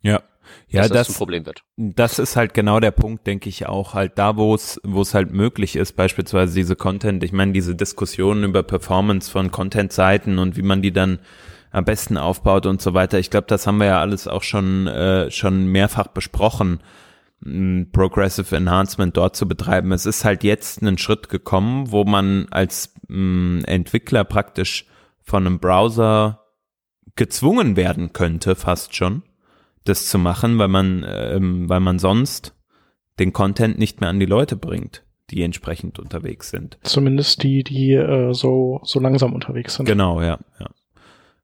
Ja. 0.00 0.22
Ja, 0.68 0.82
dass 0.82 0.88
das, 0.88 1.06
das 1.08 1.08
ein 1.10 1.18
Problem 1.18 1.44
wird. 1.44 1.62
Das 1.76 2.18
ist 2.18 2.34
halt 2.34 2.54
genau 2.54 2.80
der 2.80 2.90
Punkt, 2.90 3.26
denke 3.26 3.50
ich 3.50 3.66
auch, 3.66 3.92
halt 3.92 4.16
da, 4.16 4.36
wo 4.36 4.54
es, 4.54 4.80
wo 4.82 5.02
es 5.02 5.12
halt 5.12 5.30
möglich 5.30 5.76
ist, 5.76 5.94
beispielsweise 5.94 6.54
diese 6.54 6.74
Content, 6.74 7.22
ich 7.22 7.32
meine, 7.32 7.52
diese 7.52 7.74
Diskussionen 7.74 8.44
über 8.44 8.62
Performance 8.62 9.30
von 9.30 9.50
Content-Seiten 9.50 10.38
und 10.38 10.56
wie 10.56 10.62
man 10.62 10.80
die 10.80 10.92
dann 10.92 11.18
am 11.70 11.84
besten 11.84 12.16
aufbaut 12.16 12.66
und 12.66 12.80
so 12.80 12.94
weiter. 12.94 13.18
Ich 13.18 13.30
glaube, 13.30 13.46
das 13.46 13.66
haben 13.66 13.78
wir 13.78 13.86
ja 13.86 14.00
alles 14.00 14.26
auch 14.26 14.42
schon, 14.42 14.86
äh, 14.86 15.30
schon 15.30 15.66
mehrfach 15.66 16.08
besprochen. 16.08 16.80
Progressive 17.92 18.56
Enhancement 18.56 19.16
dort 19.16 19.36
zu 19.36 19.46
betreiben. 19.46 19.92
Es 19.92 20.06
ist 20.06 20.24
halt 20.24 20.42
jetzt 20.42 20.82
ein 20.82 20.98
Schritt 20.98 21.28
gekommen, 21.28 21.92
wo 21.92 22.04
man 22.04 22.48
als 22.50 22.94
mh, 23.06 23.62
Entwickler 23.66 24.24
praktisch 24.24 24.86
von 25.22 25.46
einem 25.46 25.60
Browser 25.60 26.40
gezwungen 27.14 27.76
werden 27.76 28.12
könnte, 28.12 28.56
fast 28.56 28.96
schon, 28.96 29.22
das 29.84 30.08
zu 30.08 30.18
machen, 30.18 30.58
weil 30.58 30.68
man, 30.68 31.04
ähm, 31.06 31.68
weil 31.68 31.80
man 31.80 31.98
sonst 31.98 32.54
den 33.18 33.32
Content 33.32 33.78
nicht 33.78 34.00
mehr 34.00 34.10
an 34.10 34.20
die 34.20 34.26
Leute 34.26 34.56
bringt, 34.56 35.04
die 35.30 35.42
entsprechend 35.42 35.98
unterwegs 35.98 36.50
sind. 36.50 36.78
Zumindest 36.82 37.42
die, 37.42 37.62
die 37.62 37.92
äh, 37.92 38.32
so, 38.32 38.80
so 38.82 39.00
langsam 39.00 39.32
unterwegs 39.32 39.74
sind. 39.74 39.86
Genau, 39.86 40.22
ja, 40.22 40.38
ja. 40.58 40.70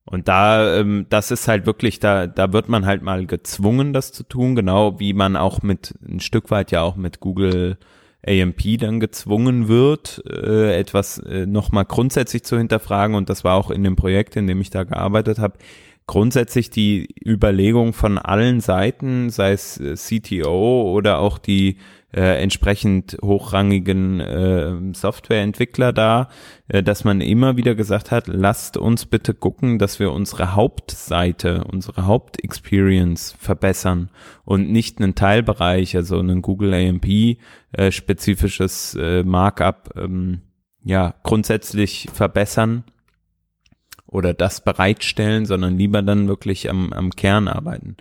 Und 0.07 0.29
da, 0.29 0.79
ähm, 0.79 1.07
das 1.09 1.31
ist 1.31 1.49
halt 1.49 1.67
wirklich, 1.67 1.99
da, 1.99 2.27
da 2.27 2.53
wird 2.53 2.69
man 2.69 2.85
halt 2.85 3.03
mal 3.03 3.27
gezwungen, 3.27 3.93
das 3.93 4.13
zu 4.13 4.23
tun, 4.23 4.55
genau 4.55 5.01
wie 5.01 5.15
man 5.15 5.37
auch 5.37 5.63
mit 5.63 5.95
ein 6.07 6.21
Stück 6.21 6.51
weit 6.51 6.71
ja 6.73 6.83
auch 6.83 6.97
mit 6.97 7.21
Google 7.21 7.79
AMP 8.27 8.79
dann 8.79 9.01
gezwungen 9.01 9.69
wird, 9.69 10.23
äh, 10.29 10.79
etwas 10.79 11.19
äh, 11.19 11.47
nochmal 11.47 11.85
grundsätzlich 11.85 12.45
zu 12.45 12.59
hinterfragen. 12.59 13.17
Und 13.17 13.31
das 13.31 13.45
war 13.45 13.55
auch 13.55 13.71
in 13.71 13.83
dem 13.83 13.97
Projekt, 13.97 14.37
in 14.37 14.47
dem 14.47 14.61
ich 14.61 14.71
da 14.71 14.85
gearbeitet 14.85 15.39
habe, 15.39 15.59
grundsätzlich 16.07 16.71
die 16.71 17.09
Überlegung 17.25 17.93
von 17.93 18.19
allen 18.19 18.61
Seiten, 18.61 19.31
sei 19.31 19.53
es 19.53 19.79
äh, 19.79 19.95
CTO 19.97 20.91
oder 20.93 21.19
auch 21.19 21.39
die 21.39 21.79
äh, 22.15 22.41
entsprechend 22.41 23.17
hochrangigen 23.23 24.21
äh, 24.21 24.95
Softwareentwickler 24.95 25.93
da, 25.93 26.29
äh, 26.69 26.83
dass 26.83 27.03
man 27.03 27.21
immer 27.21 27.57
wieder 27.57 27.75
gesagt 27.75 28.11
hat, 28.11 28.29
lasst 28.29 28.77
uns 28.77 29.07
bitte 29.07 29.35
gucken, 29.35 29.79
dass 29.79 29.99
wir 29.99 30.13
unsere 30.13 30.55
Hauptseite, 30.55 31.65
unsere 31.65 32.07
Hauptexperience 32.07 33.35
verbessern 33.39 34.11
und 34.45 34.71
nicht 34.71 35.01
einen 35.01 35.15
Teilbereich, 35.15 35.97
also 35.97 36.19
einen 36.19 36.41
Google 36.41 36.73
AMP 36.75 37.39
äh, 37.73 37.91
spezifisches 37.91 38.95
äh, 38.95 39.25
Markup 39.25 39.91
ähm, 39.97 40.43
ja 40.85 41.15
grundsätzlich 41.25 42.09
verbessern 42.13 42.85
oder 44.07 44.35
das 44.35 44.63
bereitstellen, 44.63 45.47
sondern 45.47 45.77
lieber 45.77 46.03
dann 46.03 46.29
wirklich 46.29 46.71
am, 46.71 46.93
am 46.93 47.11
Kern 47.11 47.49
arbeiten. 47.49 47.97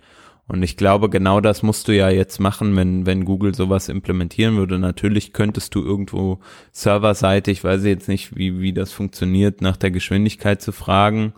Und 0.46 0.62
ich 0.62 0.76
glaube, 0.76 1.08
genau 1.08 1.40
das 1.40 1.62
musst 1.62 1.88
du 1.88 1.92
ja 1.96 2.10
jetzt 2.10 2.38
machen, 2.38 2.76
wenn, 2.76 3.06
wenn 3.06 3.24
Google 3.24 3.54
sowas 3.54 3.88
implementieren 3.88 4.56
würde. 4.56 4.78
Natürlich 4.78 5.32
könntest 5.32 5.74
du 5.74 5.82
irgendwo 5.82 6.40
serverseitig, 6.70 7.64
weiß 7.64 7.82
ich 7.84 7.88
jetzt 7.88 8.08
nicht, 8.08 8.36
wie, 8.36 8.60
wie 8.60 8.74
das 8.74 8.92
funktioniert, 8.92 9.62
nach 9.62 9.78
der 9.78 9.90
Geschwindigkeit 9.90 10.60
zu 10.60 10.72
fragen. 10.72 11.32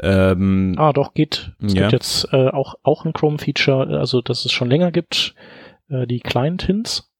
Ähm, 0.00 0.74
ah, 0.76 0.92
doch, 0.92 1.14
geht. 1.14 1.52
Es 1.62 1.74
ja. 1.74 1.82
gibt 1.82 1.92
jetzt 1.92 2.28
äh, 2.32 2.48
auch, 2.48 2.74
auch 2.82 3.04
ein 3.04 3.12
Chrome-Feature, 3.12 3.98
also 3.98 4.20
dass 4.20 4.44
es 4.44 4.52
schon 4.52 4.68
länger 4.68 4.90
gibt, 4.90 5.34
äh, 5.88 6.06
die 6.06 6.20
Client-Hints. 6.20 7.10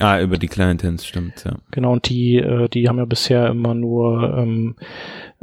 Ah, 0.00 0.20
über 0.20 0.38
die 0.38 0.48
Client-Hints, 0.48 1.06
stimmt, 1.06 1.44
ja. 1.44 1.56
Genau, 1.70 1.92
und 1.92 2.08
die, 2.08 2.36
äh, 2.36 2.68
die 2.68 2.88
haben 2.88 2.98
ja 2.98 3.04
bisher 3.04 3.48
immer 3.48 3.74
nur, 3.74 4.34
ähm, 4.36 4.76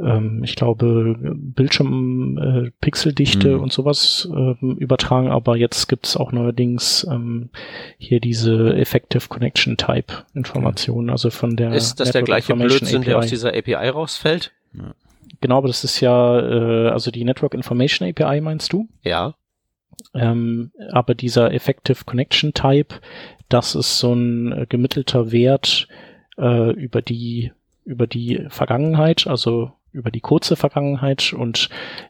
ähm, 0.00 0.42
ich 0.44 0.56
glaube, 0.56 1.16
Bildschirm-Pixeldichte 1.18 3.50
äh, 3.50 3.54
und 3.54 3.72
sowas 3.72 4.28
ähm, 4.32 4.76
übertragen, 4.78 5.28
aber 5.28 5.56
jetzt 5.56 5.88
gibt's 5.88 6.16
auch 6.16 6.32
neuerdings 6.32 7.06
ähm, 7.10 7.50
hier 7.98 8.20
diese 8.20 8.76
Effective 8.76 9.28
Connection 9.28 9.76
Type 9.76 10.24
Informationen, 10.34 11.10
also 11.10 11.30
von 11.30 11.56
der 11.56 11.72
Ist 11.72 12.00
das 12.00 12.08
Network 12.08 12.12
der 12.12 12.22
gleiche 12.22 12.54
Blödsinn, 12.54 13.02
API. 13.02 13.06
der 13.06 13.18
aus 13.18 13.26
dieser 13.26 13.56
API 13.56 13.88
rausfällt? 13.88 14.52
Ja. 14.72 14.94
Genau, 15.40 15.58
aber 15.58 15.68
das 15.68 15.84
ist 15.84 16.00
ja, 16.00 16.40
äh, 16.40 16.88
also 16.90 17.10
die 17.10 17.24
Network 17.24 17.54
Information 17.54 18.08
API 18.08 18.40
meinst 18.40 18.72
du? 18.72 18.88
Ja. 19.02 19.34
Ähm, 20.14 20.70
aber 20.92 21.14
dieser 21.14 21.52
Effective 21.52 22.04
Connection 22.04 22.54
Type, 22.54 22.94
das 23.48 23.74
ist 23.74 23.98
so 23.98 24.12
ein 24.12 24.52
äh, 24.52 24.66
gemittelter 24.68 25.32
Wert 25.32 25.88
äh, 26.36 26.70
über 26.72 27.02
die 27.02 27.50
über 27.84 28.06
die 28.06 28.46
Vergangenheit, 28.50 29.26
also 29.26 29.72
über 29.98 30.10
die 30.10 30.20
kurze 30.20 30.56
Vergangenheit 30.56 31.32
und 31.32 31.68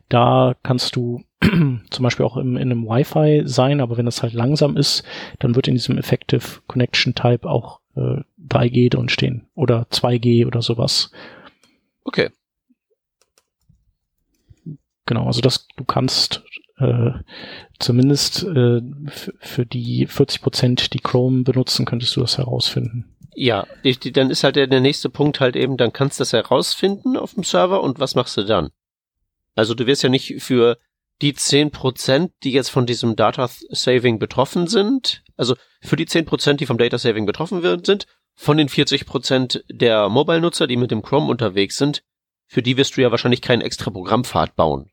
da 0.08 0.54
kannst 0.62 0.94
du 0.94 1.24
zum 1.40 2.02
Beispiel 2.02 2.26
auch 2.26 2.36
im, 2.36 2.56
in 2.56 2.70
einem 2.70 2.86
Wi-Fi 2.86 3.42
sein, 3.46 3.80
aber 3.80 3.96
wenn 3.96 4.06
das 4.06 4.22
halt 4.22 4.32
langsam 4.32 4.76
ist, 4.76 5.02
dann 5.38 5.54
wird 5.54 5.68
in 5.68 5.74
diesem 5.74 5.98
Effective 5.98 6.60
Connection 6.66 7.14
Type 7.14 7.48
auch 7.48 7.80
äh, 7.96 8.22
3G 8.48 8.90
drin 8.90 9.08
stehen 9.08 9.46
oder 9.54 9.86
2G 9.90 10.46
oder 10.46 10.62
sowas. 10.62 11.10
Okay. 12.04 12.30
Genau, 15.06 15.26
also 15.26 15.40
das 15.40 15.66
du 15.76 15.84
kannst 15.84 16.44
äh, 16.78 17.12
zumindest 17.78 18.44
äh, 18.44 18.82
für 19.40 19.66
die 19.66 20.06
40 20.06 20.42
Prozent, 20.42 20.92
die 20.92 21.00
Chrome 21.00 21.42
benutzen, 21.42 21.86
könntest 21.86 22.14
du 22.16 22.20
das 22.20 22.38
herausfinden. 22.38 23.16
Ja, 23.40 23.68
die, 23.84 24.12
dann 24.12 24.30
ist 24.30 24.42
halt 24.42 24.56
der, 24.56 24.66
der 24.66 24.80
nächste 24.80 25.08
Punkt 25.08 25.38
halt 25.38 25.54
eben, 25.54 25.76
dann 25.76 25.92
kannst 25.92 26.18
du 26.18 26.22
das 26.22 26.32
herausfinden 26.32 27.16
auf 27.16 27.34
dem 27.34 27.44
Server 27.44 27.84
und 27.84 28.00
was 28.00 28.16
machst 28.16 28.36
du 28.36 28.42
dann? 28.42 28.70
Also 29.54 29.74
du 29.74 29.86
wirst 29.86 30.02
ja 30.02 30.08
nicht 30.08 30.42
für 30.42 30.76
die 31.22 31.34
10 31.34 31.70
Prozent, 31.70 32.32
die 32.42 32.50
jetzt 32.50 32.68
von 32.70 32.84
diesem 32.84 33.14
Data 33.14 33.48
Saving 33.70 34.18
betroffen 34.18 34.66
sind, 34.66 35.22
also 35.36 35.54
für 35.80 35.94
die 35.94 36.06
10 36.06 36.24
Prozent, 36.24 36.60
die 36.60 36.66
vom 36.66 36.78
Data 36.78 36.98
Saving 36.98 37.26
betroffen 37.26 37.62
sind, 37.84 38.06
von 38.34 38.56
den 38.56 38.68
40 38.68 39.06
Prozent 39.06 39.64
der 39.68 40.08
Mobile-Nutzer, 40.08 40.66
die 40.66 40.76
mit 40.76 40.90
dem 40.90 41.02
Chrome 41.02 41.30
unterwegs 41.30 41.76
sind, 41.76 42.02
für 42.48 42.62
die 42.62 42.76
wirst 42.76 42.96
du 42.96 43.02
ja 43.02 43.12
wahrscheinlich 43.12 43.42
keinen 43.42 43.62
extra 43.62 43.92
Programmpfad 43.92 44.56
bauen. 44.56 44.90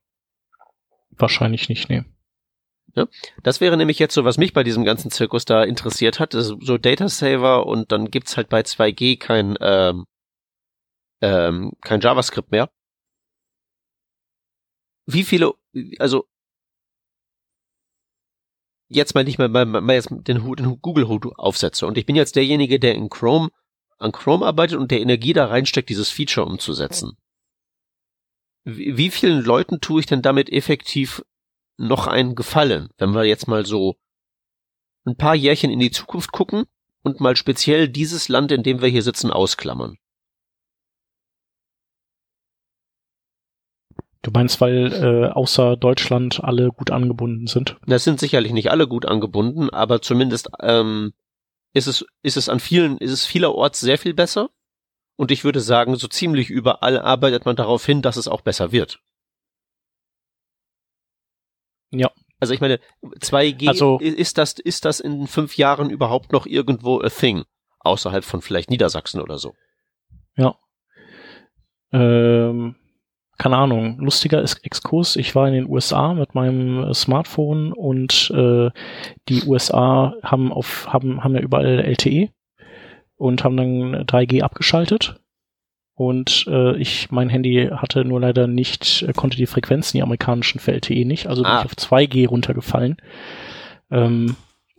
Wahrscheinlich 1.09 1.67
nicht, 1.67 1.89
nee. 1.89 2.03
Ja, 2.95 3.07
das 3.43 3.59
wäre 3.59 3.75
nämlich 3.75 3.99
jetzt 3.99 4.13
so, 4.13 4.23
was 4.23 4.37
mich 4.37 4.53
bei 4.53 4.63
diesem 4.63 4.85
ganzen 4.85 5.11
Zirkus 5.11 5.43
da 5.43 5.63
interessiert 5.63 6.19
hat, 6.19 6.33
ist 6.33 6.53
so 6.61 6.77
Data 6.77 7.09
Saver 7.09 7.67
und 7.67 7.91
dann 7.91 8.09
gibt's 8.09 8.37
halt 8.37 8.47
bei 8.47 8.61
2G 8.61 9.19
kein, 9.19 9.57
ähm, 9.59 10.05
ähm, 11.21 11.73
kein 11.81 11.99
JavaScript 11.99 12.51
mehr. 12.51 12.69
Wie 15.07 15.23
viele, 15.23 15.53
also 15.99 16.25
jetzt 18.87 19.13
mal 19.13 19.23
nicht 19.23 19.37
mehr 19.39 19.49
mal, 19.49 19.65
mal 19.65 19.93
jetzt 19.93 20.09
den, 20.09 20.23
den 20.55 20.81
Google-Hut 20.81 21.37
aufsetze. 21.37 21.85
Und 21.85 21.97
ich 21.97 22.05
bin 22.05 22.15
jetzt 22.15 22.35
derjenige, 22.35 22.79
der 22.79 22.95
in 22.95 23.09
Chrome 23.09 23.49
an 23.97 24.11
Chrome 24.11 24.45
arbeitet 24.45 24.77
und 24.77 24.91
der 24.91 25.01
Energie 25.01 25.33
da 25.33 25.45
reinsteckt, 25.45 25.89
dieses 25.89 26.09
Feature 26.09 26.45
umzusetzen. 26.45 27.17
Wie 28.63 29.11
vielen 29.11 29.43
Leuten 29.43 29.79
tue 29.79 29.99
ich 29.99 30.05
denn 30.05 30.21
damit 30.21 30.51
effektiv 30.51 31.23
noch 31.77 32.07
einen 32.07 32.35
Gefallen, 32.35 32.89
wenn 32.97 33.13
wir 33.13 33.23
jetzt 33.25 33.47
mal 33.47 33.65
so 33.65 33.95
ein 35.05 35.17
paar 35.17 35.35
Jährchen 35.35 35.71
in 35.71 35.79
die 35.79 35.91
Zukunft 35.91 36.31
gucken 36.31 36.65
und 37.03 37.19
mal 37.19 37.35
speziell 37.35 37.87
dieses 37.87 38.29
Land, 38.29 38.51
in 38.51 38.63
dem 38.63 38.81
wir 38.81 38.89
hier 38.89 39.03
sitzen, 39.03 39.31
ausklammern? 39.31 39.97
Du 44.25 44.31
meinst, 44.31 44.59
weil 44.59 44.91
äh, 44.91 45.29
außer 45.29 45.77
Deutschland 45.77 46.43
alle 46.43 46.69
gut 46.69 46.89
angebunden 46.89 47.45
sind? 47.45 47.77
Das 47.85 48.03
sind 48.03 48.19
sicherlich 48.19 48.53
nicht 48.53 48.71
alle 48.71 48.87
gut 48.87 49.05
angebunden, 49.05 49.69
aber 49.69 50.01
zumindest 50.01 50.49
ähm, 50.61 51.13
ist 51.73 51.85
es 51.85 52.03
ist 52.23 52.35
es 52.35 52.49
an 52.49 52.59
vielen 52.59 52.97
ist 52.97 53.11
es 53.11 53.25
vielerorts 53.25 53.79
sehr 53.79 53.99
viel 53.99 54.15
besser. 54.15 54.49
Und 55.15 55.29
ich 55.29 55.43
würde 55.43 55.61
sagen, 55.61 55.95
so 55.95 56.07
ziemlich 56.07 56.49
überall 56.49 56.97
arbeitet 56.97 57.45
man 57.45 57.55
darauf 57.55 57.85
hin, 57.85 58.01
dass 58.01 58.17
es 58.17 58.27
auch 58.27 58.41
besser 58.41 58.71
wird. 58.71 58.99
Ja. 61.91 62.11
Also 62.39 62.53
ich 62.53 62.61
meine, 62.61 62.79
2G, 63.01 63.67
also, 63.67 63.97
ist 63.99 64.37
das, 64.37 64.53
ist 64.53 64.85
das 64.85 64.99
in 64.99 65.27
fünf 65.27 65.57
Jahren 65.57 65.89
überhaupt 65.89 66.31
noch 66.31 66.45
irgendwo 66.45 66.99
a 66.99 67.09
thing? 67.09 67.43
Außerhalb 67.79 68.23
von 68.23 68.41
vielleicht 68.41 68.69
Niedersachsen 68.69 69.21
oder 69.21 69.37
so. 69.37 69.53
Ja. 70.35 70.55
Ähm, 71.91 72.75
keine 73.37 73.57
Ahnung, 73.57 73.99
lustiger 73.99 74.43
Exkurs. 74.63 75.15
Ich 75.17 75.35
war 75.35 75.47
in 75.47 75.53
den 75.53 75.69
USA 75.69 76.13
mit 76.13 76.35
meinem 76.35 76.93
Smartphone 76.93 77.73
und 77.73 78.31
äh, 78.33 78.69
die 79.27 79.43
USA 79.45 80.15
haben 80.23 80.51
auf 80.53 80.87
haben 80.87 81.23
haben 81.23 81.35
ja 81.35 81.41
überall 81.41 81.79
LTE 81.79 82.29
und 83.17 83.43
haben 83.43 83.57
dann 83.57 84.05
3G 84.05 84.41
abgeschaltet. 84.41 85.21
Und 85.95 86.45
äh, 86.49 86.75
ich, 86.77 87.09
mein 87.09 87.29
Handy 87.29 87.69
hatte 87.71 88.03
nur 88.03 88.19
leider 88.19 88.47
nicht, 88.47 89.03
äh, 89.03 89.13
konnte 89.13 89.37
die 89.37 89.45
Frequenzen, 89.45 89.97
die 89.97 90.03
amerikanischen 90.03 90.59
für 90.59 90.73
LTE 90.73 91.05
nicht, 91.05 91.27
also 91.27 91.43
bin 91.43 91.51
ah. 91.51 91.59
ich 91.59 91.65
auf 91.65 91.71
2G 91.71 92.27
runtergefallen. 92.27 92.97
Ähm, 93.89 94.35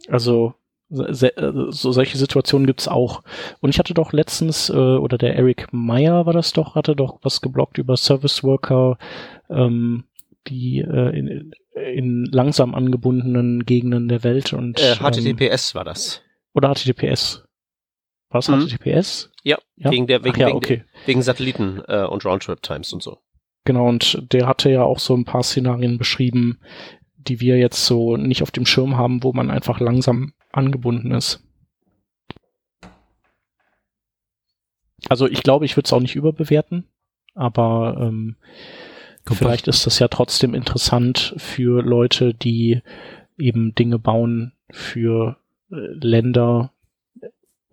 also 0.08 0.54
äh, 0.90 1.30
so 1.70 1.90
solche 1.92 2.18
Situationen 2.18 2.66
gibt's 2.66 2.86
auch. 2.86 3.22
Und 3.60 3.70
ich 3.70 3.78
hatte 3.78 3.94
doch 3.94 4.12
letztens, 4.12 4.68
äh, 4.68 4.74
oder 4.74 5.16
der 5.18 5.36
Eric 5.36 5.68
Meyer 5.72 6.26
war 6.26 6.34
das 6.34 6.52
doch, 6.52 6.74
hatte 6.74 6.94
doch 6.94 7.18
was 7.22 7.40
geblockt 7.40 7.78
über 7.78 7.96
Service 7.96 8.44
Worker, 8.44 8.98
ähm, 9.48 10.04
die 10.46 10.78
äh, 10.78 11.18
in, 11.18 11.52
in 11.74 12.24
langsam 12.26 12.74
angebundenen 12.74 13.64
Gegenden 13.64 14.08
der 14.08 14.22
Welt 14.22 14.52
und 14.52 14.78
äh, 14.80 14.96
HTTPS 14.96 15.72
ähm, 15.72 15.78
war 15.78 15.84
das. 15.84 16.22
Oder 16.54 16.74
HTTPS. 16.74 17.45
Was, 18.30 18.48
mhm. 18.48 18.66
HTTPS? 18.66 19.30
Ja, 19.42 19.58
ja, 19.76 19.90
wegen 19.90 20.06
der 20.06 20.24
wegen, 20.24 20.40
ja, 20.40 20.48
okay. 20.48 20.78
wegen, 20.78 21.06
wegen 21.06 21.22
Satelliten 21.22 21.82
äh, 21.86 22.04
und 22.04 22.24
Roundtrip-Times 22.24 22.92
und 22.92 23.02
so. 23.02 23.18
Genau, 23.64 23.88
und 23.88 24.32
der 24.32 24.46
hatte 24.46 24.70
ja 24.70 24.82
auch 24.82 24.98
so 24.98 25.14
ein 25.14 25.24
paar 25.24 25.42
Szenarien 25.42 25.98
beschrieben, 25.98 26.60
die 27.16 27.40
wir 27.40 27.58
jetzt 27.58 27.84
so 27.84 28.16
nicht 28.16 28.42
auf 28.42 28.50
dem 28.50 28.66
Schirm 28.66 28.96
haben, 28.96 29.22
wo 29.22 29.32
man 29.32 29.50
einfach 29.50 29.80
langsam 29.80 30.32
angebunden 30.52 31.10
ist. 31.10 31.42
Also 35.08 35.28
ich 35.28 35.42
glaube, 35.42 35.64
ich 35.64 35.76
würde 35.76 35.86
es 35.86 35.92
auch 35.92 36.00
nicht 36.00 36.16
überbewerten, 36.16 36.88
aber 37.34 37.96
ähm, 38.00 38.36
vielleicht 39.26 39.68
ist 39.68 39.86
das 39.86 39.98
ja 39.98 40.08
trotzdem 40.08 40.54
interessant 40.54 41.34
für 41.36 41.82
Leute, 41.82 42.34
die 42.34 42.82
eben 43.36 43.74
Dinge 43.74 43.98
bauen 43.98 44.52
für 44.70 45.36
äh, 45.70 45.76
Länder, 45.76 46.72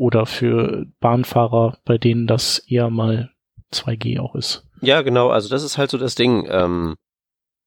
oder 0.03 0.25
für 0.25 0.85
Bahnfahrer, 0.99 1.77
bei 1.85 1.97
denen 1.97 2.27
das 2.27 2.59
eher 2.59 2.89
mal 2.89 3.31
2G 3.71 4.19
auch 4.19 4.35
ist. 4.35 4.67
Ja, 4.81 5.01
genau. 5.01 5.29
Also 5.29 5.47
das 5.47 5.63
ist 5.63 5.77
halt 5.77 5.91
so 5.91 5.97
das 5.97 6.15
Ding, 6.15 6.45
ähm, 6.51 6.97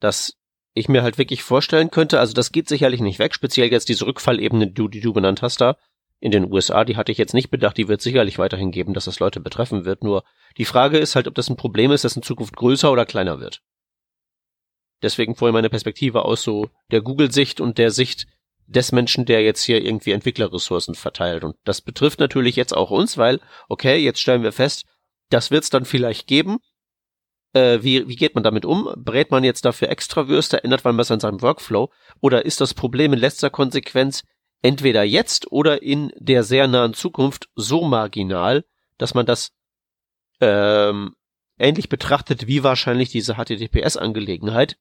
dass 0.01 0.35
ich 0.75 0.91
mir 0.91 1.03
halt 1.03 1.17
wirklich 1.17 1.43
vorstellen 1.43 1.91
könnte. 1.91 2.21
Also 2.21 2.35
das 2.35 2.53
geht 2.53 2.69
sicherlich 2.69 3.01
nicht 3.01 3.19
weg. 3.19 3.35
Speziell 3.35 3.73
jetzt 3.73 3.89
diese 3.89 4.07
Rückfallebene, 4.07 4.67
die 4.67 4.75
du, 4.75 4.89
die 4.89 5.01
du 5.01 5.15
benannt 5.15 5.41
hast 5.41 5.63
da 5.63 5.79
in 6.21 6.31
den 6.31 6.53
USA, 6.53 6.85
die 6.85 6.99
hatte 6.99 7.11
ich 7.11 7.17
jetzt 7.17 7.33
nicht 7.33 7.49
bedacht. 7.51 7.79
Die 7.79 7.89
wird 7.89 8.03
sicherlich 8.03 8.39
weiterhin 8.39 8.71
geben, 8.71 8.93
dass 8.93 9.07
das 9.07 9.19
Leute 9.19 9.41
betreffen 9.41 9.87
wird. 9.87 10.05
Nur 10.05 10.23
die 10.59 10.67
Frage 10.67 10.99
ist 10.99 11.17
halt, 11.17 11.29
ob 11.29 11.35
das 11.35 11.49
ein 11.49 11.57
Problem 11.57 11.91
ist, 11.91 12.05
das 12.05 12.17
in 12.17 12.23
Zukunft 12.23 12.55
größer 12.55 12.93
oder 12.93 13.07
kleiner 13.07 13.41
wird. 13.41 13.63
Deswegen 15.03 15.37
vorhin 15.37 15.55
meine 15.55 15.71
Perspektive 15.71 16.27
aus 16.27 16.43
so 16.43 16.69
der 16.91 17.01
Google-Sicht 17.01 17.63
und 17.63 17.79
der 17.79 17.91
Sicht 17.91 18.27
des 18.67 18.93
Menschen, 18.93 19.25
der 19.25 19.43
jetzt 19.43 19.63
hier 19.63 19.85
irgendwie 19.85 20.13
Entwicklerressourcen 20.13 20.95
verteilt. 20.95 21.45
Und 21.45 21.57
das 21.65 21.81
betrifft 21.81 22.21
natürlich 22.21 22.57
jetzt 22.57 22.77
auch 22.77 22.91
uns, 22.91 23.17
weil, 23.17 23.41
okay, 23.69 23.97
jetzt 23.97 24.21
stellen 24.21 24.43
wir 24.43 24.53
fest, 24.53 24.85
das 25.31 25.51
wird 25.51 25.65
es 25.65 25.71
dann 25.71 25.85
vielleicht 25.85 26.27
geben. 26.27 26.59
Äh, 27.53 27.79
wie, 27.83 28.09
wie 28.09 28.17
geht 28.17 28.35
man 28.35 28.45
damit 28.45 28.65
um? 28.65 28.93
Brät 28.97 29.31
man 29.31 29.45
jetzt 29.45 29.65
dafür 29.65 29.89
extra 29.89 30.29
Würste, 30.29 30.63
ändert 30.63 30.85
man 30.85 30.99
was 30.99 31.11
an 31.11 31.21
seinem 31.21 31.43
Workflow? 31.43 31.91
Oder 32.21 32.45
ist 32.45 32.61
das 32.61 32.75
Problem 32.75 33.13
in 33.13 33.19
letzter 33.19 33.51
Konsequenz 33.51 34.25
entweder 34.63 35.05
jetzt 35.05 35.51
oder 35.53 35.83
in 35.83 36.13
der 36.17 36.43
sehr 36.43 36.67
nahen 36.67 36.95
Zukunft 36.95 37.49
so 37.55 37.83
marginal, 37.83 38.65
dass 38.99 39.15
man 39.15 39.27
das 39.27 39.53
ähm, 40.41 41.15
ähnlich 41.59 41.89
betrachtet 41.89 42.47
wie 42.47 42.63
wahrscheinlich 42.63 43.11
diese 43.11 43.35
HTTPS-Angelegenheit, 43.35 44.77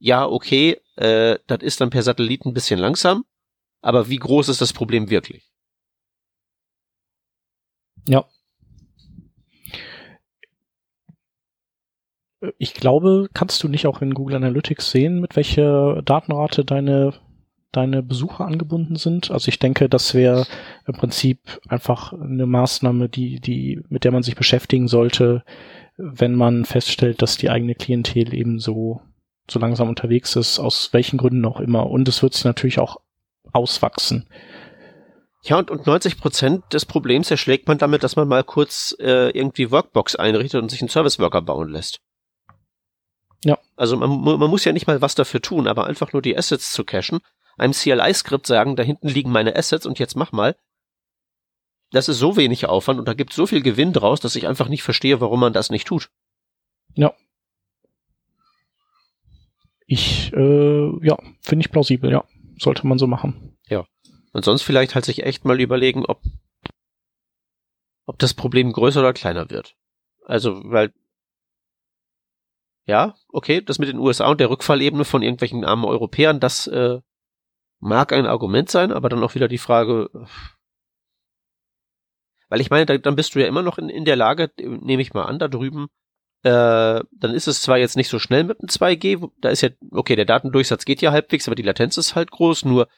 ja, 0.00 0.26
okay, 0.26 0.80
äh, 0.96 1.38
das 1.46 1.60
ist 1.60 1.80
dann 1.80 1.90
per 1.90 2.02
Satellit 2.02 2.44
ein 2.44 2.54
bisschen 2.54 2.80
langsam, 2.80 3.24
aber 3.82 4.08
wie 4.08 4.16
groß 4.16 4.48
ist 4.48 4.60
das 4.60 4.72
Problem 4.72 5.10
wirklich? 5.10 5.50
Ja. 8.08 8.24
Ich 12.56 12.72
glaube, 12.72 13.28
kannst 13.34 13.62
du 13.62 13.68
nicht 13.68 13.86
auch 13.86 14.00
in 14.00 14.14
Google 14.14 14.36
Analytics 14.36 14.90
sehen, 14.90 15.20
mit 15.20 15.36
welcher 15.36 16.00
Datenrate 16.02 16.64
deine, 16.64 17.12
deine 17.70 18.02
Besucher 18.02 18.46
angebunden 18.46 18.96
sind? 18.96 19.30
Also 19.30 19.48
ich 19.50 19.58
denke, 19.58 19.90
das 19.90 20.14
wäre 20.14 20.46
im 20.86 20.94
Prinzip 20.94 21.60
einfach 21.68 22.14
eine 22.14 22.46
Maßnahme, 22.46 23.10
die, 23.10 23.40
die, 23.40 23.82
mit 23.90 24.04
der 24.04 24.12
man 24.12 24.22
sich 24.22 24.36
beschäftigen 24.36 24.88
sollte, 24.88 25.44
wenn 25.98 26.34
man 26.34 26.64
feststellt, 26.64 27.20
dass 27.20 27.36
die 27.36 27.50
eigene 27.50 27.74
Klientel 27.74 28.32
eben 28.32 28.58
so, 28.58 29.02
so 29.50 29.58
langsam 29.58 29.88
unterwegs 29.88 30.36
ist, 30.36 30.58
aus 30.58 30.92
welchen 30.92 31.18
Gründen 31.18 31.44
auch 31.44 31.60
immer. 31.60 31.88
Und 31.88 32.08
es 32.08 32.22
wird 32.22 32.34
sich 32.34 32.44
natürlich 32.44 32.78
auch 32.78 32.98
auswachsen. 33.52 34.28
Ja, 35.42 35.58
und, 35.58 35.70
und 35.70 35.86
90 35.86 36.18
Prozent 36.18 36.64
des 36.72 36.84
Problems 36.84 37.30
erschlägt 37.30 37.66
man 37.66 37.78
damit, 37.78 38.02
dass 38.02 38.16
man 38.16 38.28
mal 38.28 38.44
kurz 38.44 38.94
äh, 38.98 39.30
irgendwie 39.30 39.70
Workbox 39.70 40.16
einrichtet 40.16 40.62
und 40.62 40.70
sich 40.70 40.82
einen 40.82 40.90
Service 40.90 41.18
Worker 41.18 41.40
bauen 41.40 41.70
lässt. 41.70 42.00
Ja. 43.44 43.58
Also 43.76 43.96
man, 43.96 44.10
man 44.20 44.50
muss 44.50 44.64
ja 44.64 44.72
nicht 44.72 44.86
mal 44.86 45.00
was 45.00 45.14
dafür 45.14 45.40
tun, 45.40 45.66
aber 45.66 45.86
einfach 45.86 46.12
nur 46.12 46.20
die 46.20 46.36
Assets 46.36 46.72
zu 46.72 46.84
cachen, 46.84 47.20
einem 47.56 47.72
CLI-Skript 47.72 48.46
sagen, 48.46 48.76
da 48.76 48.82
hinten 48.82 49.08
liegen 49.08 49.32
meine 49.32 49.56
Assets 49.56 49.86
und 49.86 49.98
jetzt 49.98 50.14
mach 50.14 50.32
mal. 50.32 50.56
Das 51.90 52.08
ist 52.08 52.18
so 52.18 52.36
wenig 52.36 52.66
Aufwand 52.66 52.98
und 52.98 53.08
da 53.08 53.14
gibt 53.14 53.32
so 53.32 53.46
viel 53.46 53.62
Gewinn 53.62 53.92
draus, 53.92 54.20
dass 54.20 54.36
ich 54.36 54.46
einfach 54.46 54.68
nicht 54.68 54.82
verstehe, 54.82 55.20
warum 55.20 55.40
man 55.40 55.52
das 55.52 55.70
nicht 55.70 55.86
tut. 55.86 56.10
Ja. 56.94 57.14
Ich, 59.92 60.32
äh, 60.34 61.04
ja, 61.04 61.18
finde 61.40 61.64
ich 61.64 61.72
plausibel, 61.72 62.12
ja. 62.12 62.24
Sollte 62.60 62.86
man 62.86 62.96
so 62.96 63.08
machen. 63.08 63.58
Ja. 63.66 63.88
Und 64.32 64.44
sonst 64.44 64.62
vielleicht 64.62 64.94
halt 64.94 65.04
sich 65.04 65.24
echt 65.24 65.44
mal 65.44 65.60
überlegen, 65.60 66.06
ob, 66.06 66.22
ob 68.06 68.16
das 68.20 68.32
Problem 68.34 68.72
größer 68.72 69.00
oder 69.00 69.12
kleiner 69.12 69.50
wird. 69.50 69.74
Also, 70.24 70.62
weil 70.62 70.92
ja, 72.86 73.16
okay, 73.30 73.62
das 73.62 73.80
mit 73.80 73.88
den 73.88 73.98
USA 73.98 74.30
und 74.30 74.38
der 74.38 74.48
Rückfallebene 74.48 75.04
von 75.04 75.22
irgendwelchen 75.22 75.64
armen 75.64 75.84
Europäern, 75.84 76.38
das 76.38 76.68
äh, 76.68 77.00
mag 77.80 78.12
ein 78.12 78.26
Argument 78.26 78.70
sein, 78.70 78.92
aber 78.92 79.08
dann 79.08 79.24
auch 79.24 79.34
wieder 79.34 79.48
die 79.48 79.58
Frage, 79.58 80.08
weil 82.48 82.60
ich 82.60 82.70
meine, 82.70 82.86
da, 82.86 82.96
dann 82.96 83.16
bist 83.16 83.34
du 83.34 83.40
ja 83.40 83.48
immer 83.48 83.62
noch 83.62 83.78
in, 83.78 83.88
in 83.88 84.04
der 84.04 84.16
Lage, 84.16 84.52
nehme 84.56 85.02
ich 85.02 85.14
mal 85.14 85.24
an, 85.24 85.40
da 85.40 85.48
drüben, 85.48 85.88
äh, 86.42 87.00
dann 87.12 87.34
ist 87.34 87.48
es 87.48 87.62
zwar 87.62 87.78
jetzt 87.78 87.96
nicht 87.96 88.08
so 88.08 88.18
schnell 88.18 88.44
mit 88.44 88.60
dem 88.60 88.68
2G, 88.68 89.30
da 89.40 89.50
ist 89.50 89.60
ja, 89.60 89.70
okay, 89.90 90.16
der 90.16 90.24
Datendurchsatz 90.24 90.84
geht 90.84 91.02
ja 91.02 91.12
halbwegs, 91.12 91.46
aber 91.46 91.54
die 91.54 91.62
Latenz 91.62 91.96
ist 91.98 92.14
halt 92.14 92.30
groß, 92.30 92.64
nur 92.64 92.88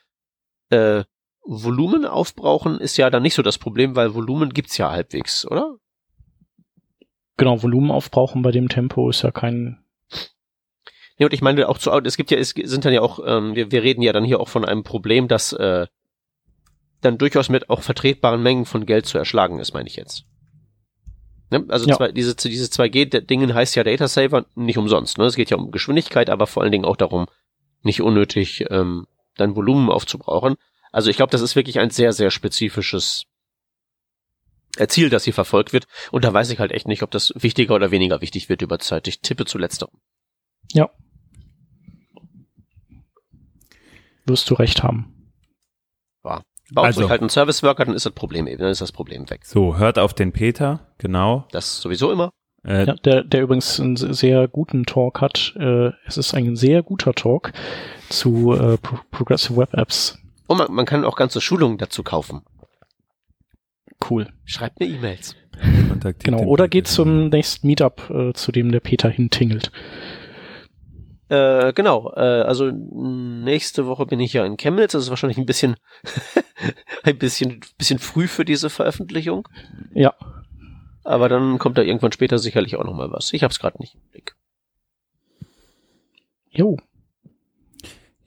äh, 0.70 1.04
Volumen 1.44 2.04
aufbrauchen 2.04 2.78
ist 2.78 2.96
ja 2.96 3.10
dann 3.10 3.22
nicht 3.22 3.34
so 3.34 3.42
das 3.42 3.58
Problem, 3.58 3.96
weil 3.96 4.14
Volumen 4.14 4.50
gibt's 4.50 4.78
ja 4.78 4.90
halbwegs, 4.90 5.44
oder? 5.46 5.76
Genau, 7.36 7.62
Volumen 7.62 7.90
aufbrauchen 7.90 8.42
bei 8.42 8.52
dem 8.52 8.68
Tempo 8.68 9.10
ist 9.10 9.22
ja 9.22 9.32
kein 9.32 9.82
Nee, 11.18 11.26
und 11.26 11.34
ich 11.34 11.42
meine 11.42 11.68
auch 11.68 11.78
zu, 11.78 11.90
es 11.90 12.16
gibt 12.16 12.30
ja, 12.30 12.38
es 12.38 12.50
sind 12.50 12.84
dann 12.84 12.92
ja 12.92 13.00
auch, 13.00 13.20
ähm, 13.24 13.54
wir, 13.54 13.70
wir 13.70 13.82
reden 13.82 14.02
ja 14.02 14.12
dann 14.12 14.24
hier 14.24 14.40
auch 14.40 14.48
von 14.48 14.64
einem 14.64 14.82
Problem, 14.82 15.28
das 15.28 15.52
äh, 15.52 15.86
dann 17.00 17.18
durchaus 17.18 17.48
mit 17.48 17.70
auch 17.70 17.82
vertretbaren 17.82 18.42
Mengen 18.42 18.64
von 18.64 18.86
Geld 18.86 19.06
zu 19.06 19.18
erschlagen 19.18 19.58
ist, 19.58 19.74
meine 19.74 19.88
ich 19.88 19.96
jetzt. 19.96 20.24
Ne? 21.52 21.66
Also 21.68 21.86
ja. 21.86 21.96
zwei, 21.96 22.10
diese, 22.10 22.34
diese 22.34 22.64
2G-Dingen 22.64 23.54
heißt 23.54 23.76
ja 23.76 23.84
Data 23.84 24.08
Saver 24.08 24.46
nicht 24.54 24.78
umsonst. 24.78 25.18
Ne? 25.18 25.26
Es 25.26 25.36
geht 25.36 25.50
ja 25.50 25.58
um 25.58 25.70
Geschwindigkeit, 25.70 26.30
aber 26.30 26.46
vor 26.46 26.62
allen 26.62 26.72
Dingen 26.72 26.86
auch 26.86 26.96
darum, 26.96 27.26
nicht 27.82 28.00
unnötig 28.00 28.64
ähm, 28.70 29.06
dann 29.36 29.54
Volumen 29.54 29.90
aufzubrauchen. 29.90 30.56
Also 30.92 31.10
ich 31.10 31.16
glaube, 31.16 31.30
das 31.30 31.42
ist 31.42 31.54
wirklich 31.54 31.78
ein 31.78 31.90
sehr, 31.90 32.12
sehr 32.12 32.30
spezifisches 32.30 33.24
Ziel, 34.88 35.10
das 35.10 35.24
hier 35.24 35.34
verfolgt 35.34 35.72
wird. 35.72 35.86
Und 36.10 36.24
da 36.24 36.32
weiß 36.32 36.50
ich 36.50 36.58
halt 36.58 36.72
echt 36.72 36.88
nicht, 36.88 37.02
ob 37.02 37.10
das 37.10 37.32
wichtiger 37.36 37.74
oder 37.74 37.90
weniger 37.90 38.22
wichtig 38.22 38.48
wird 38.48 38.62
über 38.62 38.78
Zeit. 38.78 39.06
Ich 39.06 39.20
tippe 39.20 39.44
zu 39.44 39.58
letzterem. 39.58 39.92
Ja. 40.72 40.90
Wirst 44.24 44.48
du 44.48 44.54
recht 44.54 44.82
haben. 44.82 45.11
Baut 46.72 46.86
also, 46.86 47.04
euch 47.04 47.10
halt 47.10 47.20
einen 47.20 47.30
Service 47.30 47.62
Worker, 47.62 47.84
dann 47.84 47.94
ist 47.94 48.06
das 48.06 48.12
Problem 48.12 48.46
eben, 48.46 48.58
dann 48.58 48.70
ist 48.70 48.80
das 48.80 48.92
Problem 48.92 49.28
weg. 49.30 49.44
So, 49.44 49.78
hört 49.78 49.98
auf 49.98 50.14
den 50.14 50.32
Peter, 50.32 50.80
genau. 50.98 51.46
Das 51.52 51.80
sowieso 51.80 52.10
immer. 52.12 52.30
Äh, 52.64 52.86
ja, 52.86 52.94
der, 52.94 53.24
der 53.24 53.42
übrigens 53.42 53.80
einen 53.80 53.96
sehr 53.96 54.46
guten 54.48 54.84
Talk 54.84 55.20
hat. 55.20 55.54
Äh, 55.58 55.90
es 56.06 56.16
ist 56.16 56.34
ein 56.34 56.56
sehr 56.56 56.82
guter 56.82 57.12
Talk 57.12 57.52
zu 58.08 58.52
äh, 58.52 58.78
Pro 58.78 58.98
Progressive 59.10 59.56
Web 59.56 59.74
Apps. 59.74 60.18
Und 60.46 60.58
man, 60.58 60.72
man 60.72 60.86
kann 60.86 61.04
auch 61.04 61.16
ganze 61.16 61.40
Schulungen 61.40 61.78
dazu 61.78 62.02
kaufen. 62.02 62.42
Cool. 64.08 64.28
Schreibt 64.44 64.80
mir 64.80 64.86
E-Mails. 64.86 65.36
Genau, 66.20 66.42
oder 66.44 66.66
geht 66.68 66.88
zum 66.88 67.28
nächsten 67.28 67.66
Meetup, 67.66 68.10
äh, 68.10 68.32
zu 68.32 68.50
dem 68.50 68.72
der 68.72 68.80
Peter 68.80 69.08
hintingelt. 69.08 69.70
Äh, 71.32 71.72
genau, 71.72 72.12
äh, 72.14 72.42
also 72.42 72.70
nächste 72.70 73.86
Woche 73.86 74.04
bin 74.04 74.20
ich 74.20 74.34
ja 74.34 74.44
in 74.44 74.58
Chemnitz, 74.58 74.92
das 74.92 75.04
ist 75.04 75.08
wahrscheinlich 75.08 75.38
ein 75.38 75.46
bisschen 75.46 75.76
ein 77.04 77.16
bisschen 77.16 77.60
bisschen 77.78 77.98
früh 77.98 78.28
für 78.28 78.44
diese 78.44 78.68
Veröffentlichung. 78.68 79.48
Ja. 79.94 80.12
Aber 81.04 81.30
dann 81.30 81.58
kommt 81.58 81.78
da 81.78 81.82
irgendwann 81.82 82.12
später 82.12 82.38
sicherlich 82.38 82.76
auch 82.76 82.84
noch 82.84 82.92
mal 82.92 83.10
was. 83.10 83.32
Ich 83.32 83.42
hab's 83.44 83.58
gerade 83.58 83.78
nicht 83.80 83.94
im 83.94 84.02
Blick. 84.10 84.36
Jo. 86.50 86.76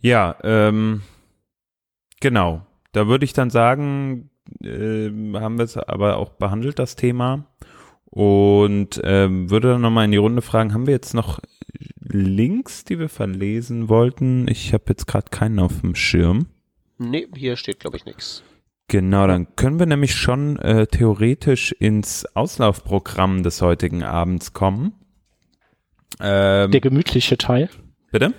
Ja, 0.01 0.38
ähm, 0.41 1.03
genau. 2.22 2.66
Da 2.91 3.06
würde 3.06 3.26
ich 3.26 3.34
dann 3.34 3.51
sagen, 3.51 4.32
äh, 4.64 5.12
haben 5.36 5.60
wir 5.60 5.66
es 5.66 5.78
aber 5.78 6.18
auch 6.18 6.32
behandelt, 6.32 6.80
das 6.80 6.95
Thema. 6.95 7.45
Und 8.16 9.01
ähm, 9.03 9.49
würde 9.49 9.72
dann 9.74 9.82
nochmal 9.82 10.05
in 10.05 10.11
die 10.11 10.18
Runde 10.18 10.41
fragen, 10.41 10.74
haben 10.74 10.88
wir 10.88 10.93
jetzt 10.93 11.13
noch 11.13 11.41
Links, 11.99 12.86
die 12.86 12.97
wir 12.97 13.09
verlesen 13.09 13.89
wollten? 13.89 14.47
Ich 14.47 14.74
habe 14.74 14.86
jetzt 14.88 15.05
gerade 15.05 15.30
keinen 15.32 15.59
auf 15.59 15.82
dem 15.82 15.95
Schirm. 15.95 16.47
Nee, 16.97 17.28
hier 17.36 17.57
steht, 17.57 17.82
glaube 17.82 17.97
ich, 17.97 18.05
nichts. 18.05 18.41
Genau, 18.88 19.28
dann 19.28 19.53
können 19.57 19.80
wir 19.80 19.86
nämlich 19.86 20.16
schon 20.16 20.57
äh, 20.59 20.88
theoretisch 20.88 21.74
ins 21.74 22.26
Auslaufprogramm 22.38 23.43
des 23.43 23.61
heutigen 23.61 24.03
Abends 24.03 24.53
kommen. 24.53 24.93
Ähm, 26.22 26.72
Der 26.72 26.80
gemütliche 26.80 27.38
Teil. 27.38 27.70
Bitte? 28.13 28.34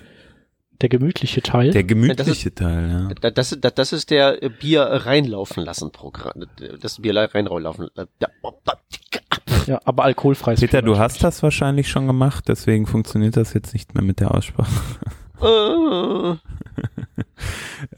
Der 0.81 0.89
gemütliche 0.89 1.43
Teil. 1.43 1.69
Der 1.69 1.83
gemütliche 1.83 2.49
ist, 2.49 2.57
Teil, 2.57 2.89
ja. 2.89 3.29
Das, 3.31 3.55
das, 3.59 3.73
das 3.75 3.93
ist 3.93 4.09
der 4.09 4.39
Bier 4.59 4.81
reinlaufen 4.81 5.63
lassen 5.63 5.91
Programm. 5.91 6.45
Das 6.81 6.99
Bier 6.99 7.15
reinlaufen. 7.15 7.89
Ja, 8.19 8.29
aber 9.85 10.03
alkoholfrei. 10.03 10.55
Peter, 10.55 10.81
du 10.81 10.97
hast 10.97 11.23
das 11.23 11.43
wahrscheinlich 11.43 11.89
schon 11.89 12.07
gemacht, 12.07 12.45
deswegen 12.47 12.85
funktioniert 12.85 13.37
das 13.37 13.53
jetzt 13.53 13.73
nicht 13.73 13.93
mehr 13.93 14.03
mit 14.03 14.19
der 14.19 14.33
Aussprache. 14.33 14.71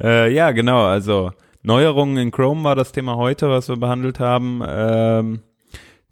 äh 0.01 0.33
ja, 0.33 0.51
genau. 0.51 0.85
Also 0.85 1.31
Neuerungen 1.63 2.17
in 2.17 2.31
Chrome 2.31 2.63
war 2.63 2.75
das 2.75 2.91
Thema 2.91 3.15
heute, 3.15 3.49
was 3.49 3.69
wir 3.69 3.77
behandelt 3.77 4.19
haben. 4.19 4.61
Ähm, 4.67 5.41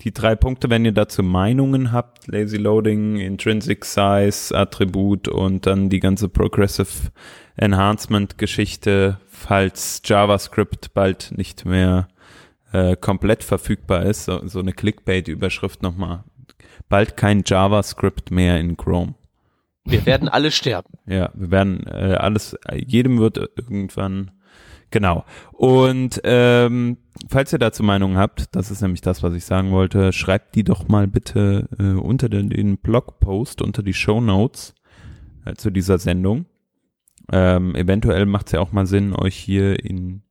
die 0.01 0.13
drei 0.13 0.35
Punkte, 0.35 0.69
wenn 0.69 0.85
ihr 0.85 0.91
dazu 0.91 1.23
Meinungen 1.23 1.91
habt, 1.91 2.27
Lazy 2.27 2.57
Loading, 2.57 3.17
Intrinsic 3.17 3.83
Size, 3.83 4.55
Attribut 4.55 5.27
und 5.27 5.65
dann 5.65 5.89
die 5.89 5.99
ganze 5.99 6.29
Progressive 6.29 7.11
Enhancement 7.55 8.37
Geschichte, 8.37 9.17
falls 9.27 10.01
JavaScript 10.05 10.93
bald 10.93 11.33
nicht 11.35 11.65
mehr 11.65 12.07
äh, 12.71 12.95
komplett 12.95 13.43
verfügbar 13.43 14.03
ist, 14.05 14.25
so, 14.25 14.45
so 14.47 14.59
eine 14.59 14.73
Clickbait-Überschrift 14.73 15.81
nochmal. 15.81 16.23
Bald 16.89 17.17
kein 17.17 17.43
JavaScript 17.45 18.31
mehr 18.31 18.59
in 18.59 18.77
Chrome. 18.77 19.15
Wir 19.85 20.05
werden 20.05 20.27
alle 20.27 20.51
sterben. 20.51 20.93
Ja, 21.05 21.31
wir 21.33 21.51
werden 21.51 21.87
äh, 21.87 22.15
alles, 22.19 22.57
jedem 22.73 23.19
wird 23.19 23.37
irgendwann 23.37 24.31
Genau. 24.89 25.25
Und 25.51 26.21
ähm, 26.23 26.97
falls 27.27 27.51
ihr 27.51 27.59
dazu 27.59 27.83
Meinungen 27.83 28.17
habt, 28.17 28.55
das 28.55 28.71
ist 28.71 28.81
nämlich 28.81 29.01
das, 29.01 29.21
was 29.21 29.33
ich 29.33 29.43
sagen 29.43 29.71
wollte, 29.71 30.13
schreibt 30.13 30.55
die 30.55 30.63
doch 30.63 30.87
mal 30.87 31.07
bitte 31.07 31.67
äh, 31.77 31.99
unter 31.99 32.29
den, 32.29 32.49
den 32.49 32.77
Blogpost, 32.77 33.61
unter 33.61 33.83
die 33.83 33.93
Show 33.93 34.21
Notes 34.21 34.75
äh, 35.45 35.55
zu 35.55 35.71
dieser 35.71 35.97
Sendung. 35.97 36.45
Ähm, 37.31 37.75
eventuell 37.75 38.25
macht 38.25 38.47
es 38.47 38.53
ja 38.53 38.61
auch 38.61 38.71
mal 38.71 38.85
Sinn, 38.85 39.13
euch 39.13 39.35
hier 39.35 39.83
in 39.83 40.21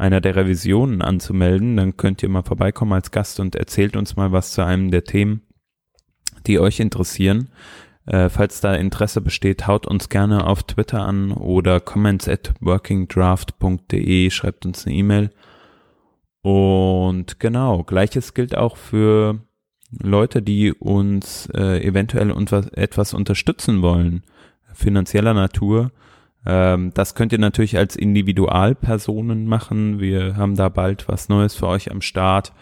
einer 0.00 0.20
der 0.20 0.36
Revisionen 0.36 1.02
anzumelden. 1.02 1.76
Dann 1.76 1.96
könnt 1.96 2.22
ihr 2.22 2.28
mal 2.28 2.42
vorbeikommen 2.42 2.92
als 2.92 3.10
Gast 3.10 3.38
und 3.38 3.54
erzählt 3.54 3.96
uns 3.96 4.16
mal 4.16 4.32
was 4.32 4.52
zu 4.52 4.64
einem 4.64 4.90
der 4.90 5.04
Themen, 5.04 5.42
die 6.46 6.58
euch 6.58 6.80
interessieren. 6.80 7.50
Äh, 8.06 8.28
falls 8.28 8.60
da 8.60 8.74
Interesse 8.74 9.20
besteht, 9.20 9.66
haut 9.66 9.86
uns 9.86 10.08
gerne 10.08 10.46
auf 10.46 10.62
Twitter 10.64 11.00
an 11.02 11.32
oder 11.32 11.80
comments 11.80 12.28
at 12.28 12.54
workingdraft.de, 12.60 14.30
schreibt 14.30 14.66
uns 14.66 14.86
eine 14.86 14.96
E-Mail. 14.96 15.30
Und 16.42 17.38
genau, 17.38 17.84
gleiches 17.84 18.34
gilt 18.34 18.56
auch 18.56 18.76
für 18.76 19.40
Leute, 19.90 20.42
die 20.42 20.72
uns 20.72 21.46
äh, 21.54 21.84
eventuell 21.84 22.30
etwas 22.72 23.12
unterstützen 23.12 23.82
wollen. 23.82 24.22
finanzieller 24.72 25.34
Natur. 25.34 25.92
Ähm, 26.46 26.92
das 26.94 27.14
könnt 27.14 27.32
ihr 27.32 27.38
natürlich 27.38 27.76
als 27.76 27.96
Individualpersonen 27.96 29.46
machen. 29.46 30.00
Wir 30.00 30.36
haben 30.36 30.56
da 30.56 30.68
bald 30.68 31.08
was 31.08 31.28
Neues 31.28 31.54
für 31.54 31.66
euch 31.68 31.90
am 31.90 32.00
Start. 32.00 32.52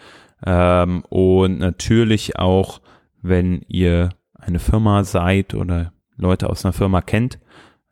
Ähm, 0.45 1.03
und 1.09 1.59
natürlich 1.59 2.37
auch, 2.37 2.81
wenn 3.21 3.61
ihr 3.67 4.09
eine 4.33 4.59
Firma 4.59 5.03
seid 5.03 5.53
oder 5.53 5.93
Leute 6.15 6.49
aus 6.49 6.65
einer 6.65 6.73
Firma 6.73 7.01
kennt. 7.01 7.39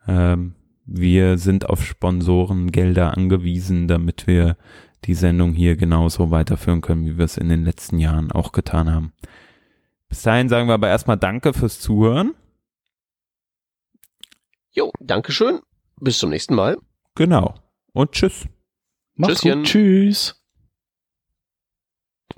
Ähm, 0.06 0.54
wir 0.84 1.38
sind 1.38 1.68
auf 1.68 1.84
Sponsorengelder 1.84 3.16
angewiesen, 3.16 3.88
damit 3.88 4.26
wir 4.26 4.56
die 5.04 5.14
Sendung 5.14 5.52
hier 5.52 5.76
genauso 5.76 6.30
weiterführen 6.30 6.80
können, 6.80 7.04
wie 7.04 7.18
wir 7.18 7.24
es 7.24 7.36
in 7.36 7.48
den 7.48 7.64
letzten 7.64 7.98
Jahren 7.98 8.32
auch 8.32 8.52
getan 8.52 8.92
haben. 8.92 9.12
Bis 10.08 10.22
dahin 10.22 10.48
sagen 10.48 10.68
wir 10.68 10.74
aber 10.74 10.88
erstmal 10.88 11.18
Danke 11.18 11.52
fürs 11.52 11.80
Zuhören. 11.80 12.34
Jo, 14.70 14.90
Dankeschön. 15.00 15.60
Bis 16.00 16.18
zum 16.18 16.30
nächsten 16.30 16.54
Mal. 16.54 16.78
Genau. 17.14 17.54
Und 17.92 18.12
tschüss. 18.12 18.46
Mach's 19.14 19.40
gut. 19.40 19.64
Tschüss. 19.64 20.37